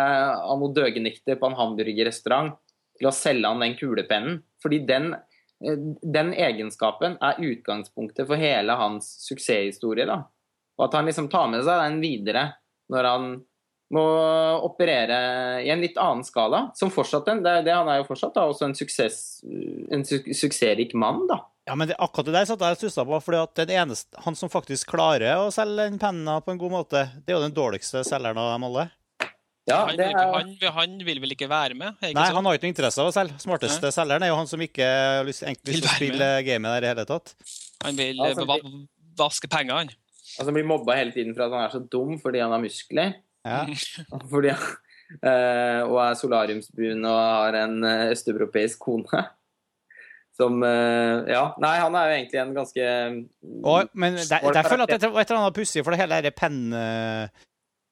noe 0.60 0.74
Døgenikter 0.74 1.38
på 1.40 1.50
en 1.50 1.58
hamburgerrestaurant 1.60 2.56
til 2.98 3.10
å 3.10 3.14
selge 3.14 3.50
han 3.52 3.62
den 3.62 3.76
kulepennen. 3.78 4.40
Fordi 4.64 4.80
den, 4.88 5.14
eh, 5.14 5.76
den 6.02 6.34
egenskapen 6.34 7.18
er 7.22 7.42
utgangspunktet 7.42 8.26
for 8.28 8.36
hele 8.36 8.72
hans 8.72 9.28
suksesshistorie. 9.28 10.06
da. 10.06 10.24
Og 10.80 10.86
at 10.86 10.94
han 10.94 11.06
liksom 11.06 11.30
tar 11.30 11.48
med 11.50 11.64
seg 11.64 11.92
den 11.92 12.02
videre 12.02 12.56
når 12.92 13.04
han 13.04 13.46
må 13.94 14.04
operere 14.66 15.64
i 15.64 15.70
en 15.70 15.82
litt 15.82 15.98
annen 15.98 16.24
skala. 16.24 16.72
Som 16.76 16.90
fortsatt 16.90 17.28
en, 17.28 17.44
det, 17.44 17.66
det 17.66 17.74
Han 17.74 17.88
er 17.88 18.00
jo 18.02 18.08
fortsatt 18.10 18.34
da, 18.34 18.48
også 18.50 18.66
en, 18.66 18.74
suksess, 18.74 19.44
en 19.92 20.04
su 20.04 20.18
suksessrik 20.34 20.96
mann, 20.98 21.28
da. 21.28 21.44
Ja, 21.66 21.74
men 21.76 21.88
det, 21.90 21.96
akkurat 21.98 22.28
det 22.30 22.34
der 22.36 22.46
satt 22.46 22.62
jeg 22.62 22.76
og 22.76 22.78
stussa 22.78 23.04
på, 23.10 23.18
fordi 23.26 23.40
at 23.42 23.56
den 23.64 23.72
eneste, 23.74 24.20
han 24.22 24.36
som 24.38 24.52
faktisk 24.54 24.92
klarer 24.92 25.40
å 25.42 25.48
selge 25.54 25.88
den 25.90 25.98
penna 26.02 26.38
på 26.46 26.54
en 26.54 26.60
god 26.62 26.72
måte, 26.76 27.02
det 27.26 27.34
er 27.34 27.40
jo 27.40 27.46
den 27.48 27.56
dårligste 27.58 28.04
selgeren 28.06 28.38
av 28.38 28.52
dem 28.54 28.68
alle. 28.68 28.84
Ja, 29.66 29.80
Han, 29.90 29.98
er, 29.98 30.14
han, 30.14 30.52
han 30.76 30.92
vil 31.08 31.18
vel 31.24 31.34
ikke 31.34 31.48
være 31.50 31.74
med? 31.74 31.96
Ikke 31.98 32.12
Nei, 32.14 32.28
sånn? 32.28 32.36
han 32.38 32.46
har 32.46 32.54
ikke 32.60 32.68
noe 32.68 32.74
interesse 32.76 33.02
av 33.02 33.08
å 33.10 33.14
selge. 33.16 33.40
Smarteste 33.42 33.90
selgeren 33.96 34.22
er 34.22 34.30
jo 34.30 34.36
han 34.38 34.50
som 34.52 34.62
ikke 34.62 34.86
har 34.86 35.26
lyst, 35.26 35.42
egentlig 35.42 35.74
Vil 35.74 35.82
til 35.82 35.90
å 35.90 35.96
spille 35.96 36.28
gamet 36.46 36.76
der 36.76 36.86
i 36.86 36.92
hele 36.92 37.06
tatt. 37.10 37.32
han 37.82 37.98
vil 37.98 38.22
Altså, 38.28 38.46
va- 38.46 38.60
vaske 39.24 39.50
penger, 39.50 39.80
han. 39.80 39.90
altså, 39.90 40.46
han 40.52 40.54
blir 40.60 40.68
mobba 40.70 41.00
hele 41.00 41.16
tiden 41.18 41.34
for 41.34 41.48
at 41.48 41.56
han 41.58 41.66
er 41.66 41.74
så 41.74 41.82
dum 41.82 42.20
fordi 42.22 42.44
han 42.46 42.54
har 42.54 42.62
muskler. 42.62 43.16
Ja. 43.46 43.64
Fordi, 44.36 44.54
eh, 44.54 45.82
og 45.86 45.98
er 46.02 46.16
solariumsbrun 46.22 47.04
og 47.10 47.18
har 47.18 47.58
en 47.64 47.76
eh, 47.90 48.06
østeuropeisk 48.14 48.80
kone. 48.86 49.26
Som 50.36 50.62
eh, 50.68 51.24
Ja. 51.32 51.54
Nei, 51.64 51.76
han 51.80 51.96
er 51.96 52.10
jo 52.10 52.16
egentlig 52.20 52.40
en 52.42 52.54
ganske 52.58 52.86
Og, 53.64 53.90
men 53.94 54.18
der, 54.20 54.44
der 54.52 54.68
føler 54.68 54.86
jeg 54.90 54.98
at 55.00 55.02
det 55.06 55.12
var 55.14 55.22
et 55.24 55.30
eller 55.32 55.44
annet 55.46 55.56
pussig, 55.58 55.84
for 55.86 55.96
det 55.96 56.02
hele 56.04 56.22
denne 56.22 56.36
penn... 56.36 56.62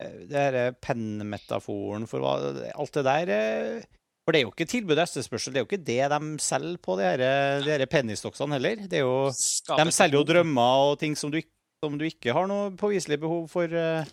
Det 0.03 0.35
her 0.35 0.73
pennmetaforen 0.83 2.03
for 2.09 2.19
hva 2.19 2.31
Alt 2.73 2.97
det 2.97 3.03
der 3.07 3.29
eh, 3.31 3.83
For 4.25 4.33
det 4.35 4.39
er 4.41 4.43
jo 4.47 4.51
ikke 4.51 4.67
tilbud 4.67 4.97
og 4.97 5.03
etterspørsel, 5.05 5.53
det 5.53 5.61
er 5.61 5.63
jo 5.63 5.69
ikke 5.69 5.85
det 5.87 5.99
de 6.11 6.19
selger 6.43 6.81
på 6.83 6.97
de 6.99 7.05
her, 7.05 7.23
de 7.63 7.71
her 7.71 7.83
pennystocksene 7.91 8.57
heller. 8.57 8.81
Det 8.89 8.99
er 8.99 9.05
jo 9.05 9.29
De 9.29 9.85
selger 9.95 10.17
jo 10.19 10.25
drømmer 10.27 10.89
og 10.89 10.97
ting 10.99 11.15
som 11.19 11.31
du, 11.31 11.39
som 11.83 11.95
du 11.99 12.03
ikke 12.09 12.35
har 12.35 12.49
noe 12.51 12.73
påviselig 12.79 13.19
behov 13.21 13.47
for. 13.53 13.71
eh. 13.71 14.03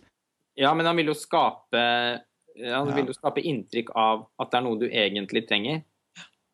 Ja, 0.61 0.75
men 0.75 0.87
han 0.87 0.99
vil 1.01 1.11
jo 1.11 1.17
skape 1.19 1.81
Han 1.81 2.91
Ja. 2.91 2.95
vil 2.95 3.07
jo 3.11 3.15
skape 3.17 3.43
inntrykk 3.47 3.93
av 3.97 4.27
at 4.43 4.51
det 4.53 4.59
er 4.59 4.65
noe 4.67 4.79
du 4.79 4.87
egentlig 4.91 5.47
trenger. 5.49 5.83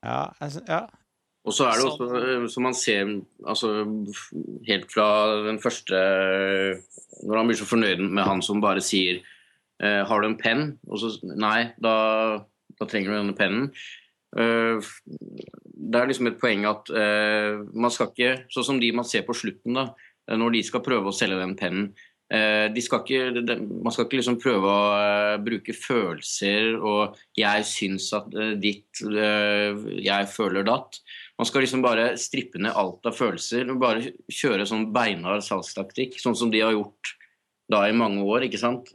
Ja, 0.04 0.30
altså, 0.40 0.60
ja. 0.68 0.84
Og 1.46 1.54
så 1.54 1.68
er 1.68 1.78
det 1.78 1.86
også, 1.86 2.06
eh, 2.18 2.46
som 2.50 2.66
man 2.66 2.74
ser 2.74 3.12
altså, 3.46 3.70
helt 4.66 4.90
fra 4.92 5.08
den 5.46 5.60
første 5.62 6.00
Når 7.22 7.38
han 7.38 7.50
blir 7.50 7.58
så 7.60 7.68
fornøyd 7.68 8.02
med 8.02 8.26
han 8.26 8.42
som 8.42 8.60
bare 8.60 8.82
sier 8.84 9.22
eh, 9.82 10.02
'Har 10.04 10.20
du 10.20 10.26
en 10.28 10.38
penn?' 10.38 10.78
Og 10.88 10.98
så 10.98 11.12
Nei, 11.22 11.72
da, 11.78 12.42
da 12.78 12.84
trenger 12.84 13.12
du 13.12 13.16
denne 13.16 13.38
pennen. 13.38 13.70
Eh, 14.36 14.80
det 15.92 16.00
er 16.00 16.10
liksom 16.10 16.26
et 16.26 16.40
poeng 16.40 16.66
at 16.66 16.90
eh, 16.90 17.62
man 17.72 17.90
skal 17.94 18.10
ikke 18.10 18.50
Sånn 18.50 18.68
som 18.72 18.80
de 18.80 18.90
man 18.92 19.06
ser 19.06 19.22
på 19.22 19.36
slutten, 19.36 19.78
da, 19.78 19.94
når 20.28 20.58
de 20.58 20.62
skal 20.66 20.84
prøve 20.84 21.08
å 21.08 21.14
selge 21.14 21.38
den 21.38 21.56
pennen. 21.56 21.94
Eh, 22.32 22.66
de 22.72 22.82
skal 22.84 23.02
ikke, 23.02 23.58
man 23.84 23.94
skal 23.94 24.06
ikke 24.06 24.20
liksom 24.20 24.38
prøve 24.42 24.70
å 24.70 24.86
eh, 24.96 25.36
bruke 25.42 25.74
følelser 25.76 26.76
og 26.78 27.18
'jeg 27.36 27.66
syns 27.68 28.08
at 28.16 28.32
eh, 28.34 28.54
ditt', 28.60 29.02
'jeg 29.02 30.32
føler 30.32 30.66
datt'. 30.66 31.00
Man 31.38 31.46
skal 31.46 31.62
liksom 31.62 31.82
bare 31.84 32.16
strippe 32.16 32.58
ned 32.58 32.72
alt 32.74 33.04
av 33.06 33.14
følelser 33.14 33.70
og 33.70 33.80
bare 33.80 34.12
kjøre 34.32 34.66
sånn 34.66 34.90
beinhard 34.92 35.44
salgstaktikk, 35.44 36.18
sånn 36.18 36.36
som 36.36 36.50
de 36.50 36.64
har 36.64 36.72
gjort 36.72 37.14
da 37.70 37.84
i 37.88 37.92
mange 37.92 38.22
år, 38.24 38.46
ikke 38.46 38.62
sant? 38.62 38.88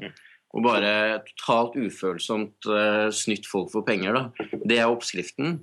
Og 0.52 0.64
bare 0.64 1.22
totalt 1.38 1.78
ufølsomt 1.78 2.66
snytt 3.14 3.46
folk 3.46 3.70
for 3.72 3.84
penger, 3.84 4.18
da. 4.18 4.48
Det 4.66 4.80
er 4.80 4.90
oppskriften. 4.90 5.62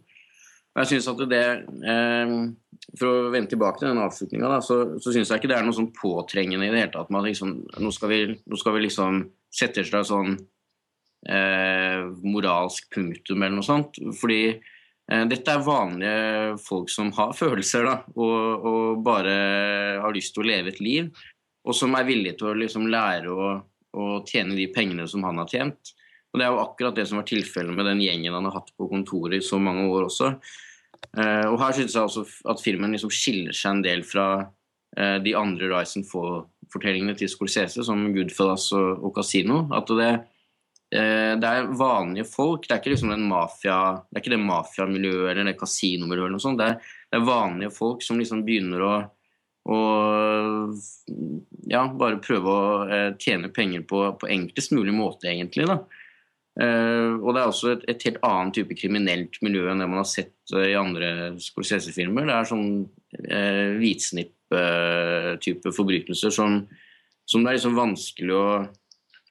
Og 0.79 0.85
jeg 0.85 0.93
synes 0.93 1.09
at 1.11 1.23
det 1.27 1.45
eh, 1.91 2.35
For 3.01 3.09
å 3.09 3.31
vende 3.33 3.51
tilbake 3.51 3.81
til 3.81 3.91
den 3.91 4.03
avslutninga, 4.05 4.61
så, 4.63 4.77
så 5.03 5.11
syns 5.11 5.33
jeg 5.33 5.43
ikke 5.43 5.51
det 5.51 5.57
er 5.59 5.67
noe 5.67 5.77
sånn 5.77 5.91
påtrengende 5.97 6.69
i 6.69 6.71
det 6.71 6.85
hele 6.85 6.93
tatt. 6.95 7.11
Man 7.15 7.27
liksom, 7.27 7.57
nå, 7.83 7.91
skal 7.95 8.13
vi, 8.13 8.21
nå 8.39 8.61
skal 8.61 8.77
vi 8.77 8.85
liksom 8.87 9.19
sette 9.59 9.83
et 9.83 10.07
sånn 10.07 10.37
eh, 11.27 12.07
moralsk 12.23 12.87
punktum 12.95 13.43
eller 13.43 13.59
noe 13.59 13.67
sånt. 13.67 13.99
Fordi 14.21 14.41
eh, 14.55 15.25
dette 15.29 15.53
er 15.53 15.67
vanlige 15.67 16.55
folk 16.63 16.93
som 16.95 17.11
har 17.19 17.35
følelser, 17.37 17.91
da, 17.91 17.99
og, 18.15 18.71
og 18.71 19.03
bare 19.05 19.35
har 20.05 20.15
lyst 20.15 20.37
til 20.37 20.47
å 20.47 20.51
leve 20.53 20.73
et 20.73 20.83
liv. 20.85 21.11
Og 21.69 21.77
som 21.77 21.99
er 21.99 22.07
villige 22.09 22.39
til 22.39 22.53
å 22.53 22.57
liksom 22.63 22.87
lære 22.89 23.35
å, 23.35 23.51
å 23.99 24.11
tjene 24.31 24.57
de 24.57 24.71
pengene 24.73 25.11
som 25.11 25.27
han 25.27 25.43
har 25.43 25.51
tjent. 25.51 25.93
Og 26.33 26.41
Det 26.41 26.47
er 26.47 26.53
jo 26.53 26.63
akkurat 26.63 26.97
det 26.97 27.07
som 27.09 27.21
var 27.21 27.29
tilfellet 27.29 27.75
med 27.75 27.89
den 27.89 28.03
gjengen 28.05 28.37
han 28.37 28.49
har 28.49 28.61
hatt 28.61 28.73
på 28.77 28.89
kontoret 28.91 29.41
i 29.41 29.45
så 29.45 29.61
mange 29.61 29.87
år 29.89 30.09
også. 30.11 30.35
Eh, 31.19 31.47
og 31.49 31.59
Her 31.63 31.75
synes 31.77 31.97
jeg 31.97 32.05
også 32.05 32.25
at 32.53 32.63
filmen 32.63 32.95
liksom 32.95 33.13
skiller 33.13 33.57
seg 33.57 33.77
en 33.77 33.85
del 33.85 34.05
fra 34.07 34.29
uh, 34.45 35.19
de 35.25 35.35
andre 35.39 35.71
Rise 35.73 36.01
and 36.01 36.09
Fall-fortellingene 36.09 37.17
til 37.19 37.31
Scorsese, 37.33 37.85
som 37.87 38.09
Goodfellas 38.15 38.69
og, 38.77 39.05
og 39.07 39.15
Casino. 39.17 39.65
At 39.75 39.91
det, 39.99 40.11
uh, 40.95 41.35
det 41.41 41.53
er 41.53 41.71
vanlige 41.79 42.29
folk. 42.29 42.67
Det 42.67 42.77
er 42.77 42.83
ikke 42.83 42.95
liksom 42.95 43.15
den 43.15 43.29
mafia, 43.31 43.79
det 44.09 44.21
er 44.21 44.25
ikke 44.25 44.37
det 44.37 44.43
mafiamiljøet 44.47 45.31
eller 45.33 45.53
det 45.53 45.59
kasinomiljøet 45.61 46.29
eller 46.31 46.39
noe. 46.39 46.59
Det 46.61 46.73
er, 46.73 46.91
det 47.09 47.21
er 47.21 47.31
vanlige 47.31 47.77
folk 47.79 48.05
som 48.07 48.21
liksom 48.21 48.45
begynner 48.47 48.85
å 48.87 48.97
å 49.69 49.79
ja, 51.69 51.83
bare 52.01 52.21
prøve 52.25 52.53
å 52.53 52.99
tjene 53.21 53.51
penger 53.53 53.83
på, 53.89 53.99
på 54.17 54.31
enklest 54.33 54.73
mulig 54.73 54.95
måte, 54.97 55.29
egentlig. 55.29 55.67
da. 55.69 55.83
Eh, 56.59 57.13
og 57.23 57.37
det 57.37 57.41
er 57.41 57.53
også 57.53 57.71
et, 57.71 57.85
et 57.93 58.05
helt 58.09 58.19
annet 58.27 58.57
type 58.57 58.75
kriminelt 58.81 59.39
miljø 59.47 59.69
enn 59.71 59.79
det 59.79 59.87
man 59.87 60.01
har 60.01 60.09
sett 60.11 60.55
eh, 60.57 60.73
i 60.73 60.79
andre 60.79 61.37
Scorsese-filmer. 61.43 62.27
Det 62.27 62.35
er 62.35 62.49
sånn 62.51 62.69
uh, 62.83 63.69
hvitsnipp-type 63.79 65.73
forbrytelser 65.77 66.35
som, 66.35 66.65
som 67.29 67.45
det 67.45 67.53
er 67.53 67.59
liksom 67.61 67.79
vanskelig 67.79 68.37
å 68.37 68.51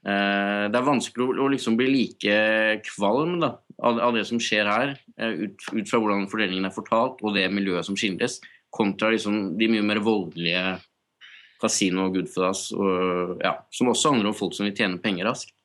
Det 0.08 0.78
er 0.78 0.86
vanskelig 0.86 1.26
å, 1.26 1.34
å 1.44 1.48
liksom 1.52 1.76
bli 1.76 1.88
like 1.90 2.36
kvalm 2.86 3.42
da, 3.42 3.50
av, 3.84 3.98
av 4.08 4.14
det 4.16 4.24
som 4.30 4.40
skjer 4.40 4.70
her, 4.70 4.94
ut, 5.18 5.66
ut 5.74 5.90
fra 5.90 6.00
hvordan 6.00 6.30
fordelingen 6.32 6.70
er 6.70 6.72
fortalt, 6.76 7.20
og 7.26 7.36
det 7.36 7.50
miljøet 7.52 7.84
som 7.84 7.98
skildres, 7.98 8.38
kontra 8.72 9.10
liksom 9.12 9.58
de 9.60 9.68
mye 9.74 9.84
mer 9.84 10.00
voldelige 10.06 10.78
Casino 11.60 12.06
og 12.06 12.16
Goodfellas, 12.16 12.70
og, 12.78 13.36
ja, 13.44 13.58
som 13.74 13.92
også 13.92 14.14
handler 14.14 14.32
om 14.32 14.38
folk 14.38 14.56
som 14.56 14.70
vil 14.70 14.78
tjene 14.78 15.02
penger 15.04 15.28
raskt. 15.28 15.57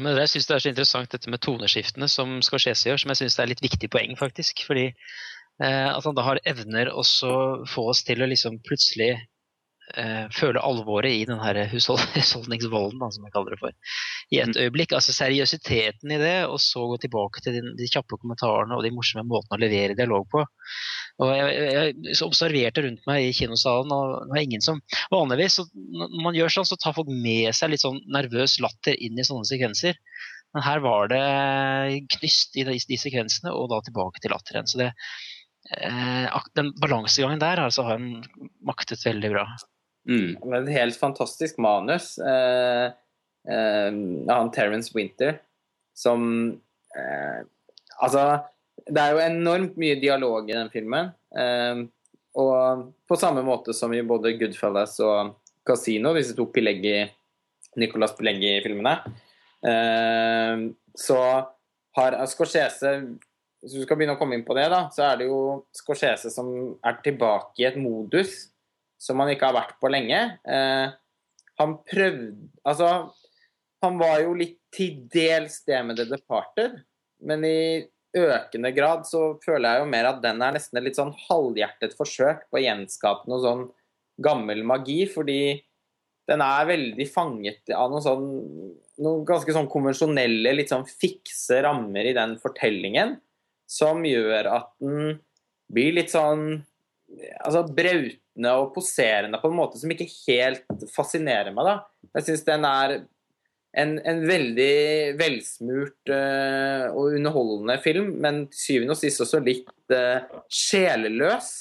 Men 0.00 0.16
Jeg 0.16 0.30
syns 0.32 0.48
det 0.48 0.54
er 0.56 0.64
så 0.64 0.72
interessant 0.72 1.12
dette 1.12 1.32
med 1.32 1.42
toneskiftene 1.44 2.08
som 2.08 2.38
Scorsese 2.44 2.88
gjør, 2.88 3.02
som 3.02 3.12
jeg 3.12 3.22
syns 3.24 3.38
er 3.42 3.50
litt 3.50 3.64
viktig 3.64 3.90
poeng, 3.92 4.14
faktisk. 4.16 4.64
Fordi 4.68 4.86
eh, 4.88 5.88
at 5.90 6.06
han 6.06 6.16
da 6.16 6.24
har 6.24 6.40
evner 6.48 6.92
også 6.92 7.32
få 7.68 7.90
oss 7.92 8.04
til 8.06 8.24
å 8.24 8.28
liksom 8.30 8.60
plutselig 8.64 9.10
eh, 9.12 10.24
føle 10.32 10.62
alvoret 10.64 11.12
i 11.12 11.26
den 11.28 11.42
her 11.42 11.60
hushold 11.72 12.00
husholdningsvolden, 12.16 13.02
da, 13.02 13.10
som 13.12 13.28
jeg 13.28 13.36
kaller 13.36 13.56
det 13.56 13.60
for, 13.60 13.76
i 14.32 14.40
et 14.44 14.62
øyeblikk. 14.64 14.96
Altså 14.96 15.14
seriøsiteten 15.16 16.16
i 16.16 16.20
det, 16.22 16.38
og 16.48 16.60
så 16.62 16.86
gå 16.94 17.02
tilbake 17.04 17.44
til 17.44 17.58
de, 17.58 17.76
de 17.78 17.90
kjappe 17.92 18.16
kommentarene 18.16 18.78
og 18.78 18.86
de 18.86 18.94
morsomme 18.96 19.28
måtene 19.28 19.60
å 19.60 19.64
levere 19.66 19.98
dialog 19.98 20.28
på. 20.32 20.46
Og 21.20 21.32
jeg, 21.36 21.56
jeg, 21.76 22.16
observerte 22.24 22.84
rundt 22.86 23.02
meg 23.08 23.26
i 23.26 23.34
kinosalen, 23.36 23.92
og 23.92 24.14
det 24.24 24.32
var 24.32 24.40
ingen 24.40 24.64
som 24.64 24.80
Vanligvis 25.12 25.58
så, 25.58 25.66
når 25.74 26.14
man 26.24 26.38
gjør 26.38 26.54
sånn, 26.56 26.68
så 26.70 26.78
tar 26.80 26.96
folk 26.96 27.10
med 27.12 27.52
seg 27.56 27.72
litt 27.72 27.84
sånn 27.84 28.00
nervøs 28.12 28.56
latter 28.64 28.96
inn 28.96 29.20
i 29.20 29.26
sånne 29.26 29.48
sekvenser. 29.48 29.98
Men 30.52 30.64
her 30.66 30.82
var 30.84 31.12
det 31.12 31.22
knyst 32.16 32.56
i 32.60 32.64
de, 32.68 32.76
de 32.88 32.98
sekvensene, 33.00 33.52
og 33.56 33.70
da 33.72 33.80
tilbake 33.84 34.20
til 34.20 34.34
latter 34.34 34.58
igjen. 34.58 34.68
Så 34.68 34.80
det, 34.80 34.90
eh, 35.78 36.40
den 36.58 36.72
balansegangen 36.80 37.40
der 37.42 37.62
altså, 37.66 37.86
har 37.86 38.00
han 38.00 38.24
maktet 38.64 39.04
veldig 39.06 39.32
bra. 39.32 39.46
Mm. 40.08 40.34
er 40.42 40.58
et 40.58 40.74
helt 40.74 40.98
fantastisk 40.98 41.60
manus 41.62 42.16
eh, 42.18 42.88
eh, 43.46 43.90
av 44.26 44.34
han 44.34 44.52
Terence 44.54 44.94
Winter, 44.96 45.38
som 45.94 46.24
eh, 46.96 47.42
Altså, 48.02 48.22
det 48.86 49.02
er 49.02 49.14
jo 49.14 49.24
enormt 49.24 49.76
mye 49.80 49.98
dialog 50.00 50.50
i 50.50 50.56
den 50.56 50.70
filmen. 50.72 51.10
Eh, 51.36 51.82
og 52.42 52.86
på 53.08 53.18
samme 53.20 53.44
måte 53.44 53.74
som 53.76 53.92
i 53.92 54.04
både 54.06 54.34
Goodfellas 54.40 54.96
og 55.04 55.34
Casino, 55.68 56.14
disse 56.16 56.36
to 56.36 56.46
Pileggi, 56.52 57.02
Nicolas 57.80 58.14
Pileggi-filmene, 58.16 58.94
eh, 59.68 60.64
så 60.98 61.20
har 61.96 62.16
Scorsese 62.28 62.92
Hvis 63.62 63.76
du 63.76 63.82
skal 63.84 63.94
begynne 63.94 64.16
å 64.16 64.18
komme 64.18 64.34
inn 64.34 64.46
på 64.46 64.56
det, 64.58 64.64
da, 64.72 64.88
så 64.90 65.04
er 65.06 65.20
det 65.20 65.28
jo 65.28 65.62
Scorsese 65.76 66.32
som 66.34 66.48
er 66.82 66.96
tilbake 67.04 67.62
i 67.62 67.68
et 67.68 67.76
modus 67.78 68.48
som 69.02 69.20
han 69.22 69.30
ikke 69.30 69.50
har 69.50 69.54
vært 69.54 69.76
på 69.82 69.90
lenge. 69.90 70.18
Eh, 70.42 70.94
han 71.60 71.76
prøvde 71.86 72.48
Altså, 72.66 72.88
han 73.82 73.98
var 73.98 74.20
jo 74.22 74.34
litt 74.38 74.58
til 74.74 75.04
dels 75.10 75.60
det 75.66 75.78
med 75.86 75.98
The 75.98 76.06
Departed, 76.10 76.76
men 77.26 77.46
i 77.46 77.62
økende 78.16 78.72
grad 78.76 79.06
så 79.08 79.32
føler 79.44 79.68
jeg 79.68 79.82
jo 79.82 79.90
mer 79.92 80.08
at 80.10 80.22
den 80.24 80.42
er 80.44 80.56
nesten 80.56 80.78
et 80.78 80.86
litt 80.88 80.98
sånn 80.98 81.14
halvhjertet 81.28 81.96
forsøk 81.96 82.46
på 82.50 82.60
å 82.60 82.64
gjenskape 82.64 83.30
noe 83.30 83.42
sånn 83.42 83.66
gammel 84.22 84.60
magi, 84.68 85.04
fordi 85.10 85.56
den 86.28 86.42
er 86.44 86.68
veldig 86.68 87.06
fanget 87.10 87.72
av 87.74 87.90
noen 87.90 88.04
sånn 88.04 88.26
noen 89.02 89.24
ganske 89.26 89.54
sånn 89.54 89.70
konvensjonelle, 89.72 90.52
litt 90.54 90.70
sånn 90.70 90.84
fikse 90.86 91.62
rammer 91.64 92.06
i 92.06 92.16
den 92.16 92.36
fortellingen, 92.42 93.16
som 93.68 94.04
gjør 94.04 94.50
at 94.52 94.68
den 94.82 95.16
blir 95.72 95.96
litt 95.96 96.12
sånn 96.12 96.60
altså 97.40 97.64
brautende 97.68 98.52
og 98.60 98.72
poserende 98.76 99.40
på 99.40 99.50
en 99.50 99.56
måte 99.56 99.80
som 99.80 99.90
ikke 99.92 100.08
helt 100.26 100.86
fascinerer 100.94 101.52
meg. 101.56 101.68
da. 101.68 101.74
Jeg 102.18 102.28
syns 102.28 102.46
den 102.46 102.68
er 102.68 102.96
en, 103.72 103.94
en 104.04 104.22
veldig 104.28 104.72
velsmurt 105.16 106.12
uh, 106.12 106.92
og 106.92 107.16
underholdende 107.16 107.78
film, 107.84 108.16
men 108.24 108.44
til 108.52 108.64
syvende 108.66 108.96
og 108.96 109.00
sist 109.00 109.22
også 109.24 109.40
litt 109.44 109.94
uh, 109.94 110.24
sjeleløs. 110.52 111.52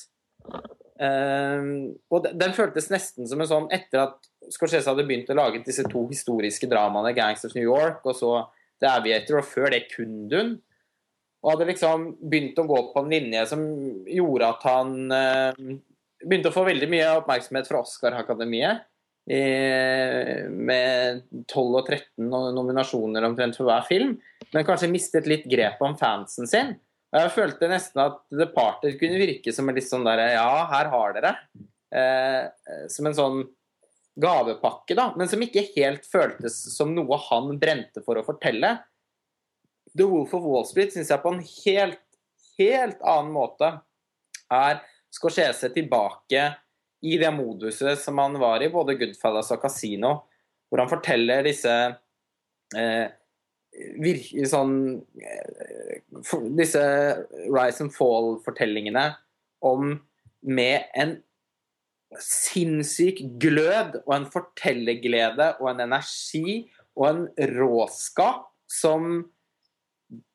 Uh, 1.01 1.93
og 2.12 2.28
den, 2.28 2.55
føltes 2.57 2.91
nesten 2.93 3.30
som 3.30 3.41
en 3.41 3.49
sånn 3.49 3.70
Etter 3.74 4.03
at 4.03 4.28
Scorsese 4.51 4.89
hadde 4.89 5.05
begynt 5.07 5.32
å 5.32 5.38
lage 5.38 5.64
disse 5.66 5.86
to 5.88 6.03
historiske 6.09 6.68
dramaene, 6.70 7.14
of 7.32 7.55
New 7.55 7.64
York' 7.64 8.05
og 8.05 8.18
så 8.18 8.34
'The 8.82 8.89
Aviator', 8.89 9.39
og 9.39 9.47
før 9.47 9.72
det 9.72 9.88
'Kundun', 9.93 10.57
og 11.41 11.53
hadde 11.53 11.72
liksom 11.72 12.05
begynt 12.22 12.59
å 12.59 12.68
gå 12.70 12.82
på 12.91 13.01
en 13.01 13.09
linje 13.09 13.45
som 13.49 13.64
gjorde 14.05 14.49
at 14.51 14.66
han 14.68 14.91
begynte 16.22 16.51
å 16.51 16.53
få 16.53 16.68
veldig 16.68 16.89
mye 16.91 17.07
oppmerksomhet 17.22 17.70
fra 17.70 17.82
Oscar-akademiet. 17.82 18.84
Med 19.30 21.19
12 21.45 21.76
og 21.78 21.86
13 21.86 22.26
nominasjoner 22.57 23.28
omtrent 23.28 23.55
for 23.59 23.69
hver 23.69 23.86
film. 23.88 24.15
Men 24.51 24.65
kanskje 24.67 24.89
mistet 24.91 25.30
litt 25.30 25.45
grepet 25.49 25.86
om 25.86 25.93
fansen 25.99 26.49
sin. 26.49 26.74
Og 27.11 27.19
jeg 27.19 27.34
følte 27.36 27.69
nesten 27.72 28.01
at 28.05 28.22
The 28.32 28.47
Parted 28.53 28.95
kunne 28.99 29.19
virke 29.19 29.53
som 29.53 29.67
en 29.69 29.76
litt 29.78 29.88
sånn 29.88 30.07
derre 30.07 30.30
Ja, 30.34 30.65
her 30.72 30.89
har 30.93 31.15
dere. 31.17 31.34
Eh, 31.91 32.88
som 32.91 33.09
en 33.09 33.17
sånn 33.17 33.41
gavepakke, 34.22 34.95
da. 34.95 35.09
Men 35.19 35.30
som 35.32 35.43
ikke 35.43 35.67
helt 35.76 36.07
føltes 36.07 36.55
som 36.76 36.93
noe 36.95 37.19
han 37.28 37.51
brente 37.59 38.03
for 38.05 38.19
å 38.19 38.26
fortelle. 38.28 38.78
The 39.91 40.07
Wolf 40.07 40.34
of 40.38 40.47
Wall 40.47 40.67
Street 40.67 40.95
syns 40.95 41.11
jeg 41.11 41.24
på 41.24 41.34
en 41.36 41.43
helt, 41.43 42.03
helt 42.57 43.01
annen 43.03 43.34
måte 43.36 43.74
er 44.51 44.80
Scorsese 45.11 45.67
tilbake 45.76 46.45
i 47.01 47.17
det 47.21 47.31
moduset 47.33 47.99
som 47.99 48.19
han 48.21 48.37
var 48.41 48.61
i, 48.61 48.69
både 48.73 48.97
Goodfellas 48.99 49.51
og 49.53 49.63
Casino, 49.63 50.13
hvor 50.69 50.83
han 50.83 50.91
forteller 50.91 51.43
disse 51.45 51.73
eh, 52.77 53.07
virke, 54.01 54.45
sånn, 54.49 54.75
eh, 55.21 55.99
for, 56.27 56.47
Disse 56.57 56.83
rise 57.47 57.83
and 57.85 57.93
fall-fortellingene 57.95 59.09
om 59.65 59.97
med 60.41 60.89
en 60.97 61.17
sinnssyk 62.19 63.21
glød 63.39 64.01
og 64.01 64.15
en 64.15 64.31
fortellerglede 64.33 65.53
og 65.61 65.69
en 65.71 65.85
energi 65.85 66.65
og 66.99 67.05
en 67.07 67.21
råskap 67.55 68.49
som 68.67 69.21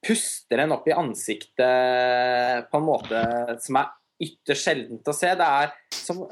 puster 0.06 0.62
en 0.62 0.72
opp 0.72 0.86
i 0.88 0.94
ansiktet 0.96 2.70
på 2.70 2.80
en 2.80 2.86
måte 2.86 3.20
som 3.60 3.80
er 3.82 3.92
ytterst 4.22 4.66
sjeldent 4.66 5.08
å 5.08 5.14
se. 5.16 5.32
Det 5.36 5.46
er 5.46 5.72
som 5.94 6.22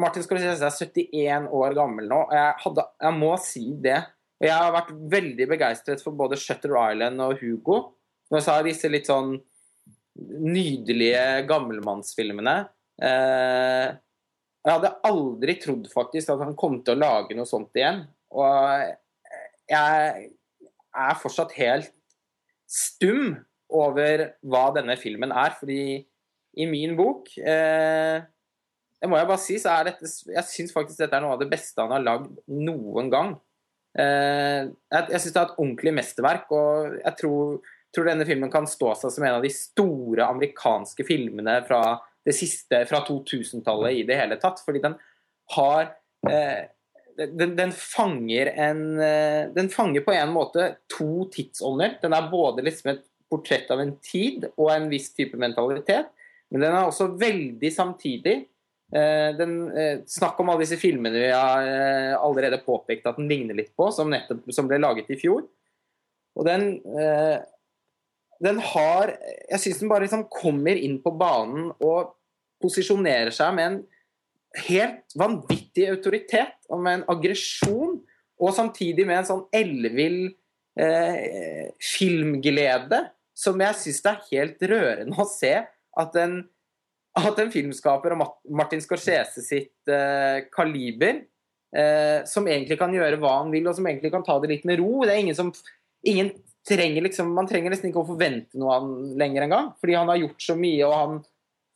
Martin 0.00 0.24
Scorsese 0.24 0.66
er 0.66 0.74
71 0.74 1.48
år 1.58 1.76
gammel 1.78 2.10
nå, 2.10 2.20
og 2.28 2.36
jeg, 2.36 2.58
hadde, 2.64 2.84
jeg 3.06 3.18
må 3.18 3.32
si 3.42 3.64
det. 3.82 4.00
Og 4.42 4.48
jeg 4.48 4.58
har 4.58 4.74
vært 4.74 4.92
veldig 5.12 5.48
begeistret 5.52 6.02
for 6.02 6.18
både 6.18 6.38
Shutter 6.40 6.74
Island 6.74 7.22
og 7.22 7.38
Hugo. 7.42 7.80
Når 8.30 8.40
jeg 8.40 8.46
sa, 8.48 8.56
disse 8.66 8.90
litt 8.90 9.10
sånn 9.10 9.36
nydelige 10.18 11.44
gammelmannsfilmene. 11.48 12.56
Eh, 13.02 13.92
jeg 14.62 14.74
hadde 14.76 14.92
aldri 15.08 15.56
trodd 15.62 15.88
faktisk 15.90 16.34
at 16.34 16.42
han 16.44 16.56
kom 16.58 16.80
til 16.84 16.96
å 16.96 17.02
lage 17.02 17.36
noe 17.38 17.48
sånt 17.48 17.74
igjen. 17.78 18.04
Og 18.34 18.92
jeg 19.72 20.28
er 20.92 21.20
fortsatt 21.22 21.54
helt 21.56 21.92
stum 22.70 23.34
over 23.72 24.26
hva 24.44 24.66
denne 24.76 24.96
filmen 25.00 25.32
er, 25.34 25.56
fordi 25.58 25.82
i 26.60 26.66
min 26.68 26.96
bok 26.98 27.30
eh, 27.38 28.22
Det 29.00 29.08
må 29.10 29.18
jeg 29.18 29.28
bare 29.28 29.40
si, 29.40 29.58
så 29.60 29.72
er 29.74 29.90
dette 29.90 30.08
Jeg 30.08 30.48
syns 30.48 30.74
faktisk 30.74 31.00
dette 31.00 31.16
er 31.16 31.24
noe 31.24 31.36
av 31.36 31.42
det 31.42 31.50
beste 31.52 31.82
han 31.82 31.94
har 31.94 32.04
lagd 32.04 32.34
noen 32.52 33.10
gang. 33.12 33.36
Eh, 33.98 34.68
jeg 34.68 35.14
jeg 35.14 35.22
syns 35.22 35.34
det 35.34 35.40
er 35.40 35.48
et 35.48 35.56
ordentlig 35.58 35.94
mesterverk, 35.96 36.52
og 36.56 36.98
jeg 37.00 37.18
tror, 37.20 37.72
tror 37.94 38.10
denne 38.10 38.28
filmen 38.28 38.52
kan 38.52 38.68
stå 38.68 38.94
seg 39.00 39.14
som 39.14 39.26
en 39.26 39.38
av 39.38 39.46
de 39.46 39.52
store 39.52 40.28
amerikanske 40.28 41.06
filmene 41.08 41.58
fra 41.68 41.82
det 42.22 42.36
siste, 42.38 42.84
fra 42.86 43.02
2000-tallet 43.08 43.98
i 43.98 44.04
det 44.06 44.20
hele 44.20 44.38
tatt. 44.40 44.62
Fordi 44.62 44.84
den 44.84 44.94
har 45.56 45.90
eh, 46.28 46.68
den, 47.18 47.56
den, 47.58 47.72
fanger 47.76 48.48
en 48.56 48.84
Den 49.52 49.66
fanger 49.68 50.00
på 50.06 50.14
en 50.16 50.30
måte 50.32 50.70
to 50.88 51.26
tidsånder. 51.34 51.98
Den 52.00 52.14
er 52.16 52.30
både 52.32 52.64
liksom 52.64 52.94
et 52.94 53.02
portrett 53.32 53.70
av 53.72 53.80
en 53.80 53.94
tid 54.04 54.46
og 54.56 54.68
en 54.74 54.88
viss 54.92 55.10
type 55.16 55.38
mentalitet, 55.40 56.10
men 56.52 56.60
den 56.60 56.74
er 56.74 56.84
også 56.84 57.08
veldig 57.18 57.70
samtidig. 57.72 58.36
Eh, 58.92 59.30
den, 59.38 59.54
eh, 59.72 60.02
snakk 60.04 60.40
om 60.42 60.52
alle 60.52 60.66
disse 60.66 60.76
filmene 60.76 61.16
vi 61.16 61.30
har 61.32 61.64
eh, 61.64 62.12
allerede 62.18 62.60
påpekt 62.64 63.08
at 63.08 63.16
den 63.16 63.30
ligner 63.30 63.56
litt 63.56 63.72
på, 63.76 63.88
som, 63.94 64.12
nettopp, 64.12 64.50
som 64.52 64.68
ble 64.68 64.80
laget 64.82 65.08
i 65.14 65.18
fjor. 65.20 65.46
Og 66.36 66.48
den 66.48 66.78
den 68.42 68.58
har 68.72 69.14
Jeg 69.50 69.60
syns 69.62 69.80
den 69.82 69.90
bare 69.90 70.06
liksom 70.06 70.26
kommer 70.32 70.78
inn 70.78 70.98
på 71.02 71.12
banen 71.14 71.70
og 71.78 72.14
posisjonerer 72.62 73.30
seg 73.34 73.54
med 73.56 73.68
en 73.68 73.80
helt 74.66 75.16
vanvittig 75.18 75.88
autoritet 75.90 76.58
og 76.68 76.82
med 76.84 76.98
en 76.98 77.04
aggresjon, 77.14 77.96
og 78.42 78.54
samtidig 78.54 79.06
med 79.08 79.20
en 79.20 79.28
sånn 79.28 79.44
ellevill 79.54 80.20
eh, 80.78 81.70
filmglede 81.82 83.00
som 83.34 83.60
jeg 83.62 83.78
syns 83.80 84.02
det 84.04 84.12
er 84.12 84.26
helt 84.30 84.66
rørende 84.72 85.18
å 85.22 85.28
se 85.30 85.54
at 86.00 86.16
en, 86.20 86.38
at 87.18 87.42
en 87.42 87.52
filmskaper 87.52 88.14
av 88.14 88.24
Martin 88.50 88.80
Scorsese 88.84 89.44
sitt 89.44 89.90
eh, 89.90 90.44
kaliber, 90.52 91.20
eh, 91.76 92.22
som 92.28 92.48
egentlig 92.48 92.78
kan 92.80 92.94
gjøre 92.94 93.20
hva 93.20 93.38
han 93.40 93.52
vil, 93.52 93.68
og 93.68 93.76
som 93.76 93.88
egentlig 93.88 94.12
kan 94.14 94.24
ta 94.26 94.38
det 94.40 94.52
litt 94.52 94.64
med 94.68 94.80
ro 94.80 95.02
Det 95.04 95.14
er 95.14 95.24
ingen 95.24 95.38
som 95.38 95.52
ingen 96.06 96.32
trenger 96.68 97.04
liksom, 97.04 97.32
Man 97.34 97.48
trenger 97.50 97.72
nesten 97.72 97.90
ikke 97.90 98.04
å 98.04 98.08
forvente 98.12 98.58
noe 98.60 98.72
av 98.72 98.86
han 98.86 99.12
lenger 99.18 99.46
engang, 99.48 99.70
fordi 99.80 99.98
han 99.98 100.10
har 100.12 100.20
gjort 100.22 100.48
så 100.48 100.58
mye, 100.58 100.88
og 100.88 100.96
han 100.96 101.22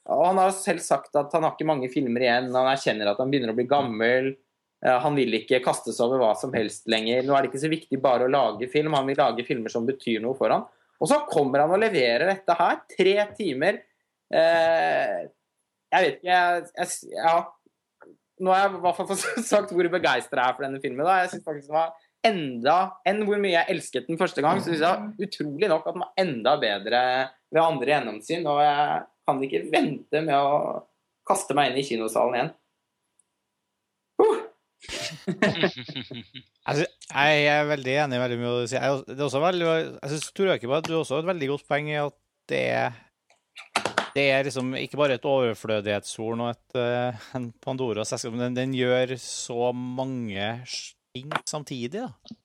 og 0.07 0.23
han 0.23 0.39
har 0.39 0.53
selv 0.55 0.83
sagt 0.85 1.17
at 1.19 1.33
han 1.35 1.43
har 1.43 1.57
ikke 1.57 1.67
mange 1.67 1.89
filmer 1.91 2.23
igjen. 2.23 2.53
Han 2.55 2.69
erkjenner 2.71 3.11
at 3.11 3.19
han 3.19 3.31
begynner 3.33 3.51
å 3.51 3.57
bli 3.59 3.67
gammel. 3.67 4.29
Han 4.87 5.17
vil 5.19 5.35
ikke 5.41 5.59
kastes 5.65 5.99
over 6.05 6.21
hva 6.21 6.29
som 6.39 6.53
helst 6.55 6.87
lenger. 6.91 7.25
Nå 7.27 7.35
er 7.35 7.43
det 7.43 7.51
ikke 7.51 7.65
så 7.65 7.71
viktig 7.73 7.99
bare 8.03 8.29
å 8.29 8.31
lage 8.31 8.69
film, 8.71 8.95
han 8.95 9.09
vil 9.09 9.19
lage 9.19 9.47
filmer 9.49 9.73
som 9.73 9.89
betyr 9.89 10.23
noe 10.23 10.39
for 10.39 10.55
han. 10.55 10.63
Og 11.03 11.11
så 11.11 11.19
kommer 11.29 11.65
han 11.65 11.75
og 11.75 11.83
leverer 11.83 12.29
dette 12.31 12.57
her. 12.57 12.79
Tre 12.93 13.17
timer. 13.37 13.83
Eh, 14.35 15.27
jeg 15.93 16.03
vet 16.03 16.17
ikke 16.19 16.33
jeg, 16.33 16.65
jeg, 16.77 17.13
ja. 17.15 17.37
Nå 18.43 18.53
har 18.53 18.65
jeg 18.65 18.75
i 18.75 18.83
hvert 18.85 18.99
fall 18.99 19.21
sagt 19.53 19.73
hvor 19.73 19.89
begeistra 19.93 20.43
jeg 20.43 20.53
er 20.53 20.59
for 20.59 20.67
denne 20.67 20.83
filmen. 20.83 21.07
Da. 21.07 21.21
Jeg 21.23 21.33
synes 21.35 21.47
faktisk 21.47 21.71
den 21.71 21.79
var 21.79 21.95
enda 22.27 22.77
enn 23.07 23.23
hvor 23.29 23.41
mye 23.41 23.55
jeg 23.55 23.73
elsket 23.77 24.11
den 24.11 24.19
første 24.21 24.43
gang, 24.45 24.61
så 24.61 24.73
syns 24.73 24.83
jeg 24.83 25.29
utrolig 25.29 25.71
nok 25.71 25.87
at 25.87 25.95
den 25.95 26.05
var 26.05 26.21
enda 26.25 26.57
bedre 26.61 27.03
ved 27.55 27.63
andre 27.63 27.93
gjennomsyn. 27.95 28.51
Og 28.51 28.61
jeg 28.65 29.01
kan 29.27 29.43
ikke 29.47 29.65
vente 29.73 30.23
med 30.27 30.37
å 30.37 30.85
kaste 31.27 31.57
meg 31.59 31.73
inn 31.73 31.81
i 31.83 31.87
kinosalen 31.87 32.39
igjen. 32.39 32.53
Uh. 34.23 34.43
jeg 36.77 37.47
er 37.51 37.67
veldig 37.69 37.97
enig 38.05 38.19
i 38.19 38.23
veldig 38.23 38.39
mye 38.41 38.53
du 38.63 38.71
sier. 38.71 38.85
Jeg, 38.85 39.03
det 39.09 39.19
er 39.19 39.27
også 39.27 39.43
veldig, 39.43 39.67
jeg 39.73 40.13
synes 40.13 40.31
Tor 40.37 40.53
Økeberg, 40.55 40.87
du 40.87 40.95
har 40.95 41.03
også 41.03 41.21
et 41.23 41.31
veldig 41.33 41.51
godt 41.55 41.67
poeng 41.69 41.91
i 41.91 41.99
at 42.01 42.17
det 42.51 42.63
er, 42.77 43.01
det 44.17 44.25
er 44.33 44.47
liksom 44.47 44.73
ikke 44.79 44.99
bare 44.99 45.19
et 45.19 45.29
overflødighetshorn 45.29 46.43
og 46.47 46.55
et, 46.55 46.79
uh, 46.79 47.29
en 47.37 47.51
Pandoras 47.63 48.15
eske, 48.17 48.33
men 48.33 48.47
den, 48.47 48.59
den, 48.59 48.77
gjør 48.79 49.17
så 49.21 49.71
mange 49.77 50.49
ting 51.17 51.33
samtidig. 51.49 52.07
da. 52.07 52.37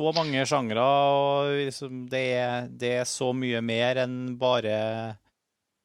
Så 0.00 0.12
mange 0.16 0.44
sjangre, 0.48 0.82
og 0.82 1.52
liksom 1.60 2.06
det, 2.10 2.24
er, 2.40 2.70
det 2.70 2.94
er 3.02 3.08
så 3.08 3.30
mye 3.36 3.60
mer 3.62 4.00
enn 4.06 4.16
bare 4.40 4.74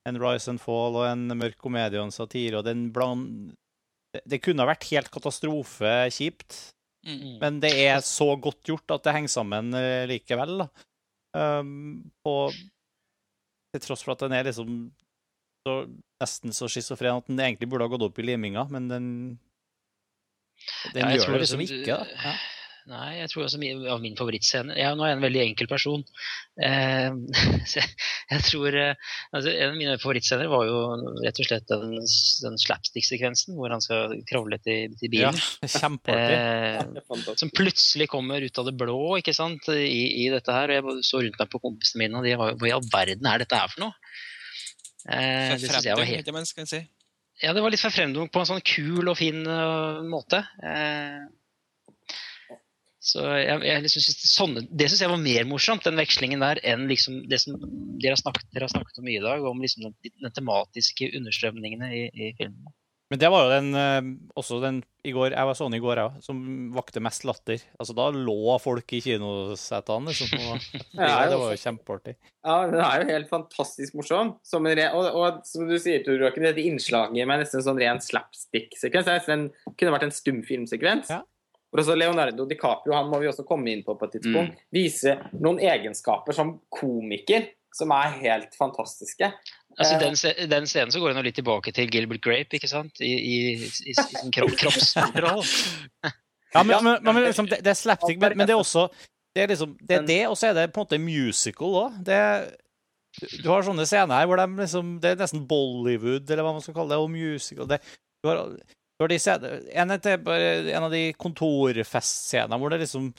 en 0.05 0.19
Rise 0.21 0.53
and 0.53 0.61
Fall 0.61 0.97
og 1.01 1.07
en 1.09 1.27
mørk 1.35 1.57
komedie 1.61 1.99
og 1.99 2.07
en 2.07 2.15
satire. 2.15 2.59
og 2.59 2.67
den 2.67 2.89
bland... 2.95 3.53
Det 4.15 4.39
kunne 4.39 4.63
ha 4.63 4.69
vært 4.69 4.87
helt 4.93 5.09
katastrofekjipt, 5.11 6.59
mm. 7.03 7.33
men 7.41 7.57
det 7.59 7.73
er 7.83 7.97
så 8.05 8.29
godt 8.39 8.61
gjort 8.63 8.93
at 8.95 9.03
det 9.03 9.15
henger 9.17 9.33
sammen 9.33 9.75
likevel. 10.07 10.61
da. 10.63 10.69
Um, 11.35 12.13
og 12.23 12.55
til 13.75 13.83
tross 13.83 14.05
for 14.05 14.15
at 14.15 14.23
den 14.23 14.37
er 14.37 14.47
liksom 14.47 14.85
så, 15.66 15.78
nesten 16.22 16.53
så 16.55 16.70
schizofren 16.70 17.22
at 17.22 17.30
den 17.32 17.41
egentlig 17.41 17.70
burde 17.72 17.88
ha 17.88 17.93
gått 17.95 18.05
opp 18.05 18.20
i 18.22 18.28
liminga, 18.28 18.68
men 18.74 18.89
den, 18.91 19.07
den 20.93 21.01
ja, 21.01 21.16
gjør 21.18 21.36
det 21.36 21.45
liksom 21.45 21.66
ikke. 21.66 21.86
da. 21.88 22.03
Ja. 22.26 22.36
Nei, 22.86 23.16
jeg 23.18 23.32
tror 23.32 23.47
også 23.47 23.57
min, 23.57 23.80
av 23.89 23.97
min 23.97 24.13
favorittscene 24.13 24.76
ja, 24.78 24.91
Nå 24.93 25.01
er 25.01 25.09
jeg 25.09 25.18
en 25.18 25.24
veldig 25.24 25.39
enkel 25.41 25.70
person. 25.72 26.03
Eh, 26.61 27.16
så 27.72 27.80
jeg, 27.80 27.95
jeg 28.30 28.43
tror 28.45 28.78
eh, 28.78 29.07
altså, 29.32 29.49
En 29.55 29.72
av 29.72 29.80
mine 29.80 29.95
favorittscener 29.97 30.51
var 30.51 30.68
jo 30.70 30.84
rett 31.24 31.41
og 31.41 31.49
slett 31.49 31.66
den, 31.72 31.95
den 31.97 32.59
slapstick-sekvensen 32.61 33.57
hvor 33.57 33.74
han 33.74 33.82
skal 33.82 34.13
kravle 34.30 34.61
til, 34.61 34.93
til 35.01 35.18
Ja, 35.18 35.34
kjempeartig. 35.80 37.01
Eh, 37.01 37.34
som 37.41 37.53
plutselig 37.57 38.09
kommer 38.13 38.45
ut 38.45 38.61
av 38.61 38.70
det 38.70 38.78
blå 38.78 38.99
ikke 39.18 39.34
sant, 39.34 39.66
i, 39.74 40.05
i 40.22 40.30
dette 40.30 40.53
her. 40.53 40.76
og 40.78 40.93
Jeg 40.93 41.09
så 41.09 41.26
rundt 41.26 41.41
meg 41.41 41.53
på 41.55 41.63
kompisene 41.66 42.05
mine, 42.05 42.22
og 42.22 42.30
de 42.30 42.38
var 42.38 42.53
hva 42.53 42.70
i 42.70 42.78
all 42.78 42.86
verden 42.93 43.34
er 43.34 43.41
dette 43.41 43.66
her 43.66 43.74
for 43.74 43.88
noe? 43.88 43.97
Eh, 45.06 45.53
det 45.53 45.62
synes 45.62 45.86
jeg 45.86 45.97
var 45.97 46.08
helt, 46.10 46.28
ikke 46.28 46.45
skal 46.49 46.70
si. 46.70 46.82
ja, 47.43 47.53
det 47.53 47.62
var 47.62 47.74
litt 47.74 47.84
forfremdende 47.84 48.32
på 48.34 48.41
en 48.41 48.49
sånn 48.49 48.64
kul 48.66 49.12
og 49.12 49.18
fin 49.20 49.43
uh, 49.45 50.01
måte. 50.10 50.41
Eh, 50.66 51.26
så 53.06 53.22
jeg, 53.38 53.60
jeg 53.70 53.84
liksom 53.86 54.01
synes 54.01 54.22
det, 54.22 54.30
sånne, 54.32 54.64
det 54.74 54.88
syns 54.89 55.03
jeg 55.03 55.12
var 55.12 55.22
mer 55.22 55.45
morsomt, 55.45 55.84
den 55.86 55.99
vekslingen 56.01 56.41
der, 56.41 56.62
enn 56.66 56.88
liksom 56.89 57.20
det 57.30 57.38
som 57.43 57.60
dere 58.01 58.16
har 58.16 58.22
snakket, 58.24 58.47
dere 58.56 58.66
har 58.66 58.74
snakket 58.74 58.97
om 58.97 59.06
mye 59.06 59.20
i 59.20 59.26
dag, 59.28 59.45
om 59.45 59.62
liksom 59.62 59.86
den, 59.86 59.93
den 60.24 60.34
tematiske 60.34 61.12
understrømningene 61.20 61.91
i, 61.93 62.08
i 62.10 62.32
filmen. 62.39 62.74
Men 63.12 63.22
det 63.22 63.30
var 63.30 63.45
jo 63.45 63.49
den 63.53 63.68
eh, 63.78 64.08
også 64.34 64.58
den 64.64 64.80
i 65.06 65.12
går, 65.14 65.36
Jeg 65.36 65.45
var 65.45 65.58
sånn 65.58 65.76
i 65.78 65.80
går, 65.82 65.99
jeg 65.99 66.10
òg, 66.10 66.22
som 66.26 66.39
vakte 66.74 67.01
mest 67.03 67.28
latter. 67.30 67.62
Altså, 67.78 67.93
da 67.93 68.08
lå 68.10 68.56
folk 68.58 68.95
i 68.97 69.01
kinosetene, 69.06 70.10
liksom. 70.10 70.32
Og, 70.49 70.66
Ja, 70.97 71.28
det 71.30 71.38
var 71.38 71.53
jo 71.53 71.60
kjempeartig. 71.62 72.16
Ja, 72.41 72.56
den 72.72 72.82
er 72.82 73.03
jo 73.03 73.12
helt 73.12 73.30
fantastisk 73.30 73.93
morsom. 73.99 74.34
Som 74.45 74.66
en 74.72 74.82
og, 74.88 75.06
og 75.12 75.45
som 75.45 75.70
du 75.70 75.78
sier, 75.78 76.01
Tor 76.06 76.18
Råken, 76.24 76.47
dette 76.49 76.66
innslaget 76.66 77.30
med 77.30 77.43
nesten 77.43 77.62
en 77.62 77.68
sånn 77.68 77.82
ren 77.84 78.01
slapstick-sekvens. 78.01 79.06
Det 79.06 79.20
nesten 79.20 79.47
kunne 79.76 79.93
vært 79.93 80.08
en 80.10 80.16
stumfilmsekvens. 80.18 81.14
Ja. 81.14 81.22
Og 81.76 81.84
også 81.84 81.97
Leonardo 81.97 82.47
DiCaprio 82.49 82.95
han 82.95 83.12
må 83.12 83.20
vi 83.22 83.30
også 83.30 83.45
komme 83.45 83.70
inn 83.74 83.84
på 83.86 83.97
på 83.99 84.08
et 84.08 84.18
tidspunkt, 84.18 84.62
vise 84.74 85.18
noen 85.36 85.60
egenskaper 85.60 86.34
som 86.34 86.56
komiker 86.72 87.49
som 87.76 87.91
er 87.91 88.14
helt 88.22 88.56
fantastiske. 88.56 89.28
Altså, 89.76 89.95
Eh. 89.95 89.99
den, 90.05 90.49
den 90.49 90.67
scenen 90.71 90.91
så 90.93 90.99
går 91.03 91.13
nå 91.17 91.21
litt 91.26 91.36
tilbake 91.36 91.73
til 91.76 91.89
Gilbert 91.91 92.21
Grape, 92.23 92.55
ikke 92.55 92.69
sant? 92.71 93.01
I, 93.03 93.11
i, 93.11 93.38
i, 93.55 93.69
i 93.91 93.95
sin 93.99 94.32
kropp, 94.32 94.53
kroppskontroll. 94.61 95.41
Ja, 96.55 96.63
men, 96.63 96.78
men, 96.86 97.01
men 97.03 97.19
liksom, 97.26 97.49
det, 97.51 97.59
det 97.65 97.73
er 97.73 97.80
slapstick, 97.80 98.19
men, 98.21 98.38
men 98.39 98.47
det 98.47 98.55
er 98.55 98.61
også 98.61 98.86
Det 99.36 99.43
er 99.43 99.49
liksom, 99.51 99.73
det 99.84 99.97
er 99.97 100.05
det, 100.07 100.21
og 100.32 100.38
så 100.39 100.47
er 100.47 100.53
det 100.55 100.69
på 100.71 100.80
en 100.80 100.86
måte 100.86 100.99
musical 101.03 101.76
òg. 101.82 101.97
Du 103.43 103.49
har 103.51 103.63
sånne 103.67 103.84
scener 103.88 104.21
her 104.21 104.28
hvor 104.28 104.39
de 104.39 104.45
liksom 104.61 104.95
Det 105.03 105.11
er 105.11 105.19
nesten 105.19 105.43
Bollywood, 105.47 106.30
eller 106.30 106.43
hva 106.47 106.53
man 106.55 106.63
skal 106.63 106.76
kalle 106.78 106.95
det, 106.95 107.01
og 107.03 107.11
musical. 107.11 107.67
Det, 107.67 107.82
du 108.23 108.30
har, 108.32 108.41
du 108.55 109.03
har 109.03 109.11
de 109.11 109.19
scener, 109.19 109.59
en, 109.76 109.91
en 109.91 110.88
av 110.88 110.91
de 110.95 111.03
kontorfestscenene 111.19 112.59
hvor 112.61 112.71
det 112.76 112.86
liksom 112.86 113.11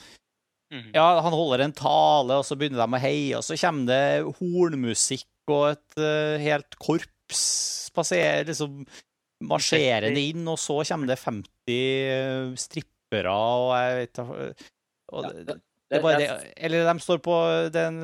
Mhm. 0.67 0.89
Ja, 0.97 1.21
han 1.23 1.31
holder 1.31 1.61
en 1.63 1.71
tale, 1.71 2.35
og 2.41 2.43
så 2.43 2.57
begynner 2.59 2.81
de 2.81 2.95
å 2.97 2.99
heie, 2.99 3.37
og 3.37 3.43
så 3.47 3.55
kommer 3.55 3.87
det 3.87 4.33
hornmusikk 4.35 5.21
og 5.53 5.69
et 5.73 5.99
uh, 6.01 6.37
helt 6.41 6.77
korps 6.81 7.43
passerer, 7.95 8.47
liksom 8.47 8.81
marsjerende 9.47 10.21
inn, 10.31 10.47
og 10.49 10.57
så 10.61 10.79
kommer 10.89 11.11
det 11.11 11.19
50 11.21 11.47
eh, 11.69 12.51
strippere, 12.57 13.33
og 13.33 13.71
jeg 13.77 13.97
vet 13.99 14.21
og 15.07 15.27
det, 15.27 15.57
det 15.87 15.99
er 15.99 16.03
bare 16.03 16.19
det. 16.19 16.29
Eller 16.57 16.87
de 16.89 17.03
står 17.03 17.21
på 17.23 17.35
den 17.71 18.01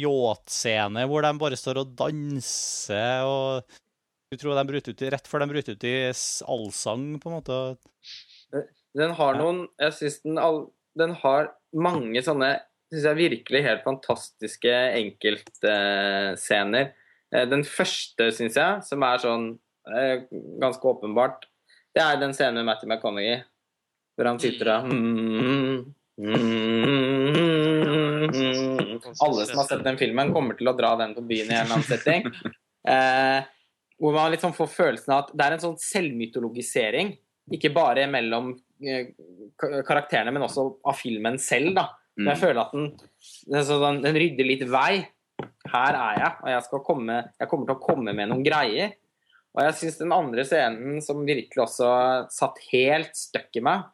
yacht-scene 0.00 1.04
hvor 1.10 1.22
de 1.26 1.30
bare 1.38 1.58
står 1.60 1.82
og 1.84 1.92
danser, 1.98 3.28
og 3.28 3.76
du 4.30 4.38
tror 4.40 4.58
de 4.58 4.66
bryter 4.66 4.94
ut 4.94 5.04
i, 5.04 5.12
rett 5.12 5.30
før 5.30 5.44
de 5.44 5.50
bryter 5.52 5.76
ut 5.76 5.86
i 5.86 5.94
allsang, 6.10 7.06
på 7.22 7.30
en 7.30 7.36
måte. 7.38 7.60
Den 8.98 9.14
har 9.14 9.38
noen 9.38 9.64
Jeg 9.78 9.94
syns 9.94 10.18
den, 10.24 10.40
den 10.98 11.14
har 11.22 11.52
mange 11.70 12.22
sånne 12.26 12.56
synes 12.90 13.04
jeg 13.06 13.20
virkelig 13.20 13.60
helt 13.66 13.84
fantastiske 13.86 14.72
enkeltscener. 14.98 16.86
Eh, 17.34 17.46
Den 17.48 17.64
første, 17.64 18.32
syns 18.34 18.56
jeg, 18.58 18.82
som 18.86 19.02
er 19.06 19.18
sånn 19.22 19.46
eh, 19.94 20.16
ganske 20.60 20.88
åpenbart, 20.90 21.38
det 21.94 22.02
er 22.02 22.16
den 22.20 22.34
scenen 22.34 22.54
med 22.60 22.66
Matty 22.70 22.86
McConaughey. 22.86 23.38
Hvor 24.18 24.26
han 24.28 24.40
sitter 24.42 24.66
og 24.74 24.80
mm, 24.90 25.76
mm, 26.20 26.28
mm. 28.34 28.98
Alle 29.24 29.42
som 29.48 29.58
har 29.62 29.68
sett 29.70 29.86
den 29.86 29.98
filmen, 29.98 30.34
kommer 30.34 30.54
til 30.58 30.68
å 30.68 30.76
dra 30.76 30.90
den 31.00 31.12
på 31.16 31.22
byen 31.24 31.48
i 31.48 31.54
en 31.56 31.62
eller 31.64 31.76
annen 31.78 31.88
setting. 31.88 32.20
Eh, 32.90 33.40
hvor 34.00 34.12
man 34.16 34.32
liksom 34.32 34.52
får 34.56 34.68
følelsen 34.72 35.14
av 35.14 35.18
at 35.24 35.30
det 35.36 35.44
er 35.46 35.52
en 35.56 35.64
sånn 35.64 35.78
selvmytologisering. 35.80 37.14
Ikke 37.56 37.72
bare 37.74 38.06
mellom 38.10 38.52
eh, 38.84 39.04
karakterene, 39.58 40.32
men 40.34 40.46
også 40.46 40.62
av 40.88 40.94
filmen 41.00 41.36
selv. 41.42 41.74
da. 41.78 41.84
Mm. 42.20 42.26
Men 42.26 42.34
jeg 42.34 42.42
føler 42.42 42.60
at 42.62 42.74
den, 42.76 42.90
den, 43.48 44.02
den, 44.04 44.18
rydder 44.22 44.48
litt 44.48 44.66
vei. 44.68 44.92
Her 45.70 45.96
er 45.96 46.18
jeg, 46.20 46.32
og 46.42 46.50
jeg, 46.52 46.82
komme, 46.84 47.22
jeg 47.40 47.48
kommer 47.48 47.68
til 47.68 47.78
å 47.78 47.84
komme 47.84 48.12
med 48.16 48.28
noen 48.28 48.44
greier. 48.44 48.92
Og 49.56 49.64
jeg 49.64 49.78
syns 49.80 49.96
den 49.98 50.12
andre 50.14 50.44
scenen 50.46 51.00
som 51.02 51.24
virkelig 51.26 51.64
også 51.64 51.88
satt 52.30 52.60
helt 52.70 53.16
støkk 53.18 53.58
i 53.58 53.64
meg, 53.66 53.88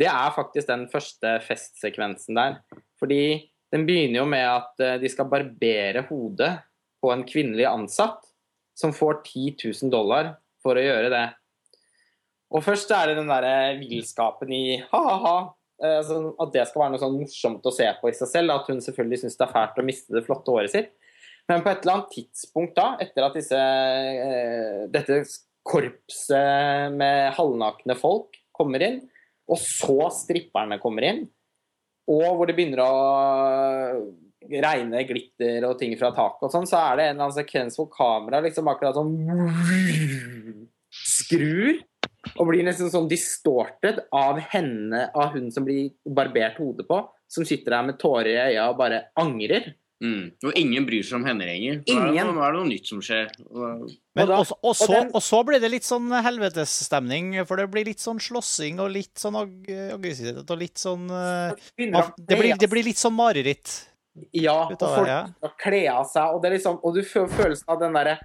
det 0.00 0.08
er 0.08 0.34
faktisk 0.34 0.68
den 0.70 0.86
første 0.90 1.36
festsekvensen 1.44 2.38
der. 2.38 2.58
Fordi 2.98 3.50
den 3.74 3.84
begynner 3.86 4.22
jo 4.22 4.26
med 4.30 4.46
at 4.46 4.82
eh, 4.82 4.98
de 5.02 5.10
skal 5.10 5.28
barbere 5.30 6.04
hodet 6.08 6.52
på 7.02 7.10
en 7.12 7.24
kvinnelig 7.26 7.66
ansatt 7.68 8.24
som 8.78 8.94
får 8.96 9.20
10 9.26 9.56
000 9.82 9.92
dollar 9.92 10.34
for 10.62 10.78
å 10.78 10.84
gjøre 10.84 11.10
det. 11.12 11.26
Og 12.50 12.64
først 12.66 12.90
er 12.94 13.10
det 13.10 13.18
den 13.20 13.30
derre 13.30 13.76
villskapen 13.78 14.50
i 14.54 14.64
ha-ha-ha. 14.90 15.36
Eh, 15.82 16.10
at 16.44 16.54
det 16.54 16.66
skal 16.68 16.84
være 16.84 16.94
noe 16.94 17.02
sånn 17.02 17.18
morsomt 17.18 17.66
å 17.66 17.74
se 17.74 17.86
på 18.00 18.10
i 18.10 18.16
seg 18.16 18.30
selv. 18.30 18.54
At 18.54 18.70
hun 18.70 18.82
selvfølgelig 18.84 19.22
syns 19.24 19.38
det 19.40 19.46
er 19.46 19.54
fælt 19.54 19.80
å 19.80 19.86
miste 19.86 20.16
det 20.16 20.24
flotte 20.26 20.54
håret 20.54 20.74
sitt. 20.74 20.90
Men 21.50 21.64
på 21.64 21.72
et 21.72 21.82
eller 21.82 21.96
annet 21.98 22.12
tidspunkt 22.14 22.76
da, 22.78 22.88
etter 23.02 23.26
at 23.26 23.36
disse, 23.36 23.58
eh, 23.58 24.84
dette 24.92 25.22
korpset 25.66 26.94
med 26.94 27.34
halvnakne 27.36 27.96
folk 27.98 28.38
kommer 28.56 28.82
inn, 28.86 29.00
og 29.50 29.58
så 29.58 30.10
stripperne 30.14 30.78
kommer 30.82 31.06
inn, 31.08 31.24
og 32.10 32.26
hvor 32.38 32.48
det 32.48 32.56
begynner 32.58 32.82
å 32.84 32.92
regne 34.40 35.02
glitter 35.06 35.66
og 35.68 35.76
ting 35.80 35.92
fra 36.00 36.10
taket 36.16 36.46
og 36.46 36.54
sånn, 36.54 36.68
så 36.68 36.80
er 36.80 36.96
det 36.96 37.04
en 37.06 37.14
eller 37.14 37.26
annen 37.26 37.36
sekvens 37.36 37.76
hvor 37.78 37.90
kameraet 37.92 38.48
liksom 38.48 38.70
akkurat 38.72 38.96
sånn 38.96 39.12
skrur 40.90 41.82
og 42.36 42.48
blir 42.50 42.64
nesten 42.66 42.90
sånn 42.92 43.08
distortet 43.10 44.02
av 44.12 44.38
henne, 44.52 45.06
av 45.14 45.32
hun 45.36 45.50
som 45.54 45.64
blir 45.66 45.90
barbert 46.04 46.58
hodet 46.60 46.88
på, 46.88 47.02
som 47.30 47.46
sitter 47.48 47.76
der 47.76 47.86
med 47.90 48.00
tårer 48.00 48.32
i 48.32 48.40
øya 48.50 48.70
og 48.70 48.80
bare 48.80 49.06
angrer. 49.20 49.74
Mm. 50.00 50.30
Og 50.48 50.54
ingen 50.56 50.86
bryr 50.88 51.04
seg 51.04 51.18
om 51.18 51.26
henne 51.28 51.44
lenger. 51.44 51.82
Nå 51.84 51.92
er, 51.92 52.06
Ingen. 52.08 52.30
nå 52.32 52.40
er 52.40 52.54
det 52.54 52.60
noe 52.62 52.68
nytt 52.70 52.86
som 52.88 53.02
skjer. 53.04 53.26
Men 53.52 54.22
Og 54.24 54.28
da- 54.30 54.38
og, 54.40 54.46
så, 54.48 54.56
og 54.64 54.88
den- 54.88 55.10
og 55.12 55.22
så 55.22 55.40
blir 55.44 55.60
det 55.60 55.70
litt 55.70 55.84
sånn 55.84 56.08
helvetesstemning, 56.24 57.44
for 57.46 57.56
det 57.60 57.70
blir 57.70 57.84
litt 57.84 58.00
sånn 58.00 58.18
slåssing 58.18 58.80
og 58.80 58.90
litt 58.90 59.14
sånn 59.20 59.36
aggressivitet 59.36 60.50
og 60.50 60.58
litt 60.58 60.80
sånn 60.80 61.04
eh, 61.10 61.52
det, 61.76 62.38
blir, 62.38 62.56
det 62.56 62.70
blir 62.72 62.84
litt 62.84 62.96
sånn 62.96 63.12
mareritt. 63.14 63.86
Ja, 64.32 64.66
og 64.72 64.78
folk 64.80 65.56
kle 65.60 65.84
av 65.92 66.08
seg, 66.08 66.32
og, 66.34 66.40
det 66.42 66.50
er 66.50 66.56
liksom, 66.56 66.80
og 66.82 66.94
du 66.96 67.02
føler 67.06 67.28
følelsen 67.36 67.68
av 67.68 67.78
den 67.80 67.92
derre 67.94 68.16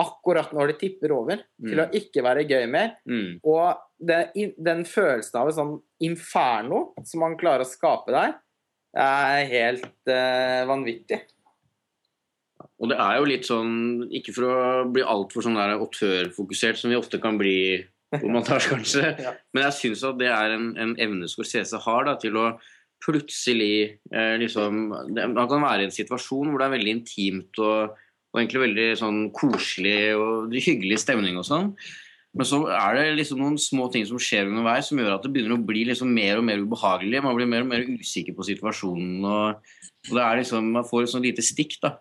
akkurat 0.00 0.50
når 0.54 0.72
det 0.72 0.78
tipper 0.80 1.12
over, 1.14 1.42
til 1.62 1.82
å 1.82 1.88
ikke 1.94 2.24
være 2.26 2.46
gøy 2.48 2.64
mer. 2.70 2.96
Mm. 3.06 3.36
Og 3.46 3.78
det, 4.02 4.18
den 4.58 4.82
følelsen 4.88 5.38
av 5.40 5.50
et 5.50 5.58
sånn 5.58 5.76
inferno 6.04 6.88
som 7.06 7.22
man 7.22 7.38
klarer 7.40 7.66
å 7.66 7.70
skape 7.70 8.14
der, 8.14 8.34
er 8.94 9.46
helt 9.50 10.10
uh, 10.10 10.66
vanvittig. 10.70 11.20
Og 12.82 12.90
det 12.90 12.98
er 13.00 13.18
jo 13.18 13.26
litt 13.28 13.46
sånn, 13.48 13.74
ikke 14.14 14.34
for 14.34 14.50
å 14.50 14.60
bli 14.90 15.02
altfor 15.06 15.46
sånn 15.46 15.58
der 15.58 15.76
autørfokusert, 15.78 16.78
som 16.80 16.92
vi 16.92 16.98
ofte 16.98 17.20
kan 17.22 17.38
bli 17.40 17.56
på 18.14 18.30
montasje, 18.30 18.70
kanskje, 18.74 19.10
Ja. 19.22 19.34
men 19.54 19.66
jeg 19.68 19.78
syns 19.80 20.04
at 20.06 20.18
det 20.20 20.30
er 20.30 20.54
en, 20.54 20.72
en 20.78 20.94
evne 21.02 21.28
Scorsese 21.30 21.80
har 21.86 22.08
da, 22.08 22.16
til 22.20 22.38
å 22.38 22.48
plutselig 23.04 23.98
eh, 24.14 24.34
liksom 24.40 24.86
det, 25.12 25.26
Man 25.34 25.48
kan 25.50 25.64
være 25.64 25.84
i 25.84 25.88
en 25.90 25.94
situasjon 25.94 26.50
hvor 26.50 26.62
det 26.62 26.68
er 26.68 26.76
veldig 26.78 26.94
intimt 26.94 27.60
og, 27.62 27.98
og 28.34 28.40
egentlig 28.40 28.64
veldig 28.64 28.88
sånn 28.98 29.20
koselig 29.34 29.98
og 30.18 30.56
hyggelig 30.58 30.98
stemning 31.04 31.38
og 31.38 31.46
sånn. 31.46 31.68
Men 32.34 32.48
så 32.50 32.64
er 32.66 32.96
det 32.98 33.02
liksom 33.20 33.38
noen 33.38 33.58
små 33.62 33.86
ting 33.94 34.02
som 34.08 34.18
skjer 34.18 34.48
underveis 34.50 34.88
som 34.90 34.98
gjør 34.98 35.12
at 35.14 35.22
det 35.22 35.30
begynner 35.36 35.54
å 35.54 35.66
bli 35.68 35.84
liksom 35.86 36.10
mer 36.10 36.40
og 36.40 36.48
mer 36.48 36.64
ubehagelig. 36.64 37.20
Man 37.22 37.36
blir 37.38 37.46
mer 37.46 37.62
og 37.62 37.70
mer 37.70 37.84
usikker 37.86 38.34
på 38.34 38.46
situasjonen. 38.48 39.20
Og, 39.22 39.76
og 40.08 40.16
det 40.18 40.24
er 40.24 40.40
liksom, 40.40 40.72
Man 40.74 40.88
får 40.88 41.04
et 41.04 41.12
sånn 41.12 41.26
lite 41.28 41.44
stikk. 41.46 41.78
da. 41.84 41.92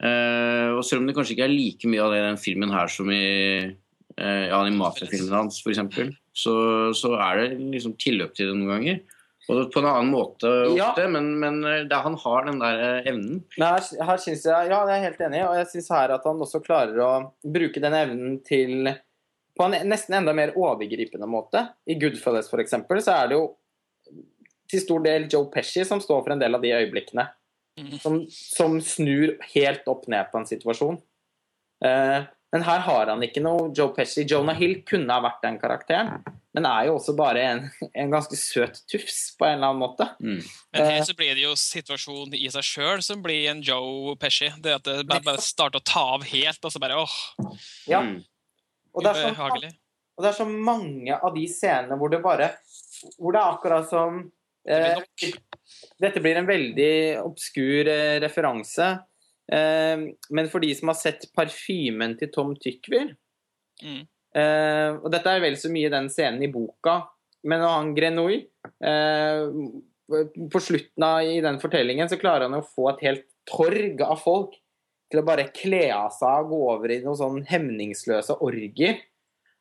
Eh, 0.00 0.72
og 0.72 0.80
Selv 0.88 1.02
om 1.02 1.10
det 1.10 1.18
kanskje 1.18 1.36
ikke 1.36 1.44
er 1.50 1.52
like 1.52 1.92
mye 1.92 2.00
av 2.00 2.14
det 2.14 2.22
i 2.22 2.26
den 2.30 2.40
filmen 2.40 2.72
her 2.72 2.88
som 2.94 3.12
i 3.12 3.20
eh, 3.68 4.44
ja, 4.48 4.56
animatorfilmen 4.62 5.36
hans, 5.36 5.60
f.eks., 5.60 6.16
så, 6.38 6.56
så 6.96 7.12
er 7.20 7.42
det 7.42 7.60
liksom 7.76 7.98
tilløp 8.00 8.32
til 8.32 8.48
det 8.48 8.56
noen 8.56 8.72
ganger. 8.72 9.04
På 9.48 9.80
en 9.80 9.86
annen 9.88 10.10
måte 10.12 10.48
Ja. 10.76 10.90
men, 11.08 11.30
men 11.40 11.62
eh, 11.64 11.84
det, 11.88 11.96
han 12.04 12.16
har 12.20 12.44
den 12.44 12.58
der 12.60 12.80
eh, 12.84 13.08
evnen. 13.08 13.42
Her, 13.56 13.80
her 13.80 14.20
synes 14.20 14.44
jeg, 14.44 14.68
ja, 14.68 14.80
jeg 14.90 14.98
er 14.98 15.06
helt 15.06 15.22
enig, 15.24 15.40
og 15.48 15.54
jeg 15.56 15.70
syns 15.72 15.88
her 15.94 16.12
at 16.18 16.26
han 16.28 16.42
også 16.44 16.60
klarer 16.64 17.00
å 17.00 17.12
bruke 17.42 17.80
den 17.80 17.96
evnen 17.96 18.36
til 18.44 18.92
på 19.58 19.66
en 19.66 19.88
nesten 19.90 20.14
enda 20.20 20.34
mer 20.36 20.52
overgripende 20.54 21.26
måte. 21.26 21.64
I 21.88 21.96
Goodfellas 21.98 22.52
eksempel, 22.60 23.00
så 23.02 23.16
er 23.16 23.32
det 23.32 23.38
jo 23.40 23.46
til 24.68 24.84
stor 24.84 25.02
del 25.02 25.26
Joe 25.32 25.48
Pesci 25.50 25.82
som 25.88 26.00
står 26.04 26.22
for 26.22 26.34
en 26.34 26.42
del 26.42 26.54
av 26.54 26.62
de 26.62 26.74
øyeblikkene. 26.76 27.24
Mm. 27.78 27.94
Som, 28.02 28.20
som 28.30 28.76
snur 28.82 29.36
helt 29.54 29.86
opp 29.90 30.06
ned 30.10 30.30
på 30.30 30.40
en 30.40 30.46
situasjon. 30.50 31.00
Eh, 31.84 32.20
men 32.52 32.62
her 32.64 32.80
har 32.80 33.10
han 33.12 33.22
ikke 33.22 33.42
noe 33.44 33.66
Joe 33.76 33.90
Pesci. 33.96 34.24
Jonah 34.28 34.56
Hill 34.56 34.78
kunne 34.88 35.12
ha 35.12 35.20
vært 35.20 35.42
den 35.44 35.58
karakteren, 35.60 36.22
men 36.56 36.64
er 36.66 36.86
jo 36.88 36.94
også 36.96 37.12
bare 37.18 37.42
en, 37.44 37.60
en 37.92 38.10
ganske 38.14 38.38
søt 38.40 38.80
tufs 38.88 39.34
på 39.38 39.44
en 39.46 39.58
eller 39.58 39.68
annen 39.72 39.82
måte. 39.82 40.06
Mm. 40.22 40.38
Men 40.72 40.82
Eh. 40.82 40.90
her 40.96 41.04
så 41.04 41.14
blir 41.18 41.34
det 41.36 41.44
jo 41.44 41.52
situasjonen 41.60 42.34
i 42.38 42.48
seg 42.54 42.64
sjøl 42.64 43.02
som 43.04 43.20
blir 43.22 43.50
en 43.50 43.60
Joe 43.62 44.16
Pesci. 44.16 44.48
Det 44.64 44.78
at 44.78 44.88
det 44.88 45.04
bare, 45.10 45.24
bare 45.26 45.44
starter 45.44 45.82
å 45.82 45.84
ta 45.84 46.06
av 46.16 46.24
helt, 46.30 46.64
og 46.64 46.72
så 46.72 46.80
bare 46.80 46.96
åh, 47.02 47.18
Ja, 47.86 48.00
Mm. 48.00 48.24
og 48.94 49.04
det 49.04 49.12
er 49.16 49.34
så. 49.34 49.50
Og 50.18 50.24
det 50.24 50.32
er 50.32 50.38
så 50.40 50.48
mange 50.50 51.14
av 51.14 51.34
de 51.36 51.44
scenene 51.46 51.94
hvor 52.00 52.10
det 52.10 52.22
bare 52.24 52.48
Hvor 53.20 53.30
det 53.32 53.38
er 53.38 53.52
akkurat 53.54 53.88
som 53.88 54.16
eh, 54.66 54.96
Det 54.96 55.04
blir 55.20 55.36
Dette 56.00 56.20
blir 56.22 56.36
en 56.40 56.46
veldig 56.48 57.20
obskur 57.22 57.86
eh, 57.86 58.18
referanse. 58.24 58.88
Eh, 59.52 60.04
men 60.30 60.48
for 60.52 60.60
de 60.60 60.74
som 60.76 60.90
har 60.92 60.98
sett 60.98 61.28
parfymen 61.36 62.18
til 62.20 62.32
Tom 62.34 62.54
Tykvir 62.58 63.14
Mm. 63.78 64.08
eh, 64.34 64.96
Og 64.98 65.06
dette 65.14 65.30
er 65.30 65.38
vel 65.38 65.54
så 65.54 65.70
mye 65.70 65.90
den 65.92 66.08
scenen 66.10 66.42
i 66.42 66.50
boka, 66.50 67.04
men 67.46 67.60
når 67.62 67.74
han 67.76 67.92
Grenouille 67.94 68.48
eh, 68.82 69.44
På 70.50 70.58
slutten 70.58 71.04
av 71.06 71.22
i 71.22 71.36
den 71.44 71.60
fortellingen 71.62 72.10
så 72.10 72.18
klarer 72.18 72.48
han 72.48 72.58
å 72.58 72.66
få 72.66 72.88
et 72.90 73.04
helt 73.06 73.28
torg 73.46 74.02
av 74.02 74.18
folk 74.18 74.56
til 75.12 75.20
å 75.20 75.24
bare 75.24 75.46
kle 75.54 75.92
av 75.94 76.10
seg 76.10 76.42
og 76.42 76.50
gå 76.50 76.58
over 76.72 76.90
i 76.90 76.98
noen 77.04 77.20
sånn 77.20 77.38
hemningsløse 77.48 78.34
orgier 78.44 78.98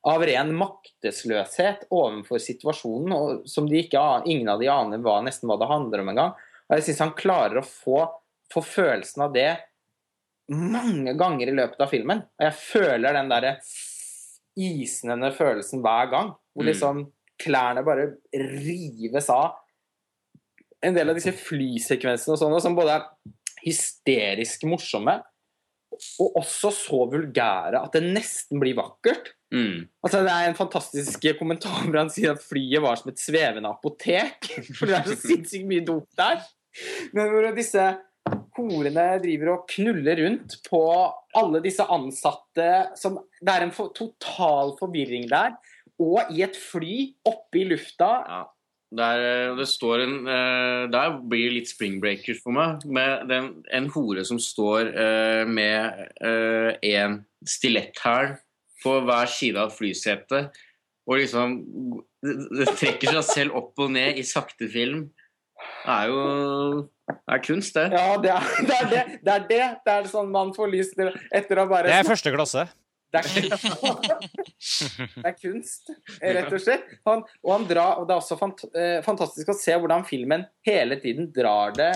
av 0.08 0.24
ren 0.26 0.54
maktesløshet 0.56 1.86
overfor 1.92 2.40
situasjonen, 2.40 3.14
og 3.14 3.48
som 3.48 3.68
de 3.68 3.84
ikke, 3.84 4.02
ingen 4.26 4.50
av 4.50 4.60
de 4.60 4.70
aner 4.72 5.02
hva, 5.04 5.20
nesten 5.24 5.48
hva 5.52 5.58
det 5.60 5.70
handler 5.70 6.04
om 6.04 6.12
engang. 6.14 6.36
Og 6.68 6.76
jeg 6.78 6.88
syns 6.88 7.04
han 7.06 7.16
klarer 7.18 7.60
å 7.62 7.68
få, 7.68 8.06
få 8.54 8.64
følelsen 8.64 9.26
av 9.28 9.34
det 9.36 9.50
mange 10.50 11.14
ganger 11.20 11.50
i 11.52 11.56
løpet 11.56 11.82
av 11.84 11.90
filmen. 11.92 12.22
Og 12.40 12.46
jeg 12.48 12.56
føler 12.60 13.18
den 13.18 13.32
derre 13.32 13.56
isnende 14.58 15.32
følelsen 15.36 15.84
hver 15.86 16.10
gang, 16.12 16.34
hvor 16.56 16.64
Mm. 16.66 16.70
liksom 16.72 17.02
klærne 17.40 17.84
bare 17.86 18.18
rives 18.34 19.30
av. 19.30 19.56
En 20.82 20.94
del 20.94 21.10
av 21.10 21.16
disse 21.16 21.34
flysekvensene 21.34 22.34
og 22.34 22.40
sånne, 22.40 22.62
som 22.62 22.76
både 22.76 22.96
er 22.96 23.06
hysterisk 23.66 24.64
morsomme, 24.70 25.22
og 26.20 26.36
også 26.38 26.72
så 26.72 27.00
vulgære 27.10 27.80
at 27.82 27.94
det 27.94 28.04
nesten 28.04 28.60
blir 28.60 28.76
vakkert. 28.78 29.32
Mm. 29.54 29.88
Altså, 30.04 30.22
det 30.24 30.32
er 30.34 30.50
en 30.50 30.56
fantastisk 30.58 31.26
kommentar 31.40 31.86
hvor 31.86 31.98
han 31.98 32.10
sier 32.10 32.32
at 32.36 32.44
flyet 32.44 32.82
var 32.84 32.96
som 33.00 33.10
et 33.12 33.22
svevende 33.22 33.70
apotek. 33.72 34.50
For 34.78 34.86
det 34.86 34.96
er 35.00 35.08
så 35.08 35.16
sinnssykt 35.16 35.66
mye 35.70 35.86
dop 35.88 36.08
der. 36.18 36.42
Men 37.14 37.32
hvor 37.32 37.48
disse 37.56 37.98
horene 38.58 39.06
driver 39.24 39.54
og 39.54 39.66
knuller 39.72 40.20
rundt 40.26 40.58
på 40.68 40.84
alle 41.38 41.62
disse 41.64 41.86
ansatte 41.86 42.68
som 43.00 43.20
Det 43.40 43.54
er 43.54 43.66
en 43.66 43.74
for, 43.76 43.94
total 43.96 44.76
forvirring 44.80 45.30
der. 45.32 45.56
Og 46.02 46.30
i 46.34 46.44
et 46.46 46.58
fly 46.58 47.14
oppe 47.26 47.64
i 47.64 47.68
lufta 47.72 48.12
Ja. 48.28 48.44
Der, 48.96 49.20
eh, 49.20 49.56
det 49.58 49.68
står 49.68 50.00
en, 50.00 50.28
eh, 50.28 50.88
der 50.88 51.18
blir 51.20 51.50
det 51.50 51.56
litt 51.58 51.68
springbreakers 51.68 52.40
for 52.40 52.56
meg. 52.56 52.86
Med 52.86 53.28
den, 53.28 53.50
en 53.70 53.90
hore 53.92 54.24
som 54.24 54.40
står 54.40 54.94
eh, 54.96 55.44
med 55.46 56.08
en 56.82 57.26
stiletthæl 57.44 58.38
på 58.84 58.94
hver 59.04 59.28
side 59.28 59.60
av 59.60 59.76
flysetet. 59.76 60.56
Og 61.08 61.20
liksom 61.20 61.58
det 62.24 62.68
trekker 62.80 63.12
seg 63.18 63.24
selv 63.28 63.60
opp 63.60 63.80
og 63.84 63.92
ned 63.92 64.18
i 64.20 64.24
sakte 64.24 64.70
film. 64.72 65.10
Det 65.88 65.94
er 65.96 66.10
jo 66.12 66.88
det 67.08 67.36
er 67.38 67.44
kunst, 67.46 67.78
det. 67.78 67.86
Ja, 67.96 68.18
det 68.20 68.32
er 68.34 68.42
det. 68.68 68.74
Er 68.76 68.90
det, 68.92 69.04
det, 69.24 69.32
er 69.32 69.46
det. 69.48 69.62
det 69.86 69.94
er 69.94 70.10
sånn 70.12 70.28
man 70.34 70.50
får 70.56 70.68
lyst 70.74 70.98
til 71.00 71.14
etter 71.32 71.62
å 71.62 71.68
bare 71.70 71.88
Det 71.88 71.96
er 72.02 72.08
første 72.10 72.34
klasse. 72.36 72.66
Det 73.16 73.22
er, 73.24 73.54
det 75.16 75.24
er 75.30 75.36
kunst, 75.40 75.94
rett 76.20 76.52
og 76.52 76.60
slett. 76.60 76.90
Han, 77.08 77.22
og, 77.40 77.52
han 77.54 77.68
drar, 77.70 78.02
og 78.02 78.10
det 78.10 78.18
er 78.18 78.20
også 78.20 78.36
fant, 78.40 78.66
eh, 78.76 78.98
fantastisk 79.06 79.54
å 79.54 79.56
se 79.56 79.78
hvordan 79.80 80.04
filmen 80.10 80.44
hele 80.68 80.98
tiden 81.00 81.30
drar 81.32 81.72
det 81.78 81.94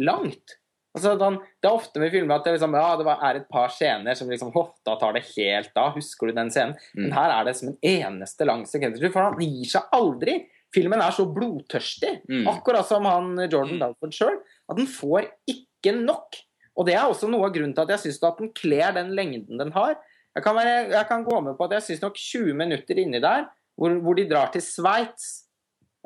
langt. 0.00 0.56
Altså, 0.96 1.12
han, 1.20 1.36
det 1.62 1.68
er 1.68 1.76
ofte 1.76 2.00
med 2.02 2.10
filmer 2.10 2.40
at 2.40 2.48
det, 2.48 2.56
liksom, 2.56 2.72
ja, 2.74 2.88
det 2.98 3.06
var, 3.06 3.20
er 3.28 3.42
et 3.42 3.50
par 3.52 3.68
scener 3.70 4.16
som 4.18 4.32
liksom, 4.32 4.48
«Åh, 4.58 4.72
da 4.88 4.96
tar 4.98 5.14
det 5.14 5.22
helt 5.36 5.76
av. 5.78 5.92
Husker 5.94 6.32
du 6.32 6.34
den 6.40 6.50
scenen? 6.50 6.72
Men 6.96 7.10
Mm. 7.12 7.14
her 7.20 7.34
er 7.36 7.44
det 7.46 7.54
som 7.60 7.68
en 7.68 7.76
eneste 7.86 8.48
lang 8.48 8.64
sekvens. 8.66 8.98
For 9.12 9.22
han 9.28 9.38
gir 9.44 9.68
seg 9.70 9.92
aldri. 9.94 10.40
Filmen 10.74 11.00
er 11.02 11.10
så 11.10 11.24
blodtørstig, 11.26 12.20
Mm. 12.28 12.46
akkurat 12.48 12.86
som 12.86 13.04
han 13.04 13.32
Jordan 13.50 13.78
Belford 13.80 14.12
sjøl, 14.14 14.38
at 14.70 14.76
den 14.76 14.86
får 14.86 15.26
ikke 15.50 15.94
nok. 15.96 16.36
Og 16.78 16.86
det 16.86 16.94
er 16.94 17.08
også 17.10 17.28
noe 17.28 17.48
av 17.48 17.52
grunnen 17.54 17.74
til 17.74 17.82
at 17.82 17.90
jeg 17.96 18.04
syns 18.04 18.22
at 18.22 18.38
den 18.38 18.52
kler 18.54 18.92
den 18.94 19.10
lengden 19.16 19.58
den 19.58 19.72
har. 19.74 19.96
Jeg 20.36 20.44
kan, 20.44 20.54
være, 20.54 20.90
jeg 20.92 21.06
kan 21.08 21.24
gå 21.26 21.40
med 21.42 21.56
på 21.58 21.64
at 21.66 21.72
jeg 21.78 21.82
syns 21.88 22.02
nok 22.04 22.14
20 22.14 22.54
minutter 22.54 22.98
inni 23.02 23.18
der, 23.20 23.48
hvor, 23.76 23.90
hvor 24.00 24.14
de 24.14 24.28
drar 24.30 24.52
til 24.54 24.62
Sveits, 24.62 25.48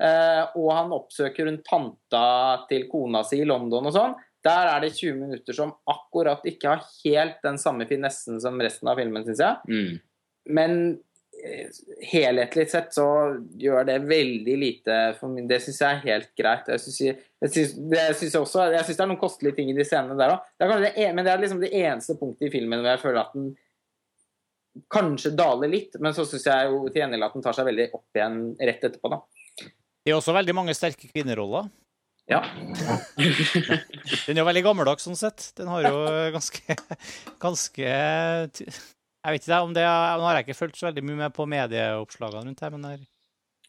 eh, 0.01 0.45
og 0.57 0.71
han 0.73 0.95
oppsøker 0.97 1.45
hun 1.51 1.61
tanta 1.67 2.65
til 2.71 2.89
kona 2.91 3.23
si 3.27 3.43
i 3.43 3.45
London 3.49 3.91
og 3.91 3.93
sånn, 3.95 4.15
der 4.45 4.71
er 4.73 4.81
det 4.81 4.95
20 4.97 5.15
minutter 5.21 5.57
som 5.57 5.75
akkurat 5.89 6.43
ikke 6.49 6.73
har 6.73 6.83
helt 7.05 7.37
den 7.45 7.57
samme 7.61 7.87
finessen 7.89 8.41
som 8.41 8.59
resten 8.61 8.89
av 8.89 8.97
filmen, 9.01 9.25
syns 9.25 9.41
jeg. 9.45 9.57
Mm. 9.69 10.01
Men 10.57 10.75
helhetlig 12.09 12.67
sett 12.73 12.95
så 12.97 13.07
gjør 13.61 13.85
det 13.89 13.99
veldig 14.09 14.55
lite 14.61 14.99
for 15.19 15.33
min 15.33 15.49
Det 15.51 15.61
syns 15.65 15.81
jeg 15.83 15.97
er 15.99 16.07
helt 16.07 16.31
greit. 16.39 16.71
Jeg 16.73 16.83
syns, 16.83 17.01
jeg, 17.05 17.19
det 17.93 18.07
syns 18.19 18.39
også 18.41 18.69
Jeg 18.73 18.87
synes 18.87 18.97
det 18.97 19.05
er 19.05 19.11
noen 19.11 19.21
kostelige 19.21 19.59
ting 19.59 19.71
i 19.73 19.77
de 19.77 19.87
scenene 19.87 20.17
der 20.19 20.37
òg. 20.37 20.49
Men 20.65 21.23
det 21.23 21.33
er 21.33 21.43
liksom 21.43 21.61
det 21.63 21.73
eneste 21.75 22.17
punktet 22.21 22.49
i 22.49 22.55
filmen 22.55 22.81
hvor 22.81 22.95
jeg 22.95 23.03
føler 23.05 23.23
at 23.23 23.37
den 23.37 23.53
kanskje 24.91 25.31
daler 25.39 25.71
litt, 25.71 25.95
men 26.03 26.15
så 26.17 26.25
syns 26.27 26.49
jeg 26.51 26.71
jo 26.71 26.81
til 26.89 27.05
gjengjeld 27.05 27.27
at 27.29 27.37
den 27.37 27.45
tar 27.45 27.55
seg 27.55 27.69
veldig 27.69 27.89
opp 27.95 28.19
igjen 28.19 28.41
rett 28.59 28.87
etterpå, 28.89 29.13
da. 29.13 29.21
Det 30.05 30.13
er 30.13 30.19
også 30.19 30.35
veldig 30.35 30.57
mange 30.57 30.75
sterke 30.77 31.09
kvinneroller. 31.09 31.69
Ja. 32.29 32.41
Den 34.27 34.35
er 34.35 34.41
jo 34.41 34.47
veldig 34.49 34.65
gammeldags 34.65 35.05
sånn 35.07 35.17
sett. 35.17 35.51
Den 35.59 35.69
har 35.69 35.85
jo 35.85 35.99
ganske, 36.35 36.77
ganske 37.41 37.95
Jeg 39.25 39.33
vet 39.39 39.47
ikke 39.49 39.59
om 39.65 39.73
det 39.77 39.83
er, 39.87 40.19
Nå 40.21 40.27
har 40.29 40.37
jeg 40.39 40.47
ikke 40.49 40.59
fulgt 40.59 40.77
så 40.77 40.87
veldig 40.91 41.05
mye 41.09 41.17
med 41.25 41.33
på 41.37 41.47
medieoppslagene 41.49 42.45
rundt 42.51 42.61
her, 42.65 42.71
men 42.77 42.83
der, 42.85 43.03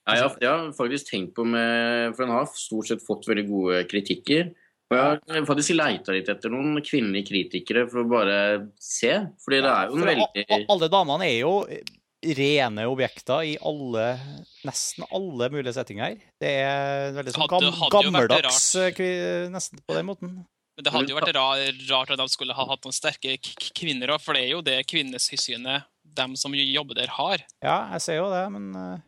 Nei, 0.05 0.15
jeg, 0.19 0.23
har- 0.27 0.37
jeg 0.43 0.49
har 0.51 0.71
faktisk 0.77 1.07
tenkt 1.09 1.33
på 1.37 1.45
med 1.49 2.13
For 2.17 2.25
en 2.27 2.33
har 2.35 2.45
stort 2.53 2.87
sett 2.91 3.01
fått 3.05 3.25
veldig 3.25 3.47
gode 3.49 3.79
kritikker. 3.89 4.51
Og 4.91 4.97
jeg 4.99 5.33
har 5.33 5.45
faktisk 5.47 5.73
leita 5.79 6.13
litt 6.13 6.27
etter 6.29 6.51
noen 6.53 6.75
kvinnelige 6.85 7.25
kritikere 7.31 7.87
for 7.89 8.03
å 8.03 8.09
bare 8.11 8.35
se. 8.77 9.15
Fordi 9.41 9.61
det 9.65 9.71
er 9.71 9.87
jo 9.89 9.95
en 9.95 10.03
For 10.03 10.11
veldig 10.11 10.67
Alle 10.75 10.89
damene 10.93 11.25
er 11.31 11.39
jo 11.39 11.53
rene 12.25 12.85
objekter 12.89 13.43
i 13.49 13.55
alle 13.65 14.05
Nesten 14.65 15.05
alle 15.13 15.49
mulige 15.53 15.73
settinger. 15.73 16.19
Det 16.41 16.51
er 16.61 17.15
veldig 17.17 17.33
sånn 17.33 17.49
gam, 17.49 17.71
gammeldags 17.93 18.61
eh, 18.81 19.49
nesten 19.53 19.81
på 19.85 19.97
den 19.97 20.05
måten. 20.11 20.35
Men 20.75 20.83
det 20.83 20.91
hadde 20.91 21.13
jo 21.13 21.17
vært 21.17 21.37
rart 21.87 22.11
at 22.11 22.19
de 22.19 22.27
skulle 22.31 22.55
ha 22.55 22.65
hatt 22.67 22.83
noen 22.83 22.95
sterke 22.95 23.37
kvinner 23.77 24.11
òg, 24.11 24.23
for 24.23 24.35
det 24.35 24.43
er 24.43 24.51
jo 24.51 24.63
det 24.65 24.81
kvinnesynet 24.91 25.87
de 26.15 26.25
som 26.39 26.55
jobber 26.55 26.99
der, 26.99 27.11
har. 27.15 27.43
Ja, 27.63 27.77
jeg 27.95 28.03
ser 28.03 28.19
jo 28.19 28.27
det, 28.31 28.43
men 28.53 28.67
eh, 28.79 29.05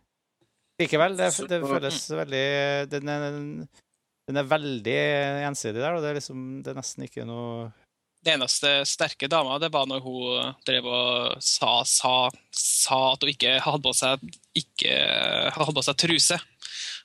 likevel. 0.83 1.17
Det, 1.19 1.27
det 1.51 1.59
føles 1.63 1.99
veldig 2.21 2.45
den 2.91 3.11
er, 3.11 3.27
den 4.27 4.39
er 4.39 4.47
veldig 4.47 4.95
ensidig 5.47 5.83
der, 5.83 5.97
og 5.97 6.03
det 6.03 6.11
er 6.11 6.21
liksom 6.21 6.47
Det 6.63 6.71
er 6.71 6.79
nesten 6.79 7.05
ikke 7.07 7.27
noe 7.27 7.69
Det 8.23 8.33
eneste 8.33 8.73
sterke 8.87 9.29
dama, 9.31 9.59
det 9.59 9.71
var 9.73 9.87
når 9.87 10.03
hun 10.03 10.55
drev 10.67 10.87
og 10.87 11.43
sa, 11.43 11.81
sa, 11.87 12.15
sa 12.51 13.01
at 13.13 13.23
hun 13.23 13.31
ikke 13.31 13.57
hadde 13.63 13.83
på 13.85 13.95
seg, 13.95 14.23
ikke 14.57 14.95
hadde 15.55 15.75
på 15.75 15.85
seg 15.85 15.99
truse. 16.03 16.39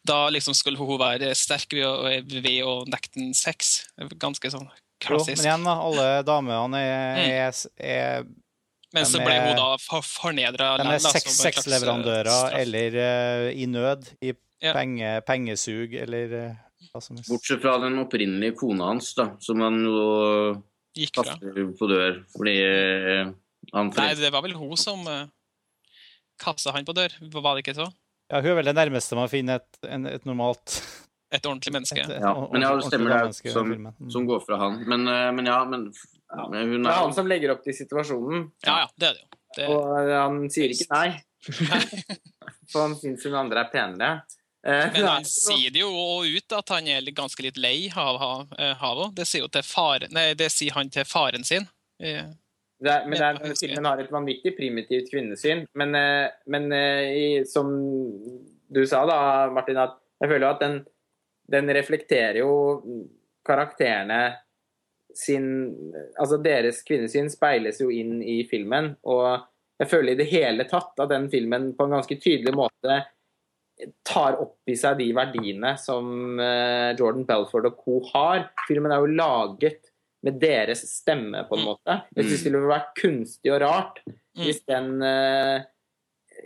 Da 0.04 0.28
liksom 0.34 0.54
skulle 0.58 0.78
hun 0.82 0.98
være 0.98 1.28
sterk 1.38 1.70
ved 1.76 1.84
å, 1.86 1.96
ved 2.42 2.62
å 2.66 2.72
nekte 2.90 3.20
den 3.20 3.34
sex. 3.38 3.84
Ganske 4.18 4.50
sånn 4.50 4.66
Jo, 4.66 4.78
klassisk. 5.04 5.38
men 5.38 5.46
igjen, 5.46 5.66
da. 5.68 5.74
Alle 5.78 6.06
damene 6.26 6.80
er, 6.82 7.20
Mm. 7.22 7.28
er, 7.30 7.52
er 7.78 8.24
Men 8.92 9.04
så 9.08 9.22
ble 9.24 9.36
hun 9.40 9.56
da 9.56 9.68
for, 9.80 10.02
fornedra. 10.02 10.72
De 10.82 10.88
er 10.90 10.98
sex, 10.98 11.36
sexleverandører 11.38 12.58
eller 12.58 12.98
uh, 12.98 13.46
i 13.54 13.66
nød, 13.70 14.10
i 14.22 14.32
Ja. 14.62 14.72
penge, 14.76 15.22
pengesug 15.26 15.94
eller 15.98 16.34
uh, 16.50 16.56
hva 16.92 17.00
som 17.02 17.16
helst. 17.16 17.30
Bortsett 17.30 17.62
fra 17.62 17.78
den 17.82 17.96
opprinnelige 18.02 18.56
kona 18.60 18.90
hans, 18.92 19.14
da, 19.14 19.30
som 19.40 19.60
han 19.64 19.80
jo 19.86 20.62
Gikk 20.98 21.14
fra. 21.22 21.38
på 21.38 21.88
dør 21.88 22.20
fordi 22.36 22.58
uh, 22.62 23.32
han 23.72 23.90
Nei, 23.96 24.12
det 24.18 24.30
var 24.34 24.42
vel 24.42 24.54
hun 24.58 24.76
som 24.76 25.06
uh, 25.06 25.24
kasta 26.38 26.72
han 26.74 26.84
på 26.84 26.94
dør. 26.94 27.14
Var 27.32 27.54
det 27.56 27.64
ikke 27.64 27.78
så? 27.80 27.88
Ja, 28.32 28.40
hun 28.40 28.50
er 28.50 28.54
vel 28.62 28.68
det 28.70 28.74
nærmeste 28.78 29.16
man 29.18 29.28
finner 29.28 29.60
et, 29.60 29.78
en, 29.92 30.06
et 30.08 30.24
normalt 30.28 30.78
Et 31.32 31.44
ordentlig 31.48 31.72
menneske. 31.74 32.00
et, 32.00 32.10
et, 32.16 32.20
Ja, 32.24 32.32
men 32.52 32.64
ja, 32.64 32.70
det 32.76 32.86
stemmer 32.88 33.12
det, 33.28 33.52
som- 33.52 33.68
Mm. 33.72 34.10
som 34.10 34.26
går 34.28 34.40
fra 34.46 34.56
han. 34.62 34.80
Men, 34.88 35.06
eh, 35.08 35.30
men 35.36 35.46
ja, 35.46 35.64
men, 35.64 35.86
men 36.50 36.68
hun 36.72 36.82
Det 36.82 36.90
er 36.90 36.96
er 36.96 37.02
han 37.04 37.12
som 37.16 37.26
legger 37.28 37.52
opp 37.54 37.62
til 37.64 37.74
situasjonen, 37.76 38.50
Ja, 38.66 38.78
ja, 38.82 38.86
det 38.98 39.08
er 39.08 39.12
det 39.12 39.22
jo. 39.22 39.28
Det, 39.56 39.68
og 39.68 40.10
han 40.16 40.48
sier 40.50 40.70
ikke 40.72 40.88
nei. 40.90 41.22
For 42.72 42.86
han 42.86 42.94
syns 42.96 43.24
hun 43.28 43.34
andre 43.36 43.66
er 43.66 43.70
penere. 43.72 44.22
Eh, 44.64 44.92
Men 44.94 45.04
han 45.08 45.24
sier 45.28 45.72
det 45.74 45.80
jo 45.82 45.90
ut 46.22 46.52
at 46.56 46.68
han 46.72 46.86
er 46.88 47.02
ganske 47.12 47.42
litt 47.42 47.58
lei 47.58 47.90
av 47.94 48.18
ha- 48.22 48.46
eh, 48.58 49.10
Det 49.12 49.26
sier, 49.26 49.42
jo 49.42 49.48
til 49.48 49.62
faren, 49.62 50.10
nei, 50.12 50.32
det 50.34 50.50
sier 50.52 50.72
han 50.72 50.88
til 50.88 51.04
faren 51.04 51.44
sin. 51.44 51.68
Det 52.82 52.90
er, 52.90 53.04
men 53.06 53.20
er, 53.22 53.54
filmen 53.54 53.86
har 53.86 54.00
et 54.02 54.12
vanvittig 54.12 54.54
primitivt 54.56 55.10
kvinnesyn. 55.12 55.64
Men, 55.78 55.94
eh, 55.94 56.32
men 56.50 56.72
eh, 56.74 57.02
i, 57.14 57.26
som 57.46 57.70
du 58.72 58.82
sa 58.88 59.04
da, 59.06 59.18
Martin, 59.54 59.78
at 59.78 59.98
jeg 60.22 60.32
føler 60.32 60.48
at 60.48 60.62
den, 60.62 60.80
den 61.52 61.70
reflekterer 61.76 62.42
jo 62.42 62.52
karakterene 63.46 64.22
sin 65.12 65.44
Altså 66.16 66.38
deres 66.40 66.78
kvinnesyn 66.88 67.26
speiles 67.28 67.82
jo 67.82 67.90
inn 67.92 68.22
i 68.24 68.38
filmen. 68.48 68.94
Og 69.04 69.42
jeg 69.82 69.90
føler 69.90 70.14
i 70.14 70.20
det 70.22 70.30
hele 70.30 70.64
tatt 70.70 70.96
at 71.02 71.10
den 71.10 71.28
filmen 71.28 71.72
på 71.76 71.84
en 71.84 71.98
ganske 71.98 72.16
tydelig 72.16 72.54
måte 72.56 73.02
tar 74.06 74.38
opp 74.40 74.70
i 74.70 74.76
seg 74.78 74.98
de 75.00 75.08
verdiene 75.16 75.74
som 75.80 76.40
eh, 76.40 76.92
Jordan 76.98 77.26
Belford 77.28 77.68
og 77.70 77.80
co. 77.82 77.98
har. 78.12 78.46
Filmen 78.68 78.94
er 78.94 79.02
jo 79.02 79.14
laget 79.18 79.91
med 80.22 80.38
deres 80.42 80.84
stemme, 80.86 81.44
på 81.48 81.58
en 81.58 81.66
måte. 81.66 82.00
Jeg 82.16 82.28
syns 82.28 82.44
det 82.44 82.52
ville 82.52 82.70
vært 82.70 82.92
kunstig 82.98 83.52
og 83.54 83.60
rart 83.64 84.02
hvis 84.38 84.62
den 84.70 85.02
eh, 85.04 85.64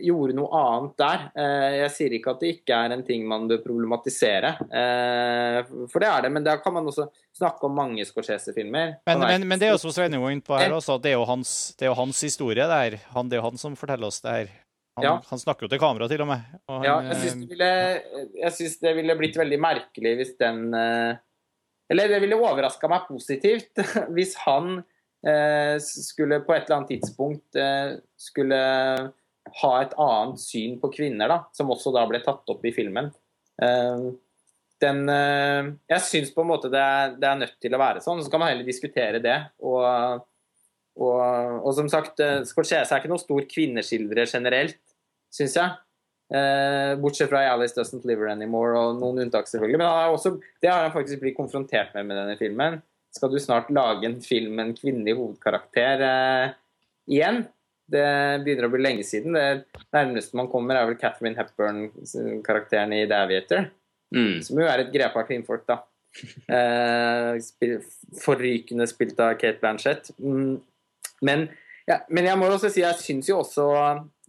gjorde 0.03 0.35
noe 0.37 0.49
annet 0.59 0.97
der. 1.01 1.25
Eh, 1.39 1.75
jeg 1.83 1.93
sier 1.95 2.17
ikke 2.17 2.35
at 2.35 2.43
det 2.43 2.51
ikke 2.57 2.79
er 2.87 2.95
en 2.97 3.05
ting 3.07 3.25
man 3.29 3.47
bør 3.51 3.63
problematisere, 3.65 4.55
eh, 4.67 5.61
for 5.93 6.03
det 6.03 6.11
er 6.11 6.27
det. 6.27 6.33
Men 6.35 6.47
da 6.47 6.57
kan 6.63 6.75
man 6.77 6.89
også 6.91 7.09
snakke 7.37 7.69
om 7.69 7.77
mange 7.77 8.05
Scorsese-filmer. 8.09 8.97
Men, 9.07 9.25
men, 9.25 9.49
men 9.53 9.63
det 9.63 9.69
er 9.71 9.75
jo 9.77 9.83
som 9.85 9.95
Svein 9.95 10.17
var 10.21 10.35
inne 10.35 10.45
på 10.45 10.57
her 10.59 10.75
også, 10.77 10.99
det 11.03 11.13
er 11.15 11.19
jo 11.21 11.27
hans, 11.29 11.53
det 11.79 11.87
er 11.87 11.93
jo 11.93 11.99
hans 12.01 12.23
historie 12.27 12.67
det 12.69 12.81
her. 12.83 12.99
Han, 13.17 13.31
det 13.31 13.39
er 13.39 13.45
jo 13.45 13.49
han 13.51 13.61
som 13.63 13.77
forteller 13.79 14.11
oss 14.11 14.23
det 14.25 14.39
her. 14.39 14.55
Han, 14.97 15.05
Ja. 15.05 15.11
han 15.29 15.39
snakker 15.39 15.67
jo 15.67 15.69
til 15.69 15.81
kamera, 15.83 16.09
til 16.09 16.23
og 16.25 16.29
med. 16.31 16.45
Og 16.71 16.79
han, 16.79 16.85
Ja, 16.89 16.95
jeg 17.13 17.17
syns 17.21 17.51
det, 17.61 18.53
synes 18.57 18.79
det 18.81 18.95
ville 18.97 19.17
blitt 19.19 19.37
veldig 19.37 19.59
merkelig 19.61 20.15
hvis 20.23 20.31
den 20.41 20.73
eh, 20.73 21.19
Eller 21.93 22.11
det 22.11 22.21
ville 22.25 22.39
overraska 22.39 22.91
meg 22.91 23.07
positivt 23.09 23.83
hvis 24.17 24.35
han 24.47 24.81
eh, 25.27 25.77
skulle 25.83 26.41
på 26.47 26.55
et 26.55 26.67
eller 26.67 26.81
annet 26.81 26.93
tidspunkt 26.97 27.59
eh, 27.61 27.97
skulle 28.19 28.61
ha 29.63 29.73
et 29.79 29.95
annet 30.03 30.43
syn 30.43 30.79
på 30.83 30.91
kvinner, 30.95 31.31
da, 31.31 31.41
som 31.55 31.71
også 31.71 31.93
da 31.95 32.03
ble 32.11 32.19
tatt 32.25 32.49
opp 32.51 32.65
i 32.67 32.75
filmen. 32.75 33.13
Eh, 33.63 34.09
den 34.83 35.07
eh, 35.09 35.69
Jeg 35.89 36.05
syns 36.05 36.33
på 36.35 36.45
en 36.45 36.51
måte 36.51 36.71
det 36.73 36.81
er, 36.83 37.15
det 37.17 37.29
er 37.29 37.39
nødt 37.41 37.57
til 37.63 37.77
å 37.77 37.81
være 37.81 38.03
sånn. 38.05 38.23
Så 38.25 38.33
kan 38.33 38.43
man 38.43 38.53
heller 38.53 38.67
diskutere 38.67 39.23
det. 39.25 39.39
Og, 39.65 39.87
og, 41.01 41.17
og 41.63 41.73
som 41.79 41.89
sagt, 41.93 42.21
eh, 42.25 42.43
Scorsese 42.49 42.91
er 42.91 43.01
ikke 43.01 43.13
noen 43.13 43.23
stor 43.23 43.47
kvinneskildrer 43.49 44.29
generelt, 44.29 44.81
syns 45.33 45.57
jeg. 45.59 45.86
Eh, 46.35 46.97
bortsett 46.99 47.31
fra 47.31 47.45
'Alice 47.47 47.75
Doesn't 47.77 48.07
Live 48.07 48.27
Anymore' 48.27 48.75
og 48.75 49.01
noen 49.01 49.23
unntak, 49.23 49.47
selvfølgelig. 49.47 49.79
Men 49.79 49.87
han 49.87 50.05
er 50.05 50.15
også, 50.15 50.41
det 50.63 50.71
har 50.71 50.83
han 50.83 50.95
faktisk 50.95 51.21
blitt 51.23 51.37
konfrontert 51.37 51.95
med 51.95 52.07
med 52.07 52.17
denne 52.19 52.39
filmen. 52.39 52.81
Skal 53.15 53.31
du 53.31 53.39
snart 53.39 53.71
lage 53.71 54.05
en 54.05 54.21
film 54.21 54.57
med 54.57 54.67
en 54.67 54.77
kvinnelig 54.77 55.15
hovedkarakter 55.17 56.03
eh, 56.03 56.55
igjen? 57.09 57.47
Det 57.87 58.07
begynner 58.43 58.67
å 58.67 58.73
bli 58.73 58.83
lenge 58.83 59.05
siden. 59.07 59.37
Det 59.39 59.85
nærmeste 59.95 60.37
man 60.37 60.51
kommer, 60.51 60.75
er 60.75 60.89
vel 60.89 60.99
Catherine 60.99 61.39
Hepburn-karakteren 61.39 62.93
i 62.97 63.05
The 63.07 63.21
Aviator. 63.23 63.69
Mm. 64.15 64.43
Som 64.43 64.59
jo 64.59 64.67
er 64.67 64.83
et 64.83 64.91
grepart 64.95 65.31
kvinnfolk, 65.31 65.67
da. 65.69 65.83
Eh, 66.57 67.35
spil, 67.45 67.75
forrykende 68.23 68.87
spilt 68.89 69.19
av 69.21 69.35
Kate 69.37 69.61
Blanchett. 69.61 70.09
Mm. 70.17 70.57
Men, 71.29 71.43
ja, 71.85 71.99
men 72.09 72.25
jeg 72.25 72.41
må 72.41 72.49
også 72.49 72.71
si 72.73 72.81
jeg 72.81 72.97
syns 73.03 73.29
jo 73.29 73.43
også 73.43 73.67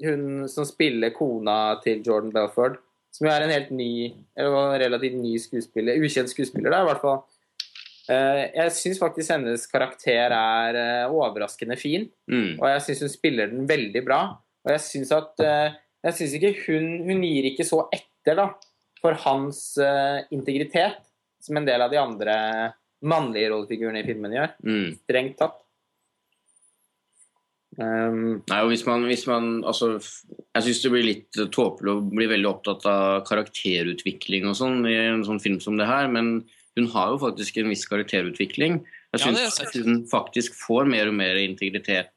hun 0.03 0.45
som 0.51 0.67
spiller 0.67 1.15
kona 1.15 1.77
til 1.83 2.03
Jordan 2.05 2.33
Belford, 2.35 2.77
som 3.13 3.25
jo 3.27 3.33
er 3.33 3.45
en 3.45 3.53
helt 3.53 3.71
ny, 3.73 4.11
eller 4.37 4.77
relativt 4.83 5.17
ny 5.17 5.33
skuespiller, 5.41 5.97
ukjent 6.03 6.29
skuespiller, 6.29 6.69
da, 6.73 6.83
i 6.83 6.89
hvert 6.91 7.03
fall. 7.03 7.23
Eh, 8.07 8.43
jeg 8.55 8.73
syns 8.75 9.01
faktisk 9.01 9.33
hennes 9.33 9.65
karakter 9.67 10.31
er 10.31 10.79
eh, 10.79 11.11
overraskende 11.11 11.75
fin. 11.79 12.07
Mm. 12.31 12.55
Og 12.55 12.67
jeg 12.71 12.85
syns 12.85 13.03
hun 13.03 13.11
spiller 13.11 13.51
den 13.51 13.67
veldig 13.67 14.03
bra. 14.05 14.21
Og 14.63 14.73
jeg 14.75 14.83
syns 14.85 15.13
at 15.15 15.43
eh, 15.43 15.75
Jeg 16.05 16.13
synes 16.13 16.33
ikke 16.37 16.53
hun 16.67 16.87
Hun 17.07 17.23
gir 17.25 17.47
ikke 17.49 17.65
så 17.67 17.81
etter, 17.91 18.37
da, 18.37 18.47
for 19.01 19.15
hans 19.23 19.59
integritet 20.35 20.99
som 21.43 21.57
en 21.57 21.67
del 21.67 21.79
av 21.83 21.91
de 21.93 21.99
andre 22.01 22.35
mannlige 23.07 23.51
rollefigurene 23.53 24.01
i 24.01 24.07
filmen 24.07 24.33
gjør. 24.35 24.51
Mm. 24.67 24.87
Strengt 24.99 25.37
tatt. 25.39 25.61
Um, 27.77 28.39
Nei, 28.49 28.59
og 28.65 28.71
hvis 28.71 28.81
man, 28.87 29.03
hvis 29.05 29.27
man 29.29 29.59
altså, 29.61 29.99
Jeg 30.01 30.63
syns 30.65 30.79
det 30.81 30.89
blir 30.95 31.03
litt 31.05 31.37
tåpelig 31.53 31.91
å 31.91 31.99
bli 32.09 32.25
veldig 32.25 32.49
opptatt 32.49 32.87
av 32.89 33.19
karakterutvikling 33.27 34.47
og 34.49 34.55
sånn 34.57 34.79
i 34.89 34.95
en 34.97 35.21
sånn 35.27 35.41
film 35.43 35.59
som 35.61 35.77
det 35.77 35.85
her, 35.85 36.09
men 36.09 36.39
hun 36.77 36.89
har 36.95 37.13
jo 37.13 37.19
faktisk 37.21 37.59
en 37.61 37.69
viss 37.69 37.85
karakterutvikling. 37.89 38.79
Jeg 39.13 39.21
Ja, 39.21 39.29
syns 39.29 39.61
at 39.61 39.77
hun 39.77 40.01
faktisk 40.09 40.57
får 40.57 40.89
mer 40.89 41.11
og 41.11 41.15
mer 41.21 41.37
integritet 41.37 42.09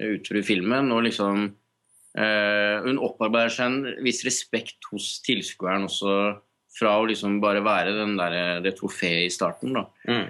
utover 0.00 0.40
i 0.42 0.46
filmen, 0.46 0.90
og 0.94 1.04
liksom 1.06 1.48
eh, 2.18 2.76
Hun 2.86 2.98
opparbeider 2.98 3.54
seg 3.54 3.66
en 3.70 4.04
viss 4.06 4.24
respekt 4.26 4.90
hos 4.90 5.20
tilskueren 5.26 5.86
også, 5.86 6.18
fra 6.74 6.98
å 6.98 7.06
liksom 7.06 7.38
bare 7.42 7.62
være 7.66 7.94
den 7.94 8.18
der, 8.18 8.60
det 8.62 8.76
trofeet 8.78 9.26
i 9.26 9.32
starten, 9.34 9.74
da. 9.78 9.86
mm. 10.06 10.28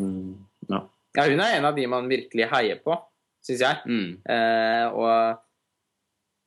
Mm. 0.00 0.34
Ja. 0.70 0.86
Ja, 1.14 1.24
hun 1.28 1.40
er 1.44 1.58
en 1.58 1.68
av 1.68 1.76
de 1.76 1.84
man 1.86 2.08
virkelig 2.08 2.48
heier 2.50 2.80
på, 2.84 2.96
syns 3.44 3.62
jeg. 3.64 3.80
Mm. 3.86 4.10
Eh, 4.34 4.86
og 4.94 5.40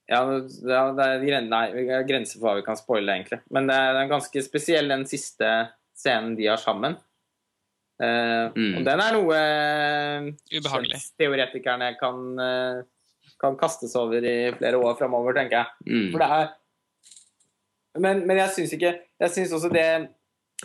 ja, 0.08 0.22
det 0.24 0.72
er, 0.72 0.94
det 1.20 1.34
er 1.36 1.42
nei, 1.50 1.66
er 1.92 2.06
grenser 2.08 2.40
for 2.40 2.48
hva 2.50 2.56
vi 2.62 2.66
kan 2.68 2.78
spoile, 2.80 3.18
egentlig. 3.18 3.42
Men 3.52 3.68
det 3.68 3.76
er, 3.76 3.90
det 3.98 4.04
er 4.06 4.12
ganske 4.14 4.44
spesiell, 4.46 4.88
den 4.94 5.04
siste 5.10 5.50
scenen 5.98 6.36
de 6.40 6.48
har 6.52 6.62
sammen. 6.62 6.96
Eh, 6.96 7.04
Mm. 8.54 8.76
Og 8.78 8.84
den 8.86 9.02
er 9.02 9.16
noe 9.16 9.38
eh, 9.42 10.28
Ubehagelig. 10.54 11.00
teoretikerne 11.18 11.88
kan, 11.98 12.20
eh, 12.40 12.84
kan 13.42 13.58
kastes 13.58 13.96
over 13.98 14.22
i 14.22 14.52
flere 14.54 14.78
år 14.78 14.94
framover, 15.00 15.34
tenker 15.34 15.58
jeg. 15.58 15.68
Mm. 15.90 16.12
For 16.14 16.22
det 16.22 16.28
er 16.38 16.48
Men, 17.98 18.22
men 18.30 18.38
jeg 18.38 18.54
syns 18.54 18.74
ikke 18.78 18.92
Jeg 19.20 19.32
syns 19.34 19.52
også 19.58 19.72
det 19.74 19.86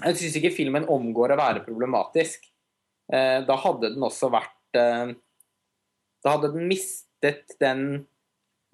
Jeg 0.05 0.17
syns 0.21 0.37
ikke 0.37 0.53
filmen 0.53 0.85
omgår 0.85 1.33
å 1.33 1.39
være 1.41 1.63
problematisk. 1.65 2.45
Eh, 3.13 3.41
da 3.49 3.57
hadde 3.65 3.95
den 3.95 4.05
også 4.05 4.29
vært 4.33 4.77
eh, 4.77 5.15
Da 6.23 6.37
hadde 6.37 6.53
den 6.55 6.69
mistet 6.71 7.57
den 7.63 7.83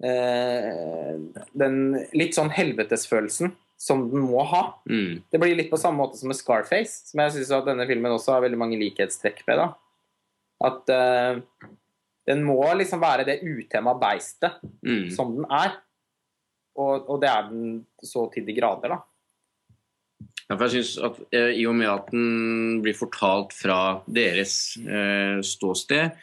eh, 0.03 1.17
Den 1.57 1.81
litt 2.13 2.37
sånn 2.37 2.51
helvetesfølelsen 2.53 3.55
som 3.79 4.09
den 4.11 4.25
må 4.27 4.43
ha. 4.43 4.63
Mm. 4.91 5.21
Det 5.31 5.39
blir 5.39 5.55
litt 5.55 5.69
på 5.71 5.79
samme 5.79 6.01
måte 6.01 6.19
som 6.19 6.27
med 6.27 6.35
Scarface, 6.35 7.07
som 7.07 7.21
jeg 7.23 7.37
syns 7.37 7.53
denne 7.63 7.85
filmen 7.87 8.11
også 8.11 8.33
har 8.35 8.43
veldig 8.43 8.59
mange 8.59 8.79
likhetstrekk 8.81 9.45
med. 9.47 9.61
da. 9.61 9.67
At 10.67 10.91
eh, 10.91 11.39
den 12.27 12.43
må 12.43 12.59
liksom 12.75 12.99
være 13.01 13.25
det 13.29 13.39
utemma 13.43 13.95
beistet 13.99 14.59
Mm. 14.83 15.07
som 15.15 15.31
den 15.37 15.47
er. 15.47 15.77
Og, 16.79 17.07
og 17.09 17.21
det 17.23 17.29
er 17.31 17.47
den 17.49 17.85
så 18.03 18.25
til 18.33 18.45
de 18.47 18.55
grader, 18.55 18.93
da. 18.93 18.99
Ja, 20.49 20.55
for 20.57 20.65
jeg 20.65 20.79
synes 20.79 20.91
at 21.05 21.17
eh, 21.35 21.51
I 21.61 21.65
og 21.69 21.75
med 21.79 21.89
at 21.91 22.11
den 22.11 22.79
blir 22.83 22.95
fortalt 22.97 23.53
fra 23.55 23.79
deres 24.07 24.75
eh, 24.81 25.39
ståsted, 25.45 26.15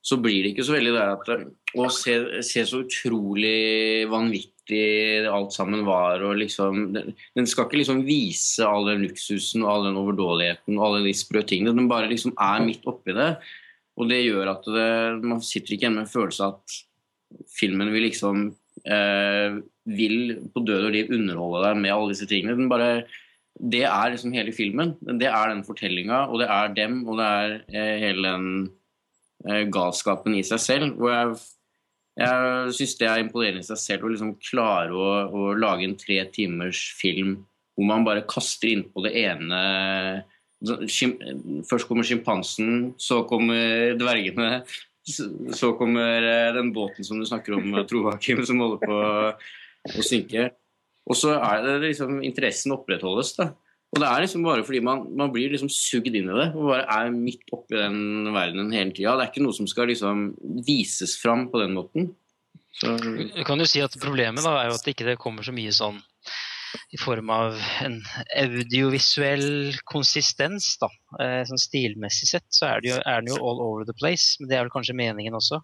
så 0.00 0.16
blir 0.20 0.42
det 0.42 0.54
ikke 0.54 0.64
så 0.64 0.76
veldig 0.76 0.92
der 0.96 1.12
at 1.12 1.30
Å, 1.76 1.86
se, 1.92 2.14
se 2.46 2.64
så 2.66 2.80
utrolig 2.82 4.06
vanvittig 4.10 5.26
alt 5.30 5.52
sammen 5.54 5.84
var. 5.86 6.22
og 6.24 6.38
liksom, 6.40 6.88
den, 6.94 7.12
den 7.36 7.48
skal 7.48 7.68
ikke 7.68 7.82
liksom 7.82 8.04
vise 8.06 8.66
all 8.66 8.88
den 8.88 9.04
luksusen 9.04 9.64
og 9.64 9.70
all 9.70 9.88
den 9.90 9.98
overdådigheten 10.00 10.78
og 10.78 10.86
alle 10.86 11.02
de 11.06 11.14
sprø 11.14 11.44
tingene. 11.46 11.76
Den 11.76 11.90
bare 11.90 12.10
liksom 12.10 12.34
er 12.34 12.64
midt 12.64 12.88
oppi 12.90 13.14
det. 13.16 13.34
Og 14.00 14.08
det 14.10 14.22
gjør 14.24 14.54
at 14.54 14.66
det, 14.72 14.90
man 15.22 15.44
sitter 15.44 15.76
ikke 15.76 15.86
igjen 15.86 15.98
med 15.98 16.06
en 16.06 16.14
følelse 16.14 16.46
av 16.46 16.56
at 16.56 17.44
filmen 17.52 17.92
vil 17.92 18.06
liksom 18.08 18.46
eh, 18.88 19.60
vil 19.90 20.36
på 20.54 20.62
død 20.64 20.88
og 20.88 20.94
liv 20.94 21.12
underholde 21.14 21.64
deg 21.66 21.82
med 21.84 21.94
alle 21.94 22.14
disse 22.14 22.28
tingene. 22.30 22.56
Den 22.58 22.72
bare 22.72 23.04
det 23.60 23.84
er 23.84 24.12
liksom 24.12 24.32
hele 24.32 24.54
filmen. 24.56 24.94
Det 25.20 25.28
er 25.28 25.50
den 25.50 25.64
fortellinga, 25.66 26.24
og 26.30 26.40
det 26.40 26.48
er 26.48 26.74
dem, 26.76 27.02
og 27.06 27.18
det 27.20 27.26
er 27.28 27.56
eh, 27.68 27.96
hele 28.06 28.30
den 28.30 28.46
galskapen 29.72 30.34
i 30.36 30.42
seg 30.44 30.60
selv. 30.60 30.96
hvor 31.00 31.14
jeg, 31.14 31.36
jeg 32.20 32.74
syns 32.76 32.96
det 33.00 33.08
er 33.08 33.22
imponerende 33.22 33.62
i 33.64 33.68
seg 33.68 33.80
selv 33.80 34.04
å 34.04 34.10
liksom 34.12 34.34
klare 34.50 34.92
å, 34.92 35.06
å 35.30 35.54
lage 35.56 35.86
en 35.88 35.96
tre 36.00 36.18
timers 36.34 36.82
film 36.98 37.38
hvor 37.80 37.88
man 37.88 38.04
bare 38.04 38.26
kaster 38.28 38.74
innpå 38.74 39.06
det 39.06 39.14
ene 39.22 39.62
Først 40.60 41.86
kommer 41.88 42.04
sjimpansen, 42.04 42.90
så 43.00 43.22
kommer 43.24 43.94
dvergene, 43.96 44.58
så, 45.08 45.70
kommer 45.78 46.20
eh, 46.20 46.50
den 46.52 46.68
båten 46.76 47.06
som 47.06 47.16
du 47.16 47.24
snakker 47.24 47.56
om, 47.56 47.78
Tro 47.88 48.02
Hakim, 48.10 48.42
som 48.44 48.60
holder 48.60 48.82
på 48.84 48.98
å 49.96 50.04
synke. 50.04 50.50
Og 51.08 51.16
så 51.16 51.32
er 51.38 51.64
det 51.64 51.78
liksom 51.86 52.20
interessen 52.26 52.76
opprettholdes. 52.76 53.32
da. 53.38 53.48
Og 53.90 53.98
det 53.98 54.06
er 54.06 54.22
liksom 54.22 54.44
bare 54.46 54.62
fordi 54.62 54.80
man, 54.86 55.02
man 55.18 55.32
blir 55.34 55.50
liksom 55.50 55.70
sugd 55.72 56.14
inn 56.14 56.28
i 56.30 56.36
det 56.36 56.48
og 56.54 56.68
bare 56.68 56.84
er 56.94 57.10
midt 57.10 57.48
oppi 57.54 57.74
den 57.74 58.30
verdenen 58.30 58.70
hele 58.74 58.94
tida. 58.94 59.16
Det 59.18 59.24
er 59.24 59.32
ikke 59.32 59.42
noe 59.42 59.56
som 59.56 59.66
skal 59.70 59.90
liksom 59.90 60.28
vises 60.66 61.16
fram 61.18 61.48
på 61.50 61.62
den 61.62 61.74
måten. 61.74 62.12
Så, 62.78 62.94
Du 63.02 63.42
kan 63.44 63.58
jo 63.58 63.66
si 63.66 63.82
at 63.82 63.96
Problemet 63.98 64.46
da 64.46 64.54
er 64.60 64.70
jo 64.70 64.76
at 64.78 64.86
det 64.86 64.94
ikke 64.94 65.18
kommer 65.20 65.42
så 65.46 65.54
mye 65.54 65.74
sånn 65.74 65.98
i 66.94 66.98
form 67.02 67.32
av 67.34 67.58
en 67.82 67.96
audiovisuell 68.38 69.74
konsistens, 69.90 70.76
da. 70.78 70.86
Eh, 71.18 71.40
sånn 71.48 71.58
stilmessig 71.58 72.28
sett 72.30 72.46
så 72.54 72.68
er, 72.68 72.84
det 72.84 72.92
jo, 72.92 72.98
er 73.02 73.24
den 73.24 73.32
jo 73.32 73.40
all 73.42 73.62
over 73.64 73.86
the 73.88 73.96
place, 73.98 74.36
men 74.38 74.50
det 74.50 74.58
er 74.58 74.68
vel 74.68 74.74
kanskje 74.74 74.94
meningen 74.98 75.34
også. 75.34 75.58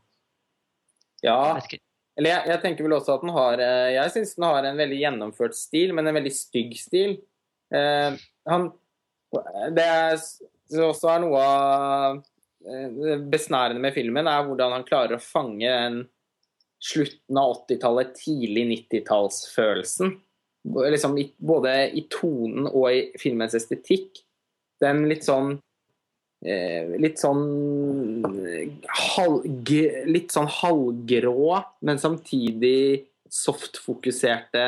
Ja, 1.22 1.54
Jeg 1.62 1.80
eller 2.16 2.32
jeg, 2.32 2.48
jeg 2.48 2.60
tenker 2.62 2.86
vel 2.86 2.96
også 2.96 3.16
at 3.16 3.24
den 3.24 3.32
har 3.36 3.60
eh, 3.60 3.90
Jeg 3.92 4.12
syns 4.14 4.34
den 4.38 4.46
har 4.48 4.64
en 4.64 4.78
veldig 4.78 4.98
gjennomført 5.02 5.56
stil, 5.56 5.92
men 5.96 6.08
en 6.08 6.16
veldig 6.16 6.32
stygg 6.32 6.72
stil. 6.80 7.18
Eh, 7.74 8.18
han 8.46 8.66
Det 9.74 9.86
som 10.70 10.90
også 10.90 11.10
er 11.12 11.22
noe 11.22 11.40
av 11.42 12.20
eh, 12.66 13.16
besnærende 13.30 13.82
med 13.82 13.94
filmen, 13.94 14.28
er 14.30 14.44
hvordan 14.46 14.74
han 14.78 14.86
klarer 14.86 15.18
å 15.18 15.22
fange 15.22 15.70
en 15.70 16.00
slutten 16.82 17.38
av 17.40 17.54
80-tallet, 17.62 18.14
tidlig 18.18 18.66
90-tallsfølelsen. 18.72 20.16
Liksom 20.66 21.14
både 21.38 21.76
i 21.94 22.06
tonen 22.10 22.66
og 22.66 22.90
i 22.90 23.04
filmens 23.20 23.54
estetikk. 23.58 24.22
Den 24.82 25.06
litt 25.08 25.24
sånn 25.24 25.54
eh, 26.44 26.90
Litt 27.00 27.22
sånn 27.22 28.26
halg, 29.14 29.70
Litt 30.10 30.34
sånn 30.34 30.50
halvgrå, 30.58 31.62
men 31.86 32.02
samtidig 32.02 33.06
softfokuserte 33.32 34.66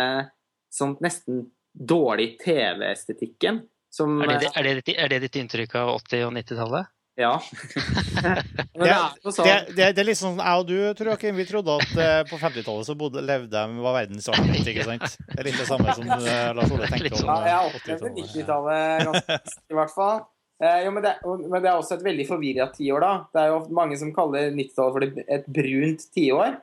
Sånn 0.72 0.94
nesten 1.04 1.44
dårlig 1.78 2.36
TV-estetikken. 2.42 3.62
Som 3.90 4.20
Er 4.22 4.36
det, 4.36 4.52
er, 4.52 4.80
det 4.84 4.94
er 5.00 5.10
det 5.10 5.18
ditt 5.24 5.36
inntrykk 5.40 5.74
av 5.80 5.94
80- 6.02 6.26
og 6.26 6.32
90-tallet? 6.36 6.90
Ja. 7.18 7.32
Det 8.78 8.86
er 8.86 9.32
sånn 9.34 9.46
Det, 9.48 9.54
det, 9.74 9.86
det 9.96 10.02
er 10.02 10.06
litt 10.06 10.20
sånn 10.20 10.36
jeg 10.38 10.60
og 10.60 10.68
du, 10.68 10.76
tror 10.94 11.16
jeg, 11.16 11.34
vi 11.34 11.46
trodde 11.48 11.74
at 11.80 11.96
eh, 11.98 12.20
på 12.28 12.38
50-tallet 12.38 12.86
så 12.86 12.94
bodde, 12.98 13.24
levde 13.26 13.50
de 13.50 13.82
var 13.82 13.96
verdens 13.96 14.28
artigste, 14.30 14.70
ikke 14.70 14.86
sant? 14.86 15.16
Det 15.26 15.40
er 15.40 15.48
litt 15.48 15.58
det 15.58 15.66
samme 15.66 15.96
som 15.98 16.12
eh, 16.14 16.50
Lars 16.54 16.74
Ole 16.76 16.90
tenker 16.92 17.16
sånn. 17.16 17.26
om 17.26 17.32
Ja, 17.32 17.40
eh, 17.40 17.48
jeg 17.50 17.80
opplevde 17.80 18.12
80-tallet. 18.12 18.36
90-tallet 18.36 19.08
ganske 19.08 19.40
i 19.74 19.78
hvert 19.80 19.94
fall. 19.96 20.22
Eh, 20.62 20.78
jo, 20.84 20.94
men, 20.94 21.08
det, 21.08 21.14
men 21.24 21.58
det 21.58 21.72
er 21.72 21.74
også 21.74 21.98
et 21.98 22.06
veldig 22.06 22.28
forvirra 22.28 22.68
tiår, 22.76 23.02
da. 23.02 23.12
Det 23.34 23.42
er 23.42 23.50
jo 23.50 23.58
mange 23.80 23.98
som 23.98 24.14
kaller 24.14 24.54
90-tallet 24.54 24.94
for 24.94 25.26
et 25.38 25.50
brunt 25.58 26.06
tiår. 26.14 26.56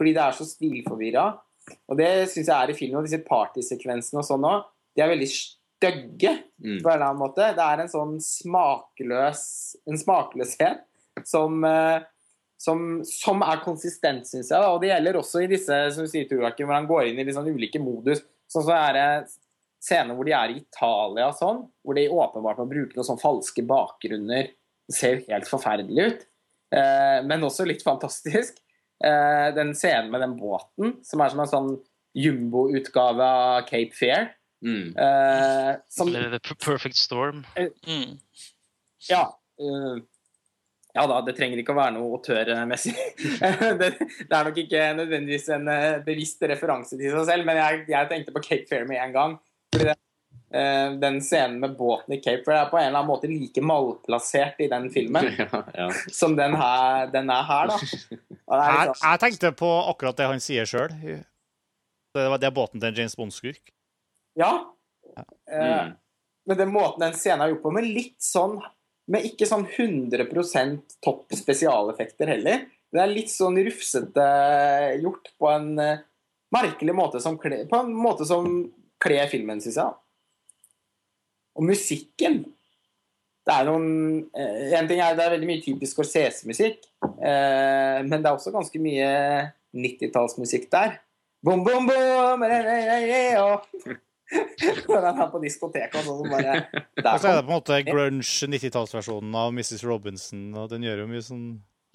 Fordi 0.00 0.14
det 0.16 0.22
er 0.24 0.36
så 0.36 0.48
stilforvirra. 0.48 1.26
Og 1.88 1.98
det 1.98 2.10
syns 2.32 2.48
jeg 2.48 2.56
er 2.56 2.70
i 2.72 2.76
filmen. 2.76 2.98
Og 3.00 3.06
disse 3.06 3.22
partysekvensene 3.26 4.22
og 4.22 4.26
sånn 4.28 4.46
òg, 4.48 4.64
de 4.96 5.02
er 5.04 5.12
veldig 5.12 5.28
stygge 5.32 6.38
Mm. 6.62 6.78
på 6.78 6.86
en 6.88 6.94
eller 6.94 7.08
annen 7.08 7.18
måte. 7.18 7.48
Det 7.56 7.64
er 7.64 7.80
en 7.82 7.88
sånn 7.90 8.12
smakløs 8.22 9.74
En 9.90 9.98
smakløshet 9.98 10.82
som 11.26 11.64
eh, 11.66 12.02
som, 12.62 13.02
som 13.02 13.42
er 13.42 13.58
konsistent, 13.64 14.26
syns 14.28 14.50
jeg. 14.52 14.60
Da. 14.62 14.68
Og 14.70 14.80
det 14.82 14.92
gjelder 14.92 15.16
også 15.18 15.40
i 15.42 15.48
disse 15.50 15.78
som 15.94 16.04
du 16.06 16.10
sier, 16.12 16.28
Joakim, 16.30 16.68
hvor 16.68 16.76
han 16.78 16.86
går 16.86 17.08
inn 17.10 17.18
i 17.18 17.34
sånn 17.34 17.48
ulike 17.50 17.80
modus. 17.82 18.20
Sånn 18.46 18.62
så 18.68 18.76
er 18.76 18.92
det 18.94 19.06
scener 19.82 20.14
hvor 20.14 20.28
de 20.28 20.34
er 20.38 20.52
i 20.52 20.60
Italia 20.60 21.26
og 21.32 21.34
sånn, 21.40 21.64
hvor 21.82 21.98
de 21.98 22.04
åpenbart 22.06 22.60
må 22.62 22.68
bruke 22.70 22.94
noen 22.94 23.08
sånn 23.08 23.18
falske 23.18 23.64
bakgrunner. 23.66 24.52
Det 24.86 24.94
ser 24.94 25.16
jo 25.16 25.24
helt 25.32 25.50
forferdelig 25.50 26.06
ut, 26.06 26.22
eh, 26.78 27.18
men 27.26 27.42
også 27.48 27.66
litt 27.66 27.82
fantastisk. 27.82 28.62
Eh, 29.02 29.48
den 29.56 29.74
scenen 29.74 30.12
med 30.12 30.22
den 30.22 30.36
båten, 30.38 30.96
som 31.06 31.24
er 31.24 31.32
som 31.32 31.42
en 31.42 31.50
sånn 31.50 31.72
jumbo-utgave 32.18 33.26
av 33.26 33.66
Cape 33.66 33.96
Fair. 33.96 34.32
Mm. 34.62 34.92
Eh, 34.94 35.74
som 35.90 36.12
The 36.12 36.40
Perfect 36.54 36.96
Storm? 36.96 37.42
Mm. 37.56 38.18
Ja. 39.10 39.26
Uh, 39.60 39.98
ja 40.92 41.06
da, 41.08 41.18
det 41.24 41.34
trenger 41.38 41.60
ikke 41.60 41.72
å 41.72 41.78
være 41.78 41.94
noe 41.96 42.18
autørmessig. 42.18 42.92
det, 43.80 43.90
det 43.96 44.36
er 44.36 44.48
nok 44.48 44.58
ikke 44.60 44.86
nødvendigvis 44.98 45.48
en 45.56 45.70
eh, 45.72 46.02
bevisst 46.04 46.44
referanse 46.50 46.98
til 47.00 47.14
seg 47.14 47.28
selv, 47.30 47.48
men 47.48 47.60
jeg, 47.62 47.84
jeg 47.94 48.10
tenkte 48.10 48.34
på 48.34 48.44
Cape 48.44 48.68
Fair 48.68 48.84
med 48.88 49.00
en 49.00 49.14
gang. 49.16 49.36
Fordi 49.72 49.88
det, 49.88 49.96
eh, 49.96 50.08
den 50.52 51.20
scenen 51.24 51.60
med 51.62 51.76
båten 51.78 52.14
i 52.14 52.20
Cape 52.20 52.42
Fair 52.44 52.58
er 52.58 52.68
på 52.68 52.76
en 52.76 52.90
eller 52.90 52.98
annen 53.00 53.08
måte 53.08 53.30
like 53.30 53.62
malplassert 53.64 54.60
i 54.60 54.68
den 54.68 54.90
filmen 54.92 55.30
Ja, 55.38 55.62
ja. 55.78 55.86
som 56.12 56.36
den, 56.36 56.56
her, 56.60 57.06
den 57.14 57.32
er 57.32 57.46
her, 57.48 57.72
da. 57.72 57.78
Og 57.78 58.58
det 58.58 58.66
er 58.66 58.76
Jeg, 58.76 58.90
sånn, 58.90 59.00
jeg 59.06 59.22
tenkte 59.24 59.52
på 59.62 59.72
akkurat 59.94 60.20
det 60.20 60.28
han 60.28 60.44
sier 60.44 60.68
sjøl. 60.68 60.92
Det, 60.92 62.28
det 62.42 62.48
er 62.50 62.54
båten 62.54 62.82
til 62.82 62.90
en 62.90 63.00
James 63.00 63.16
Bond-skurk. 63.16 63.74
ja. 64.38 64.52
ja. 65.16 65.26
Mm. 65.52 65.96
Men 66.46 66.58
den 66.58 66.72
måten 66.74 67.04
den 67.04 67.16
scenen 67.16 67.44
er 67.44 67.52
gjort 67.52 67.64
på, 67.66 67.74
med 67.74 67.86
litt 67.86 68.18
sånn 68.22 68.56
Med 69.12 69.26
ikke 69.26 69.46
sånn 69.48 69.64
100% 69.66 70.96
topp 71.02 71.34
spesialeffekter 71.34 72.30
heller. 72.30 72.66
Det 72.92 73.00
er 73.02 73.10
litt 73.10 73.32
sånn 73.32 73.58
rufsete 73.66 74.26
gjort 75.02 75.32
på 75.40 75.48
en 75.50 75.72
eh, 75.82 76.04
merkelig 76.54 76.94
måte 76.94 77.22
som 77.24 77.38
På 77.40 77.80
en 77.80 77.92
måte 77.96 78.26
som 78.28 78.46
kler 79.02 79.26
filmen, 79.26 79.58
syns 79.64 79.80
jeg. 79.80 79.98
Og 81.58 81.66
musikken 81.68 82.42
Det 83.42 83.54
er 83.54 83.66
noen 83.66 83.88
eh, 84.38 84.72
En 84.78 84.88
ting 84.88 85.00
er 85.02 85.16
det 85.18 85.24
er 85.24 85.34
veldig 85.34 85.48
mye 85.48 85.62
typisk 85.64 85.98
Corsese-musikk, 85.98 86.84
eh, 87.02 87.98
men 88.06 88.22
det 88.22 88.28
er 88.30 88.36
også 88.36 88.52
ganske 88.54 88.78
mye 88.82 89.08
90-tallsmusikk 89.74 90.68
der. 90.72 91.00
Bom, 91.42 91.64
bom, 91.66 91.88
bom, 91.88 92.44
re, 92.46 92.58
re, 92.62 92.78
re, 92.86 92.98
re, 93.08 93.22
og 93.42 93.66
Når 94.88 95.06
er 95.10 95.26
på 95.28 95.40
diskoteket 95.42 95.98
og 95.98 96.06
sånn, 96.06 96.20
så 96.22 96.30
bare 96.30 96.52
Og 97.16 97.18
så 97.20 97.32
er 97.32 97.34
det 97.36 97.42
på 97.42 97.50
en 97.50 97.56
måte 97.56 97.80
grunge 97.84 98.48
90-tallsversjonen 98.54 99.34
av 99.36 99.50
Mrs. 99.52 99.82
Robinson, 99.84 100.46
og 100.56 100.70
den 100.72 100.86
gjør 100.86 101.02
jo 101.02 101.10
mye 101.10 101.24
sånn 101.26 101.44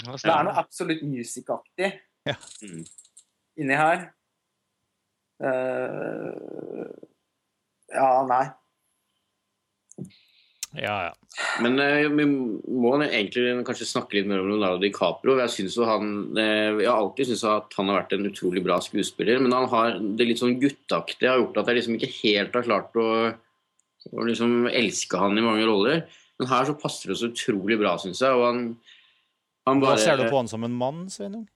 Det 0.03 0.33
er 0.33 0.45
noe 0.45 0.59
absolutt 0.61 1.01
music-aktig 1.07 1.93
Ja. 2.27 2.35
Mm. 2.61 2.83
inni 3.57 3.77
her. 3.79 4.01
Uh, 5.39 6.91
ja, 7.93 8.09
nei. 8.27 8.45
Ja, 10.75 10.95
ja. 11.07 11.13
Men 11.63 11.79
eh, 11.79 12.07
vi 12.11 12.25
må 12.27 12.91
egentlig 13.05 13.53
kanskje 13.65 13.87
snakke 13.87 14.17
litt 14.17 14.27
mer 14.29 14.41
om 14.43 14.49
Leonardo 14.51 14.81
DiCaprio. 14.81 15.37
Jeg, 15.39 15.53
synes 15.53 15.77
jo 15.79 15.87
han, 15.87 16.11
eh, 16.37 16.81
jeg 16.83 16.89
har 16.89 16.99
alltid 16.99 17.29
syntes 17.29 17.45
at 17.49 17.77
han 17.79 17.91
har 17.91 18.01
vært 18.01 18.15
en 18.17 18.29
utrolig 18.29 18.63
bra 18.65 18.79
skuespiller, 18.83 19.39
men 19.43 19.55
han 19.55 19.69
har 19.71 19.97
det 20.19 20.27
litt 20.27 20.41
sånn 20.41 20.57
gutteaktige 20.61 21.31
har 21.31 21.41
gjort 21.41 21.61
at 21.61 21.71
jeg 21.71 21.79
liksom 21.79 21.97
ikke 21.97 22.13
helt 22.19 22.57
har 22.59 22.67
klart 22.67 22.99
å, 22.99 23.09
å 24.11 24.27
liksom 24.27 24.67
elske 24.69 25.21
han 25.21 25.39
i 25.39 25.45
mange 25.45 25.67
roller. 25.69 26.03
Men 26.37 26.51
her 26.51 26.67
så 26.69 26.77
passer 26.77 27.13
det 27.13 27.19
så 27.21 27.31
utrolig 27.31 27.79
bra, 27.79 27.95
syns 28.01 28.21
jeg. 28.21 28.35
Og 28.35 28.45
han, 28.45 28.65
han 29.69 29.81
Hva 29.81 29.95
ser 30.01 30.19
du 30.19 30.27
på 30.27 30.41
han 30.41 30.51
som 30.51 30.67
en 30.67 30.75
mann, 30.77 31.07
Sveinung? 31.13 31.47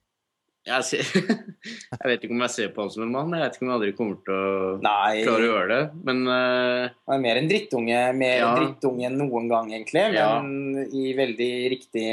Jeg, 0.62 0.84
ser, 0.86 1.08
jeg 1.98 2.06
vet 2.06 2.22
ikke 2.22 2.36
om 2.36 2.44
jeg 2.44 2.54
ser 2.54 2.68
på 2.74 2.84
han 2.84 2.92
som 2.94 3.02
en 3.06 3.10
mann. 3.14 3.32
Jeg 3.34 3.42
vet 3.48 3.56
ikke 3.58 3.64
om 3.66 3.70
jeg 3.72 3.78
aldri 3.80 3.94
kommer 3.98 4.20
til 4.22 4.36
å 4.36 4.76
Nei. 4.84 5.24
klare 5.26 5.42
å 5.42 5.48
gjøre 5.50 5.66
det. 5.72 5.82
Men 6.06 6.22
uh, 6.28 6.86
Han 7.08 7.16
er 7.16 7.24
mer 7.26 7.40
en 7.40 7.50
drittunge, 7.50 7.98
mer 8.18 8.36
Ja. 8.38 8.54
drittunge 8.60 9.08
enn 9.08 9.18
noen 9.18 9.50
gang, 9.50 9.72
egentlig. 9.74 10.06
Ja. 10.14 10.28
Men 10.44 10.86
i 10.94 11.12
veldig 11.18 11.52
riktig 11.74 12.06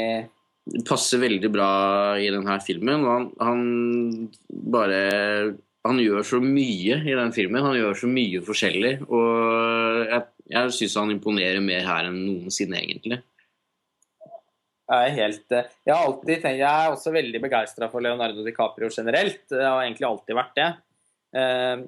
det 0.70 0.84
passer 0.86 1.22
veldig 1.22 1.48
bra 1.50 1.70
i 2.20 2.28
denne 2.30 2.58
filmen. 2.62 3.02
Og 3.06 3.10
han, 3.10 3.24
han 3.40 3.62
bare 4.50 5.00
Han 5.86 5.96
gjør 6.02 6.26
så 6.28 6.38
mye 6.44 6.98
i 7.08 7.14
den 7.16 7.32
filmen. 7.32 7.64
Han 7.64 7.78
gjør 7.78 7.96
så 8.02 8.10
mye 8.10 8.42
forskjellig. 8.44 8.92
Og 9.08 10.04
jeg, 10.10 10.26
jeg 10.52 10.74
syns 10.76 10.98
han 11.00 11.14
imponerer 11.14 11.62
mer 11.64 11.86
her 11.88 12.10
enn 12.10 12.18
noensinne, 12.26 12.82
egentlig. 12.82 13.22
Jeg 14.90 15.14
helt 15.16 15.54
eh, 15.54 15.70
Jeg 15.86 15.94
har 15.94 16.06
alltid 16.08 16.42
tenkt 16.42 16.58
Jeg 16.58 16.66
er 16.66 16.90
også 16.90 17.12
veldig 17.14 17.40
begeistra 17.44 17.88
for 17.92 18.02
Leonardo 18.04 18.44
DiCaprio 18.46 18.90
generelt. 18.90 19.44
Jeg 19.52 19.66
har 19.66 19.82
egentlig 19.84 20.08
alltid 20.08 20.38
vært 20.38 20.56
det. 20.58 20.68
Eh, 21.38 21.84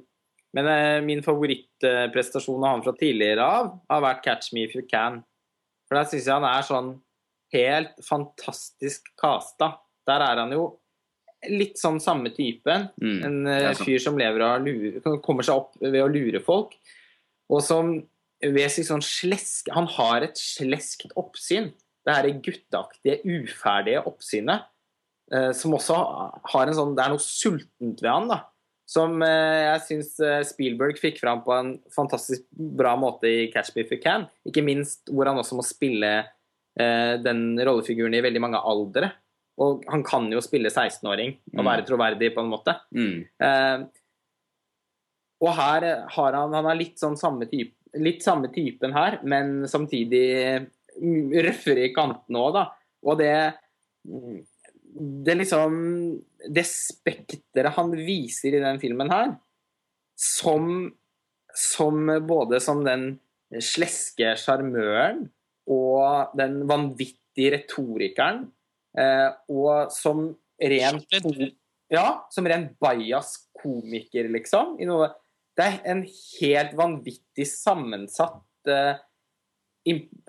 Men 0.52 0.68
eh, 0.68 0.98
min 1.00 1.22
favorittprestasjon 1.24 2.62
av 2.62 2.76
han 2.76 2.84
fra 2.84 2.92
tidligere 2.98 3.40
av 3.40 3.72
har 3.88 4.04
vært 4.04 4.22
'Catch 4.24 4.52
Me 4.52 4.66
If 4.66 4.76
You 4.76 4.84
Can'. 4.84 5.22
For 5.88 5.96
der 5.96 6.10
syns 6.10 6.28
jeg 6.28 6.34
han 6.36 6.44
er 6.44 6.66
sånn 6.66 6.90
helt 7.52 7.96
fantastisk 8.04 9.08
casta. 9.20 9.78
Der 10.08 10.20
er 10.20 10.42
han 10.42 10.52
jo 10.52 10.66
litt 11.48 11.80
sånn 11.80 11.98
samme 12.00 12.30
typen. 12.36 12.90
Mm. 13.02 13.48
En 13.48 13.74
fyr 13.80 13.98
som 13.98 14.16
lever 14.18 14.44
av 14.46 14.62
lure, 14.62 15.00
kommer 15.24 15.42
seg 15.42 15.56
opp 15.56 15.80
ved 15.80 16.00
å 16.04 16.12
lure 16.12 16.40
folk. 16.44 16.76
Og 17.50 17.64
som 17.64 17.94
ved 18.42 18.70
sitt 18.74 18.88
sånn 18.88 19.04
slesk 19.04 19.68
Han 19.74 19.86
har 19.86 20.24
et 20.26 20.38
sleskt 20.38 21.12
oppsyn. 21.16 21.72
Det 22.06 22.14
her 22.16 22.28
gutteaktige, 22.42 23.20
uferdige 23.24 24.02
oppsynet. 24.08 24.64
Eh, 25.32 25.52
som 25.56 25.72
også 25.76 25.96
har 26.52 26.66
en 26.68 26.74
sånn 26.76 26.96
Det 26.96 27.04
er 27.04 27.12
noe 27.14 27.22
sultent 27.22 28.02
ved 28.02 28.10
han, 28.10 28.26
da. 28.28 28.40
Som 28.92 29.22
eh, 29.22 29.62
jeg 29.70 29.80
syns 29.86 30.10
eh, 30.20 30.42
Spielberg 30.44 30.98
fikk 31.00 31.20
fram 31.22 31.40
på 31.46 31.54
en 31.56 31.70
fantastisk 31.94 32.42
bra 32.52 32.96
måte 33.00 33.30
i 33.30 33.46
'Catch 33.52 33.70
Me 33.76 33.82
If 33.86 33.92
You 33.94 34.00
Can'. 34.02 34.26
Ikke 34.44 34.64
minst 34.66 35.08
hvor 35.08 35.26
han 35.30 35.38
også 35.38 35.56
må 35.56 35.64
spille 35.64 36.10
eh, 36.78 37.14
den 37.22 37.56
rollefiguren 37.60 38.14
i 38.14 38.20
veldig 38.24 38.40
mange 38.42 38.58
aldre. 38.60 39.12
Og 39.62 39.84
han 39.88 40.02
kan 40.02 40.30
jo 40.32 40.40
spille 40.40 40.68
16-åring 40.72 41.36
og 41.54 41.60
Mm. 41.62 41.66
være 41.68 41.86
troverdig, 41.86 42.34
på 42.34 42.40
en 42.40 42.50
måte. 42.50 42.74
Mm. 42.94 43.24
Eh, 43.40 43.86
og 45.42 45.54
her 45.54 46.06
har 46.08 46.32
han 46.32 46.52
Han 46.54 46.66
er 46.66 46.74
litt 46.78 46.98
sånn 46.98 47.16
samme 47.16 47.46
type 47.50 47.74
Litt 47.94 48.22
samme 48.24 48.48
typen 48.48 48.92
her, 48.94 49.18
men 49.22 49.66
samtidig 49.68 50.66
røffere 51.02 51.86
i 51.88 51.92
kantene 51.94 52.42
òg, 52.42 52.56
da. 52.56 52.64
Og 53.08 53.18
det 53.20 53.34
mm, 54.06 54.40
Det 55.26 55.34
liksom 55.38 55.76
Det 56.52 56.64
spekteret 56.68 57.76
han 57.78 57.94
viser 57.96 58.56
i 58.56 58.62
den 58.62 58.80
filmen 58.82 59.10
her, 59.12 59.36
som 60.16 60.92
som 61.52 62.06
både 62.24 62.60
som 62.64 62.78
den 62.84 63.18
sleske 63.60 64.30
sjarmøren 64.40 65.26
og 65.68 66.32
den 66.38 66.62
vanvittige 66.64 67.52
retorikeren, 67.58 68.46
eh, 68.96 69.28
og 69.52 69.92
som 69.92 70.30
rent 70.56 71.18
Ja, 71.92 72.24
som 72.32 72.46
ren 72.48 72.70
bajas 72.80 73.34
komiker, 73.60 74.30
liksom. 74.32 74.78
I 74.80 74.88
noe, 74.88 75.10
det 75.52 75.66
er 75.66 75.74
en 75.92 76.06
helt 76.08 76.72
vanvittig 76.78 77.44
sammensatt 77.50 78.70
im 78.72 79.11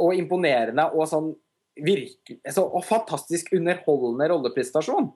og 0.01 0.15
imponerende 0.17 0.87
og 0.93 1.07
sånn 1.09 1.31
virke, 1.83 2.37
så, 2.53 2.67
Og 2.69 2.83
fantastisk 2.85 3.49
underholdende 3.55 4.27
rolleprestasjon. 4.29 5.07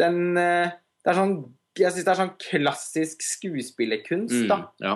Den 0.00 0.36
eh, 0.40 0.70
Det 1.04 1.12
er 1.12 1.18
sånn 1.18 1.36
Jeg 1.76 1.92
syns 1.92 2.06
det 2.06 2.12
er 2.14 2.20
sånn 2.22 2.36
klassisk 2.40 3.20
skuespillerkunst, 3.24 4.46
da. 4.48 4.62
Mm, 4.64 4.86
ja. 4.86 4.94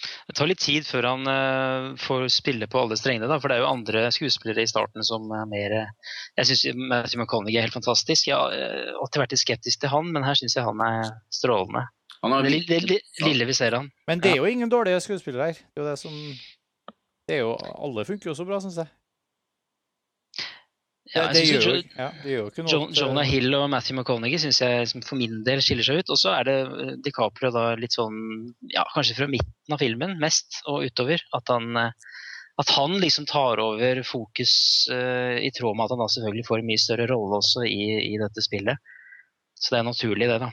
Det 0.00 0.36
tar 0.38 0.48
litt 0.48 0.62
tid 0.64 0.86
før 0.88 1.10
han 1.10 1.28
uh, 1.28 1.90
får 2.00 2.22
spille 2.32 2.64
på 2.72 2.80
alle 2.80 2.96
strengene, 2.96 3.28
da, 3.28 3.36
for 3.42 3.52
det 3.52 3.58
er 3.58 3.66
jo 3.66 3.72
andre 3.74 4.06
skuespillere 4.14 4.64
i 4.64 4.70
starten 4.70 5.04
som 5.04 5.26
er 5.36 5.44
mer 5.50 5.74
uh, 5.76 6.14
Jeg 6.38 6.48
syns 6.48 6.78
Matthew 6.78 7.20
McConaughey 7.20 7.58
er 7.60 7.66
helt 7.66 7.76
fantastisk. 7.76 8.30
Jeg 8.30 8.38
har 8.38 8.54
eh, 8.56 8.94
alltid 8.96 9.20
vært 9.26 9.34
litt 9.36 9.42
skeptisk 9.42 9.82
til 9.82 9.92
han, 9.92 10.08
men 10.14 10.24
her 10.24 10.38
syns 10.40 10.56
jeg 10.56 10.64
han 10.64 10.80
er 10.86 11.10
strålende. 11.28 11.84
Han 12.22 12.36
Det 12.44 12.52
lille, 12.52 12.64
det 12.68 12.80
virkelig- 12.80 13.26
lille 13.28 13.44
vi 13.48 13.58
ser 13.60 13.76
han. 13.76 13.92
Men 14.08 14.20
det 14.20 14.32
er 14.32 14.40
jo 14.40 14.48
ingen 14.48 14.72
dårlige 14.72 15.00
skuespillere 15.04 15.50
her. 15.50 15.60
Det 15.60 15.80
er 15.80 15.84
jo 15.84 15.90
det 15.90 15.98
som 16.00 16.16
det 17.30 17.38
er 17.38 17.44
jo, 17.44 17.54
Alle 17.78 18.06
funker 18.08 18.32
jo 18.32 18.34
så 18.34 18.46
bra, 18.48 18.58
syns 18.62 18.80
jeg. 18.80 18.90
Ja, 21.10 21.24
det, 21.26 21.40
det, 21.40 21.46
gjør 21.48 21.64
jo 21.64 21.74
ja, 21.80 22.06
det 22.22 22.30
gjør 22.30 22.48
ikke 22.52 22.62
noe 22.62 22.70
John, 22.70 22.84
eh, 22.86 22.98
Jonah 23.00 23.26
Hill 23.26 23.54
og 23.58 23.64
Matthew 23.72 23.96
McConaughey 23.96 24.38
syns 24.38 24.60
jeg 24.62 24.84
liksom, 24.84 25.02
for 25.02 25.18
min 25.18 25.40
del 25.46 25.62
skiller 25.64 25.86
seg 25.86 26.02
ut. 26.02 26.12
Og 26.14 26.20
så 26.20 26.36
er 26.36 26.46
det 26.46 26.56
eh, 26.66 26.92
DiCaprio 27.02 27.50
da 27.54 27.64
litt 27.78 27.96
sånn 27.96 28.20
ja, 28.70 28.84
Kanskje 28.94 29.16
fra 29.18 29.30
midten 29.30 29.74
av 29.74 29.82
filmen 29.82 30.14
mest 30.22 30.60
og 30.70 30.86
utover. 30.86 31.22
At 31.34 31.50
han, 31.50 31.70
eh, 31.80 32.14
at 32.62 32.74
han 32.76 32.94
liksom 33.02 33.26
tar 33.30 33.62
over 33.62 34.02
fokus 34.04 34.52
uh, 34.92 35.38
i 35.40 35.48
tråd 35.56 35.78
med 35.78 35.86
at 35.86 35.94
han 35.94 36.02
da 36.02 36.08
selvfølgelig 36.12 36.44
får 36.44 36.60
en 36.60 36.66
mye 36.68 36.82
større 36.82 37.06
rolle 37.08 37.38
også 37.38 37.62
i, 37.64 37.84
i 38.04 38.18
dette 38.20 38.44
spillet. 38.44 38.90
Så 39.56 39.72
det 39.72 39.80
er 39.80 39.86
naturlig, 39.86 40.28
det, 40.28 40.36
da. 40.42 40.50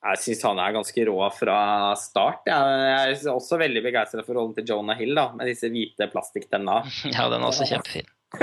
Jeg 0.00 0.16
syns 0.22 0.44
han 0.48 0.58
er 0.64 0.72
ganske 0.72 1.04
rå 1.10 1.16
fra 1.36 1.56
start. 2.00 2.46
Jeg 2.48 3.10
er 3.10 3.26
også 3.34 3.58
veldig 3.60 3.82
begeistra 3.84 4.22
for 4.24 4.38
rollen 4.38 4.54
til 4.56 4.64
Jonah 4.70 4.96
Hill, 4.96 5.12
da, 5.18 5.26
med 5.36 5.50
disse 5.50 5.68
hvite 5.68 6.08
plastikktenna. 6.12 6.78
Ja, 7.12 7.26
den 7.28 7.42
er 7.44 7.50
også 7.50 7.66
kjempefin. 7.68 8.08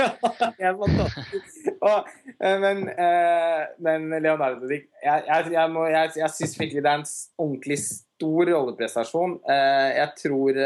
Og, 1.88 2.08
eh, 2.44 2.58
men, 2.60 2.82
eh, 2.92 3.62
men 3.80 4.08
Leonardo 4.20 4.68
Jeg, 4.68 4.84
jeg, 5.02 5.50
jeg, 5.54 5.70
må- 5.72 5.86
jeg, 5.90 6.10
jeg 6.20 6.30
syns 6.36 6.56
virkelig 6.60 6.82
det 6.84 6.90
er 6.92 7.00
en 7.00 7.06
ordentlig 7.40 7.78
stor 7.86 8.50
rolleprestasjon. 8.52 9.38
Eh, 9.48 9.88
jeg 9.96 10.12
tror 10.22 10.60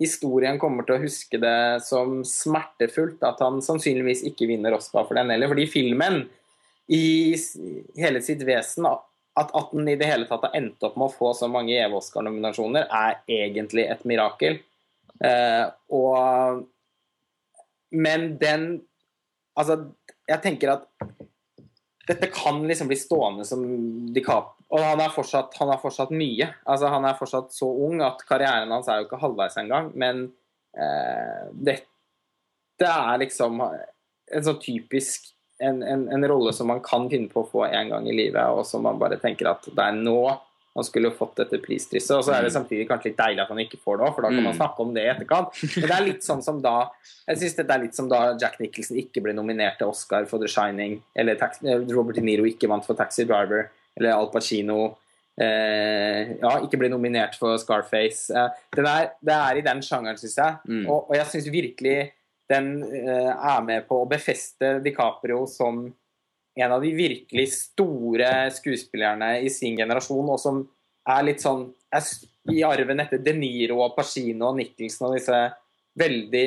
historien 0.00 0.58
kommer 0.60 0.84
til 0.86 0.96
å 0.98 1.02
huske 1.02 1.40
det 1.40 1.56
som 1.86 2.20
smertefullt 2.28 3.22
at 3.24 3.40
han 3.42 3.62
sannsynligvis 3.64 4.22
ikke 4.30 4.48
vinner 4.50 4.76
Oscar 4.76 5.06
for 5.08 5.16
den 5.18 5.32
heller. 5.32 5.50
Fordi 5.52 5.66
filmen 5.72 6.22
i 6.92 7.34
hele 7.98 8.20
sitt 8.22 8.44
vesen 8.46 8.86
at 9.36 9.52
at 9.56 9.72
den 9.74 9.88
i 9.88 9.98
det 10.00 10.08
hele 10.08 10.26
tatt 10.28 10.46
har 10.48 10.56
endt 10.56 10.82
opp 10.86 10.96
med 10.96 11.10
å 11.10 11.12
få 11.14 11.32
så 11.36 11.48
mange 11.50 11.76
EV-Oscar-nominasjoner, 11.76 12.88
er 12.88 13.20
egentlig 13.28 13.84
et 13.90 14.04
mirakel. 14.08 14.60
Eh, 15.24 15.66
og 15.96 16.66
Men 17.90 18.36
den 18.38 18.82
Altså, 19.56 19.86
jeg 20.28 20.42
tenker 20.44 20.68
at 20.68 20.82
dette 22.06 22.28
kan 22.28 22.58
liksom 22.68 22.90
bli 22.90 22.96
stående 23.00 23.44
som 23.48 23.62
DiCap. 24.12 24.50
Og 24.68 24.82
han 24.82 25.00
er, 25.00 25.14
fortsatt, 25.14 25.54
han 25.56 25.70
er 25.72 25.80
fortsatt 25.80 26.12
mye. 26.12 26.50
Altså, 26.68 26.90
han 26.92 27.06
er 27.08 27.16
fortsatt 27.16 27.54
så 27.56 27.70
ung 27.86 28.02
at 28.04 28.20
karrieren 28.28 28.74
hans 28.74 28.90
er 28.92 29.00
jo 29.00 29.06
ikke 29.06 29.20
halvveis 29.22 29.56
engang. 29.62 29.88
Men 29.96 30.26
eh, 30.76 31.48
dette 31.56 32.90
er 32.90 33.22
liksom 33.24 33.64
en 33.64 34.44
sånn 34.44 34.60
typisk 34.60 35.32
en, 35.60 35.82
en, 35.82 36.08
en 36.12 36.26
rolle 36.28 36.52
som 36.52 36.66
man 36.68 36.80
kan 36.84 37.08
finne 37.10 37.28
på 37.32 37.42
å 37.44 37.48
få 37.50 37.64
en 37.70 37.88
gang 37.94 38.08
i 38.08 38.16
livet, 38.16 38.42
og 38.52 38.66
som 38.68 38.82
man 38.84 38.98
bare 39.00 39.16
tenker 39.22 39.48
at 39.50 39.64
det 39.70 39.82
er 39.86 39.96
nå 39.96 40.18
man 40.76 40.84
skulle 40.84 41.08
fått 41.16 41.38
dette 41.40 41.56
prisdrysset. 41.64 42.12
Og 42.18 42.24
så 42.26 42.34
er 42.36 42.42
det 42.44 42.50
samtidig 42.52 42.84
kanskje 42.90 43.08
litt 43.08 43.16
deilig 43.16 43.40
at 43.40 43.48
man 43.48 43.62
ikke 43.62 43.78
får 43.80 43.96
det 43.96 44.04
òg, 44.04 44.10
for 44.12 44.26
da 44.26 44.28
kan 44.28 44.42
man 44.44 44.52
Mm. 44.52 44.58
snakke 44.58 44.82
om 44.84 44.90
det 44.92 45.04
i 45.06 45.08
etterkant. 45.08 45.48
Men 45.80 45.86
det 45.88 45.94
er 45.96 46.04
litt 46.04 46.26
sånn 46.26 46.42
som 46.44 46.58
da 46.60 46.90
Jeg 47.26 47.38
synes 47.40 47.54
det 47.56 47.70
er 47.70 47.80
litt 47.80 47.94
som 47.96 48.10
da 48.12 48.36
Jack 48.36 48.60
Nicholson 48.60 48.98
ikke 49.00 49.22
ble 49.24 49.32
nominert 49.32 49.78
til 49.80 49.88
Oscar 49.88 50.26
for 50.28 50.38
The 50.38 50.46
Shining, 50.52 50.98
eller 51.16 51.32
eh, 51.40 51.80
Robert 51.96 52.14
De 52.20 52.20
Niro 52.28 52.44
ikke 52.44 52.68
vant 52.68 52.84
for 52.84 52.94
Taxi 52.94 53.24
Driver, 53.24 53.70
eller 53.96 54.12
Al 54.12 54.28
Pacino 54.30 54.98
eh, 55.40 56.36
ja, 56.40 56.52
ikke 56.64 56.78
ble 56.80 56.90
nominert 56.92 57.36
for 57.40 57.56
Scarface. 57.60 58.28
Eh, 58.36 58.48
den 58.76 58.86
er, 58.90 59.10
det 59.24 59.34
er 59.36 59.56
i 59.60 59.64
den 59.66 59.82
sjangeren, 59.84 60.18
syns 60.20 60.36
jeg. 60.40 60.58
Mm. 60.68 60.84
Og, 60.86 61.08
og 61.10 61.16
jeg 61.18 61.26
syns 61.32 61.48
virkelig 61.52 61.96
den 62.50 62.70
eh, 62.84 63.30
er 63.32 63.64
med 63.66 63.86
på 63.88 64.02
å 64.02 64.08
befeste 64.10 64.76
DiCaprio 64.84 65.44
som 65.50 65.84
en 66.56 66.72
av 66.72 66.80
de 66.80 66.92
virkelig 66.96 67.46
store 67.52 68.30
skuespillerne 68.54 69.36
i 69.44 69.50
sin 69.52 69.76
generasjon, 69.76 70.30
og 70.32 70.40
som 70.40 70.62
er 71.06 71.26
litt 71.26 71.42
sånn 71.44 71.66
er 71.94 72.06
i 72.52 72.62
arven 72.66 73.02
etter 73.02 73.20
De 73.22 73.34
Niro 73.36 73.80
og 73.84 73.96
Pacino 73.96 74.50
og 74.50 74.60
Nicholson 74.60 75.10
og 75.10 75.18
disse 75.18 75.40
veldig 75.98 76.46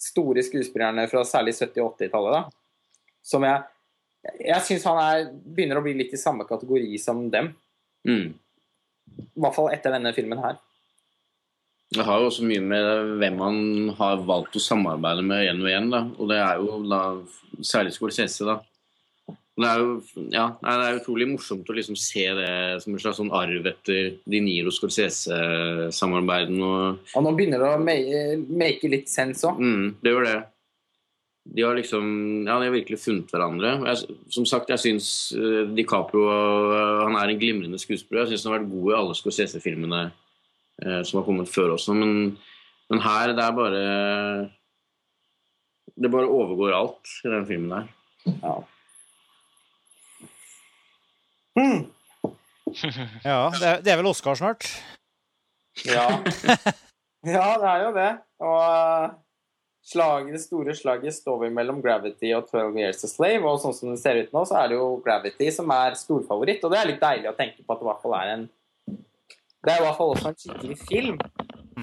store 0.00 0.44
skuespillerne 0.46 1.06
fra 1.10 1.24
særlig 1.26 1.56
70- 1.56 1.82
og 1.82 1.96
80-tallet. 1.96 2.36
da. 2.36 3.10
Som 3.26 3.46
jeg 3.46 3.64
jeg 4.42 4.62
syns 4.66 4.86
han 4.88 4.98
er, 5.00 5.28
begynner 5.30 5.80
å 5.80 5.84
bli 5.84 5.94
litt 5.98 6.14
i 6.14 6.20
samme 6.20 6.46
kategori 6.48 6.98
som 6.98 7.26
dem. 7.30 7.52
Mm. 8.08 8.34
I 9.16 9.42
hvert 9.42 9.56
fall 9.56 9.70
etter 9.74 9.94
denne 9.94 10.12
filmen 10.16 10.40
her. 10.42 10.58
Det 11.94 12.02
har 12.02 12.18
jo 12.18 12.30
også 12.30 12.46
mye 12.46 12.62
med 12.66 13.12
hvem 13.20 13.36
man 13.38 13.58
har 13.98 14.22
valgt 14.26 14.56
å 14.58 14.62
samarbeide 14.62 15.22
med 15.22 15.44
igjen 15.44 15.60
og 15.62 15.68
igjen. 15.70 15.92
Da. 15.92 16.00
Og 16.18 16.32
det 16.32 16.40
er 16.42 16.58
jo 16.58 16.80
da 16.90 17.02
særlig 17.62 17.94
Scorsese, 17.94 18.46
da. 18.48 18.56
Det 19.56 19.68
er 19.70 19.78
jo 19.80 19.92
ja, 20.34 20.50
det 20.60 20.72
er 20.74 20.98
utrolig 20.98 21.28
morsomt 21.30 21.68
å 21.72 21.76
liksom 21.76 21.96
se 21.96 22.26
det 22.36 22.50
som 22.82 22.92
en 22.92 23.00
slags 23.00 23.16
sånn 23.22 23.32
arv 23.32 23.70
etter 23.70 24.18
De 24.28 24.40
Niro 24.44 24.74
Scorsese-samarbeiden. 24.74 26.58
og 26.60 27.14
Og 27.16 27.24
nå 27.24 27.32
begynner 27.38 27.62
det 27.62 27.70
å 27.70 27.80
make 27.80 28.92
litt 28.92 29.08
sense 29.08 29.46
òg. 29.48 29.62
mm, 29.62 29.86
Det 30.02 30.12
gjør 30.12 30.28
det. 30.28 30.36
De 31.56 31.62
har 31.62 31.78
liksom 31.78 32.44
Ja, 32.44 32.58
de 32.58 32.68
har 32.68 32.74
virkelig 32.74 32.98
funnet 33.00 33.30
hverandre. 33.32 33.72
Jeg, 33.86 34.18
som 34.34 34.44
sagt, 34.44 34.68
jeg 34.68 34.82
syns 34.82 35.32
uh, 35.38 35.64
DiCaprio 35.72 36.26
uh, 36.26 37.06
han 37.06 37.16
er 37.16 37.32
en 37.32 37.40
glimrende 37.40 37.78
skuespiller. 37.78 38.26
Jeg 38.26 38.34
syns 38.34 38.44
han 38.44 38.52
har 38.56 38.60
vært 38.60 38.74
god 38.74 38.92
i 38.92 38.98
alle 38.98 39.14
Scorsese-filmene 39.14 40.04
som 40.76 41.18
har 41.18 41.24
kommet 41.24 41.48
før 41.48 41.72
også, 41.78 41.94
men, 41.96 42.34
men 42.92 43.00
her, 43.00 43.32
det 43.32 43.44
er 43.44 43.54
bare 43.56 43.84
Det 45.96 46.10
bare 46.12 46.28
overgår 46.28 46.74
alt 46.76 47.12
i 47.24 47.30
den 47.32 47.46
filmen 47.48 47.72
her. 47.72 47.86
Ja. 48.42 48.56
Mm. 51.56 51.86
Ja, 53.24 53.50
det 53.54 53.66
er, 53.66 53.78
det 53.80 53.92
er 53.92 54.00
vel 54.00 54.10
Oscar 54.10 54.36
snart. 54.36 54.66
Ja. 55.86 56.08
ja, 57.36 57.46
det 57.60 57.70
er 57.70 57.84
jo 57.84 57.92
det. 57.96 58.10
Og 58.44 59.14
slag, 59.86 60.32
det 60.32 60.42
store 60.42 60.74
slaget 60.74 61.14
står 61.14 61.44
vi 61.44 61.52
mellom 61.54 61.80
Gravity 61.84 62.32
og 62.36 62.50
12 62.50 62.80
Years 62.80 63.04
a 63.06 63.10
Slave. 63.10 63.44
Og 63.46 63.60
sånn 63.62 63.76
som 63.76 63.92
det 63.92 64.00
ser 64.02 64.20
ut 64.20 64.34
nå, 64.34 64.44
så 64.48 64.60
er 64.60 64.72
det 64.72 64.78
jo 64.80 64.88
Gravity 65.04 65.50
som 65.54 65.72
er 65.74 65.98
storfavoritt. 65.98 66.64
Og 66.64 66.74
det 66.74 66.80
er 66.80 66.90
litt 66.92 67.02
deilig 67.02 67.30
å 67.30 67.36
tenke 67.38 67.62
på 67.62 67.74
at 67.74 67.82
det 67.82 67.86
i 67.86 67.90
hvert 67.90 68.04
fall 68.04 68.18
er 68.18 68.34
en 68.34 68.46
Det 69.66 69.74
er 69.74 69.82
i 69.82 69.84
hvert 69.86 69.98
fall 69.98 70.14
også 70.14 70.30
en 70.30 70.38
skikkelig 70.38 70.78
film. 70.86 71.18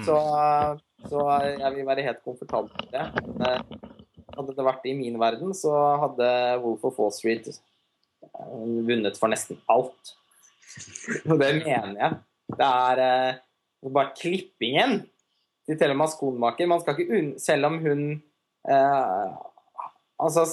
Så, 0.06 0.16
uh, 0.16 0.78
så 1.10 1.24
jeg 1.44 1.70
vil 1.76 1.86
være 1.86 2.06
helt 2.08 2.24
komfortabel 2.24 2.72
med 2.80 2.94
det. 2.96 3.06
Men, 3.28 3.44
uh, 3.44 3.92
hadde 4.34 4.56
det 4.56 4.66
vært 4.66 4.88
i 4.88 4.96
min 4.98 5.20
verden, 5.20 5.52
så 5.54 5.72
hadde 6.02 6.28
Wolf 6.64 6.86
of 6.88 6.98
Wall 6.98 7.12
Street 7.14 7.52
uh, 7.52 8.64
vunnet 8.88 9.20
for 9.20 9.30
nesten 9.30 9.60
alt. 9.70 10.14
Og 11.28 11.36
det 11.38 11.50
mener 11.60 11.98
jeg. 12.00 12.20
Det 12.54 12.68
er 12.68 13.02
eh, 13.02 13.42
bare 13.94 14.14
klippingen 14.18 15.02
til 15.64 15.78
Thelma 15.80 16.06
Skonmaker. 16.10 16.68
Man 16.70 16.82
skal 16.82 16.96
ikke 16.98 17.18
unn... 17.18 17.34
Selv 17.40 17.70
om 17.70 17.80
hun 17.84 18.06
eh, 18.68 19.34
Altså, 20.24 20.44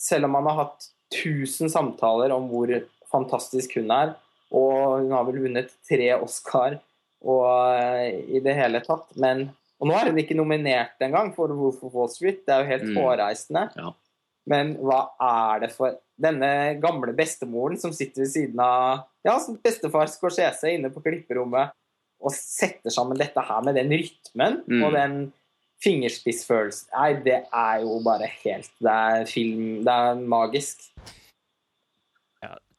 selv 0.00 0.26
om 0.26 0.32
man 0.32 0.46
har 0.48 0.62
hatt 0.62 0.86
1000 1.12 1.68
samtaler 1.70 2.32
om 2.32 2.46
hvor 2.48 2.70
fantastisk 3.10 3.74
hun 3.76 3.92
er, 3.92 4.14
og 4.52 5.00
hun 5.02 5.10
har 5.12 5.24
vel 5.28 5.40
vunnet 5.46 5.70
tre 5.88 6.10
Oscar 6.18 6.78
og 7.24 7.44
eh, 7.78 8.20
i 8.36 8.40
det 8.44 8.54
hele 8.58 8.80
tatt, 8.84 9.08
men 9.16 9.50
Og 9.80 9.88
nå 9.90 9.94
er 9.98 10.06
hun 10.12 10.18
ikke 10.22 10.36
nominert 10.38 11.00
engang 11.02 11.32
for 11.34 11.48
Wolf 11.52 11.80
of 11.84 11.92
Wall 11.92 12.08
Street. 12.08 12.44
Det 12.46 12.52
er 12.54 12.62
jo 12.62 12.68
helt 12.70 12.84
Mm. 12.88 12.96
hårreisende. 12.96 13.62
Ja. 13.76 13.90
Men 14.46 14.76
hva 14.78 15.00
er 15.20 15.60
det 15.64 15.72
for 15.72 15.96
denne 16.20 16.78
gamle 16.80 17.12
bestemoren 17.16 17.76
som 17.80 17.92
sitter 17.92 18.22
ved 18.22 18.30
siden 18.30 18.60
av 18.60 19.02
ja, 19.24 19.38
som 19.40 19.56
bestefar 19.56 20.06
Scorsese 20.06 20.70
inne 20.76 20.90
på 20.94 21.02
klipperommet 21.02 21.72
og 22.22 22.30
setter 22.32 22.90
sammen 22.94 23.18
dette 23.18 23.40
her 23.42 23.62
med 23.66 23.74
den 23.74 23.90
rytmen 23.90 24.62
Mm. 24.68 24.84
og 24.84 24.92
den 24.92 25.32
fingerspissfølelsen 25.82 26.88
Nei, 26.94 27.12
det 27.24 27.40
er 27.52 27.80
jo 27.84 27.98
bare 28.04 28.28
helt 28.44 28.70
Det 28.80 28.94
er 28.94 29.24
film 29.28 29.84
Det 29.84 29.92
er 29.92 30.14
magisk. 30.22 30.86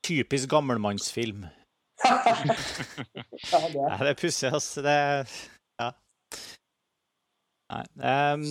Typisk 0.06 0.50
gammelmannsfilm. 0.52 1.46
ja, 2.06 3.60
det 3.72 3.86
er 3.86 4.10
er 4.12 4.18
pussig, 4.20 4.52
altså. 4.54 4.84
Det 4.86 4.96
Ja. 5.80 5.90
Nei. 7.72 7.84
Um, 8.36 8.44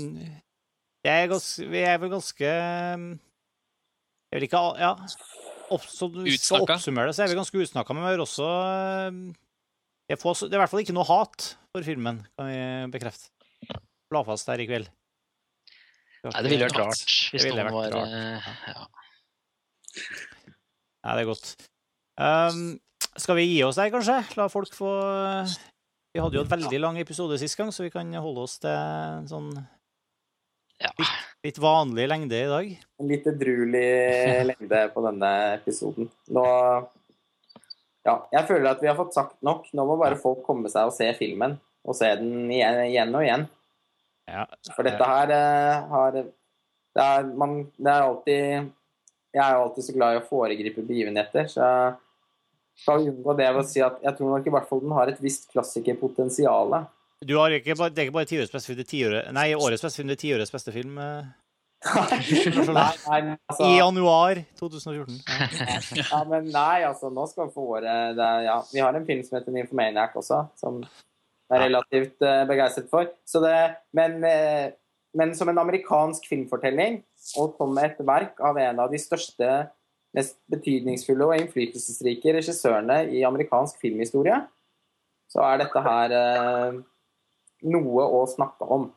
er 1.04 1.28
ganske, 1.30 1.68
vi 1.70 1.82
er 1.86 1.98
vel 2.02 2.10
ganske 2.10 2.48
ehm, 2.50 3.06
Jeg 4.32 4.40
vil 4.40 4.48
ikke 4.48 4.62
Ja. 4.80 4.94
Opp, 5.72 5.84
så 5.88 6.08
du 6.12 6.18
skal 6.26 6.34
Utsnakka. 6.34 6.74
oppsummere 6.76 7.06
det, 7.08 7.14
så 7.16 7.22
er 7.24 7.30
vi 7.30 7.38
ganske 7.38 7.60
utsnakka, 7.62 7.94
men 7.94 8.04
vi 8.04 8.10
har 8.10 8.24
også 8.24 8.48
ehm, 8.50 9.22
jeg 10.10 10.18
får, 10.20 10.34
Det 10.48 10.52
er 10.52 10.58
i 10.58 10.62
hvert 10.64 10.72
fall 10.72 10.82
ikke 10.84 10.96
noe 10.96 11.08
hat 11.08 11.54
for 11.72 11.86
filmen, 11.86 12.18
kan 12.36 12.50
vi 12.50 12.58
bekrefte. 12.92 13.30
La 14.12 14.22
fast 14.26 14.50
her 14.52 14.60
i 14.60 14.66
kveld. 14.68 14.90
Nei, 16.24 16.42
det 16.42 16.50
ville 16.52 16.66
vært 16.68 16.78
rart 16.80 17.00
hvis 17.04 17.42
Det 17.42 17.48
ville 17.50 17.64
noen 17.64 17.74
var 17.74 17.90
rart. 17.92 18.12
eh, 18.12 18.42
ja. 21.04 21.14
Det 21.14 21.22
er 21.22 21.28
godt. 21.28 21.52
Um, 22.18 22.64
skal 23.18 23.38
vi 23.38 23.46
gi 23.52 23.62
oss 23.66 23.78
der, 23.78 23.92
kanskje? 23.94 24.18
La 24.38 24.48
folk 24.50 24.74
få 24.74 24.90
Vi 26.14 26.22
hadde 26.22 26.38
jo 26.38 26.44
en 26.44 26.50
veldig 26.50 26.80
lang 26.80 26.98
episode 27.02 27.38
sist 27.38 27.58
gang, 27.58 27.72
så 27.74 27.86
vi 27.86 27.92
kan 27.94 28.10
holde 28.14 28.44
oss 28.46 28.58
til 28.62 28.70
en 28.70 29.28
sånn 29.30 29.50
ja. 30.82 30.90
litt 31.44 31.58
vanlig 31.62 32.06
lengde 32.10 32.38
i 32.38 32.50
dag. 32.50 32.70
en 33.00 33.10
litt 33.10 33.26
edruelig 33.30 33.86
lengde 34.50 34.82
på 34.94 35.06
denne 35.08 35.32
episoden. 35.56 36.10
Nå 36.34 36.46
Ja, 38.04 38.18
jeg 38.34 38.44
føler 38.50 38.74
at 38.74 38.82
vi 38.84 38.90
har 38.90 38.98
fått 38.98 39.14
sagt 39.16 39.38
nok. 39.46 39.70
Nå 39.72 39.86
må 39.88 39.96
bare 39.96 40.20
folk 40.20 40.42
komme 40.44 40.68
seg 40.68 40.90
og 40.90 40.96
se 40.96 41.08
filmen. 41.16 41.56
Og 41.84 41.96
se 41.96 42.08
den 42.20 42.50
igjen, 42.52 42.80
igjen 42.84 43.14
og 43.16 43.24
igjen. 43.24 43.46
Ja. 44.28 44.44
For 44.72 44.84
dette 44.86 45.08
her 45.08 45.32
eh, 45.32 45.86
har 45.90 46.18
det 46.94 47.02
er, 47.02 47.26
man, 47.36 47.56
det 47.76 47.90
er 47.90 48.04
alltid 48.04 48.68
Jeg 49.34 49.42
er 49.42 49.56
jo 49.56 49.62
alltid 49.66 49.86
så 49.88 49.94
glad 49.96 50.14
i 50.14 50.18
å 50.20 50.26
foregripe 50.28 50.82
begivenheter, 50.86 51.48
så 51.50 51.60
jeg 51.60 51.94
skal 52.84 53.06
unngå 53.08 53.36
det 53.38 53.48
ved 53.50 53.62
å 53.62 53.68
si 53.68 53.82
at 53.82 53.96
jeg 54.02 54.18
tror 54.18 54.36
nok 54.36 54.46
i 54.46 54.52
hvert 54.54 54.68
fall 54.68 54.82
den 54.82 54.94
har 54.94 55.10
et 55.10 55.22
visst 55.22 55.48
klassikerpotensial. 55.50 56.76
Du 57.24 57.36
har 57.38 57.54
ikke 57.56 57.76
bare, 57.78 57.90
det 57.94 58.02
er 58.02 58.08
ikke 58.08 58.18
bare 58.18 58.30
tiårets 58.30 58.52
beste 58.52 58.70
film, 58.70 58.78
det 58.78 58.86
er 58.86 58.92
tiåret, 58.92 59.32
nei, 59.34 59.48
årets 59.56 59.82
beste 59.82 60.00
film, 60.00 60.10
det 60.10 60.18
er 60.18 60.22
tiårets 60.22 60.54
beste 60.54 60.74
film 60.74 61.00
eh, 61.02 61.32
nei, 61.84 62.92
nei, 63.08 63.36
altså, 63.50 63.66
i 63.66 63.78
januar 63.78 64.40
2014. 64.60 65.18
ja, 66.00 66.20
men 66.30 66.48
nei, 66.52 66.84
altså, 66.88 67.10
nå 67.12 67.26
skal 67.30 67.48
vi 67.48 67.56
få 67.56 67.66
året 67.76 68.16
det 68.18 68.24
er, 68.24 68.46
ja, 68.48 68.58
Vi 68.72 68.82
har 68.84 68.96
en 68.96 69.06
film 69.08 69.24
som 69.26 69.38
heter 69.38 69.54
Nymphomaniac 69.54 70.16
også, 70.20 70.44
som 70.60 70.80
jeg 70.84 71.58
er 71.58 71.66
relativt 71.66 72.24
uh, 72.24 72.42
begeistret 72.48 72.88
for. 72.90 73.10
Så 73.28 73.42
det, 73.44 73.58
men, 73.96 74.16
eh, 74.24 74.72
men 75.18 75.34
som 75.38 75.50
en 75.50 75.60
amerikansk 75.62 76.26
filmfortelling, 76.30 77.00
og 77.40 77.54
som 77.58 77.78
et 77.82 78.00
verk 78.04 78.40
av 78.44 78.58
en 78.60 78.82
av 78.84 78.92
de 78.92 79.00
største, 79.00 79.50
mest 80.14 80.36
betydningsfulle 80.50 81.26
og 81.26 81.40
innflytelsesrike 81.40 82.36
regissørene 82.36 83.00
i 83.14 83.24
amerikansk 83.26 83.80
filmhistorie, 83.82 84.36
så 85.30 85.42
er 85.48 85.64
dette 85.64 85.82
her 85.82 86.14
eh, 86.14 86.76
noe 87.74 88.04
å 88.06 88.20
snakke 88.30 88.68
om. 88.76 88.90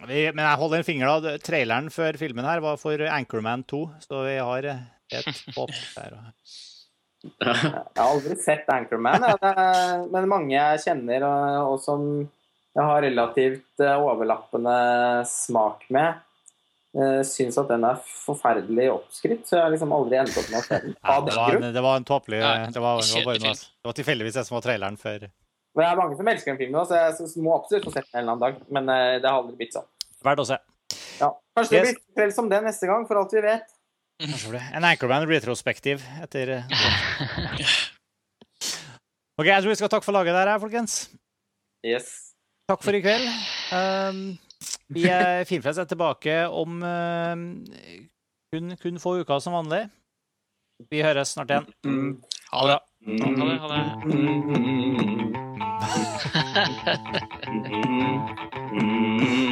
Vi, 0.00 0.24
men 0.32 0.44
jeg 0.44 0.60
holder 0.60 0.80
en 0.80 0.86
finger 0.86 1.20
da. 1.24 1.36
Traileren 1.44 1.88
før 1.92 2.18
filmen 2.20 2.46
her 2.46 2.62
var 2.64 2.80
for 2.80 3.00
Anchorman 3.08 3.64
2, 3.68 3.80
så 4.04 4.24
vi 4.26 4.36
har 4.40 4.68
eh, 4.68 4.84
et 5.20 5.30
håp 5.56 5.72
der. 5.96 6.20
Jeg 7.20 7.52
har 7.52 8.06
aldri 8.06 8.32
sett 8.40 8.70
Anchorman, 8.72 9.20
men 10.08 10.28
mange 10.30 10.54
jeg 10.54 10.78
kjenner 10.86 11.26
og, 11.28 11.74
og 11.74 11.82
som 11.84 12.06
jeg 12.80 12.88
har 12.88 13.02
relativt 13.04 13.84
eh, 13.84 14.02
overlappende 14.08 14.74
smak 15.28 15.84
med, 15.92 16.20
uh, 16.96 17.20
syns 17.26 17.58
at 17.60 17.68
den 17.70 17.84
er 17.86 18.00
forferdelig 18.04 18.88
oppskrytt. 18.94 19.44
Så 19.46 19.56
jeg 19.58 19.64
har 19.66 19.74
liksom 19.74 19.92
aldri 19.96 20.18
endt 20.20 20.38
opp 20.40 20.48
med 20.48 20.58
å 20.60 20.64
se 20.66 20.80
den. 20.84 20.96
Ja, 20.96 21.18
det, 21.26 21.36
var 21.36 21.58
en, 21.58 21.68
det 21.76 21.84
var 21.84 22.00
en 22.00 22.08
tåpelig 22.08 22.40
det, 22.40 22.82
var, 22.82 23.04
det, 23.04 23.54
var 23.86 23.98
tilfeldigvis 24.00 24.40
det 24.40 24.46
som 24.48 24.56
var 24.58 24.66
traileren 24.66 24.98
før. 25.00 25.28
Men 25.76 25.84
det 25.84 25.90
er 25.90 26.00
mange 26.00 26.16
som 26.18 26.30
elsker 26.32 26.52
den 26.52 26.58
filmen, 26.58 26.80
også, 26.80 26.94
så 26.94 27.24
jeg 27.26 27.32
så- 27.34 27.42
må 27.44 27.54
absolutt 27.54 27.84
få 27.86 27.92
sett 27.94 28.08
den 28.08 28.18
en 28.18 28.22
eller 28.22 28.32
annen 28.32 28.46
dag. 28.46 28.54
Men 28.68 28.88
eh, 28.88 29.18
det 29.20 29.28
har 29.28 29.38
aldri 29.42 29.56
blitt 29.60 29.76
sånn. 29.76 29.88
Verdt 30.24 30.42
å 30.42 30.48
se. 30.48 30.58
Ja. 31.20 31.30
Kanskje 31.56 31.76
det 31.76 31.82
blir 31.84 32.00
kveld 32.16 32.34
som 32.34 32.48
det 32.50 32.62
neste 32.64 32.88
gang, 32.90 33.06
for 33.06 33.20
alt 33.20 33.32
vi 33.36 33.44
vet. 33.44 33.76
En 34.20 34.84
Anchorman 34.84 35.24
retrospektiv 35.28 36.02
etter 36.20 36.58
OK, 39.40 39.46
jeg 39.46 39.62
tror 39.62 39.70
vi 39.70 39.78
skal 39.78 39.88
takke 39.88 40.04
for 40.04 40.12
laget 40.12 40.36
der, 40.36 40.58
folkens. 40.60 41.08
Yes. 41.86 42.29
Takk 42.70 42.84
for 42.86 42.94
i 42.94 43.00
kveld. 43.02 43.26
Um, 43.74 44.38
vi 44.94 45.02
er 45.10 45.42
Filmfrelst 45.48 45.82
er 45.82 45.88
tilbake 45.90 46.46
om 46.46 46.82
um, 46.86 47.66
kun, 48.54 48.76
kun 48.78 49.00
få 49.02 49.16
uker 49.24 49.38
som 49.42 49.56
vanlig. 49.58 49.88
Vi 50.90 51.02
høres 51.02 51.28
snart 51.34 51.50
igjen. 51.50 51.66
Mm. 51.82 52.22
Ha 52.52 52.60
det. 52.70 52.78
Ha 53.10 53.30
det, 53.50 53.58
ha 53.58 53.68
det. 53.74 53.82
Mm. 58.86 59.46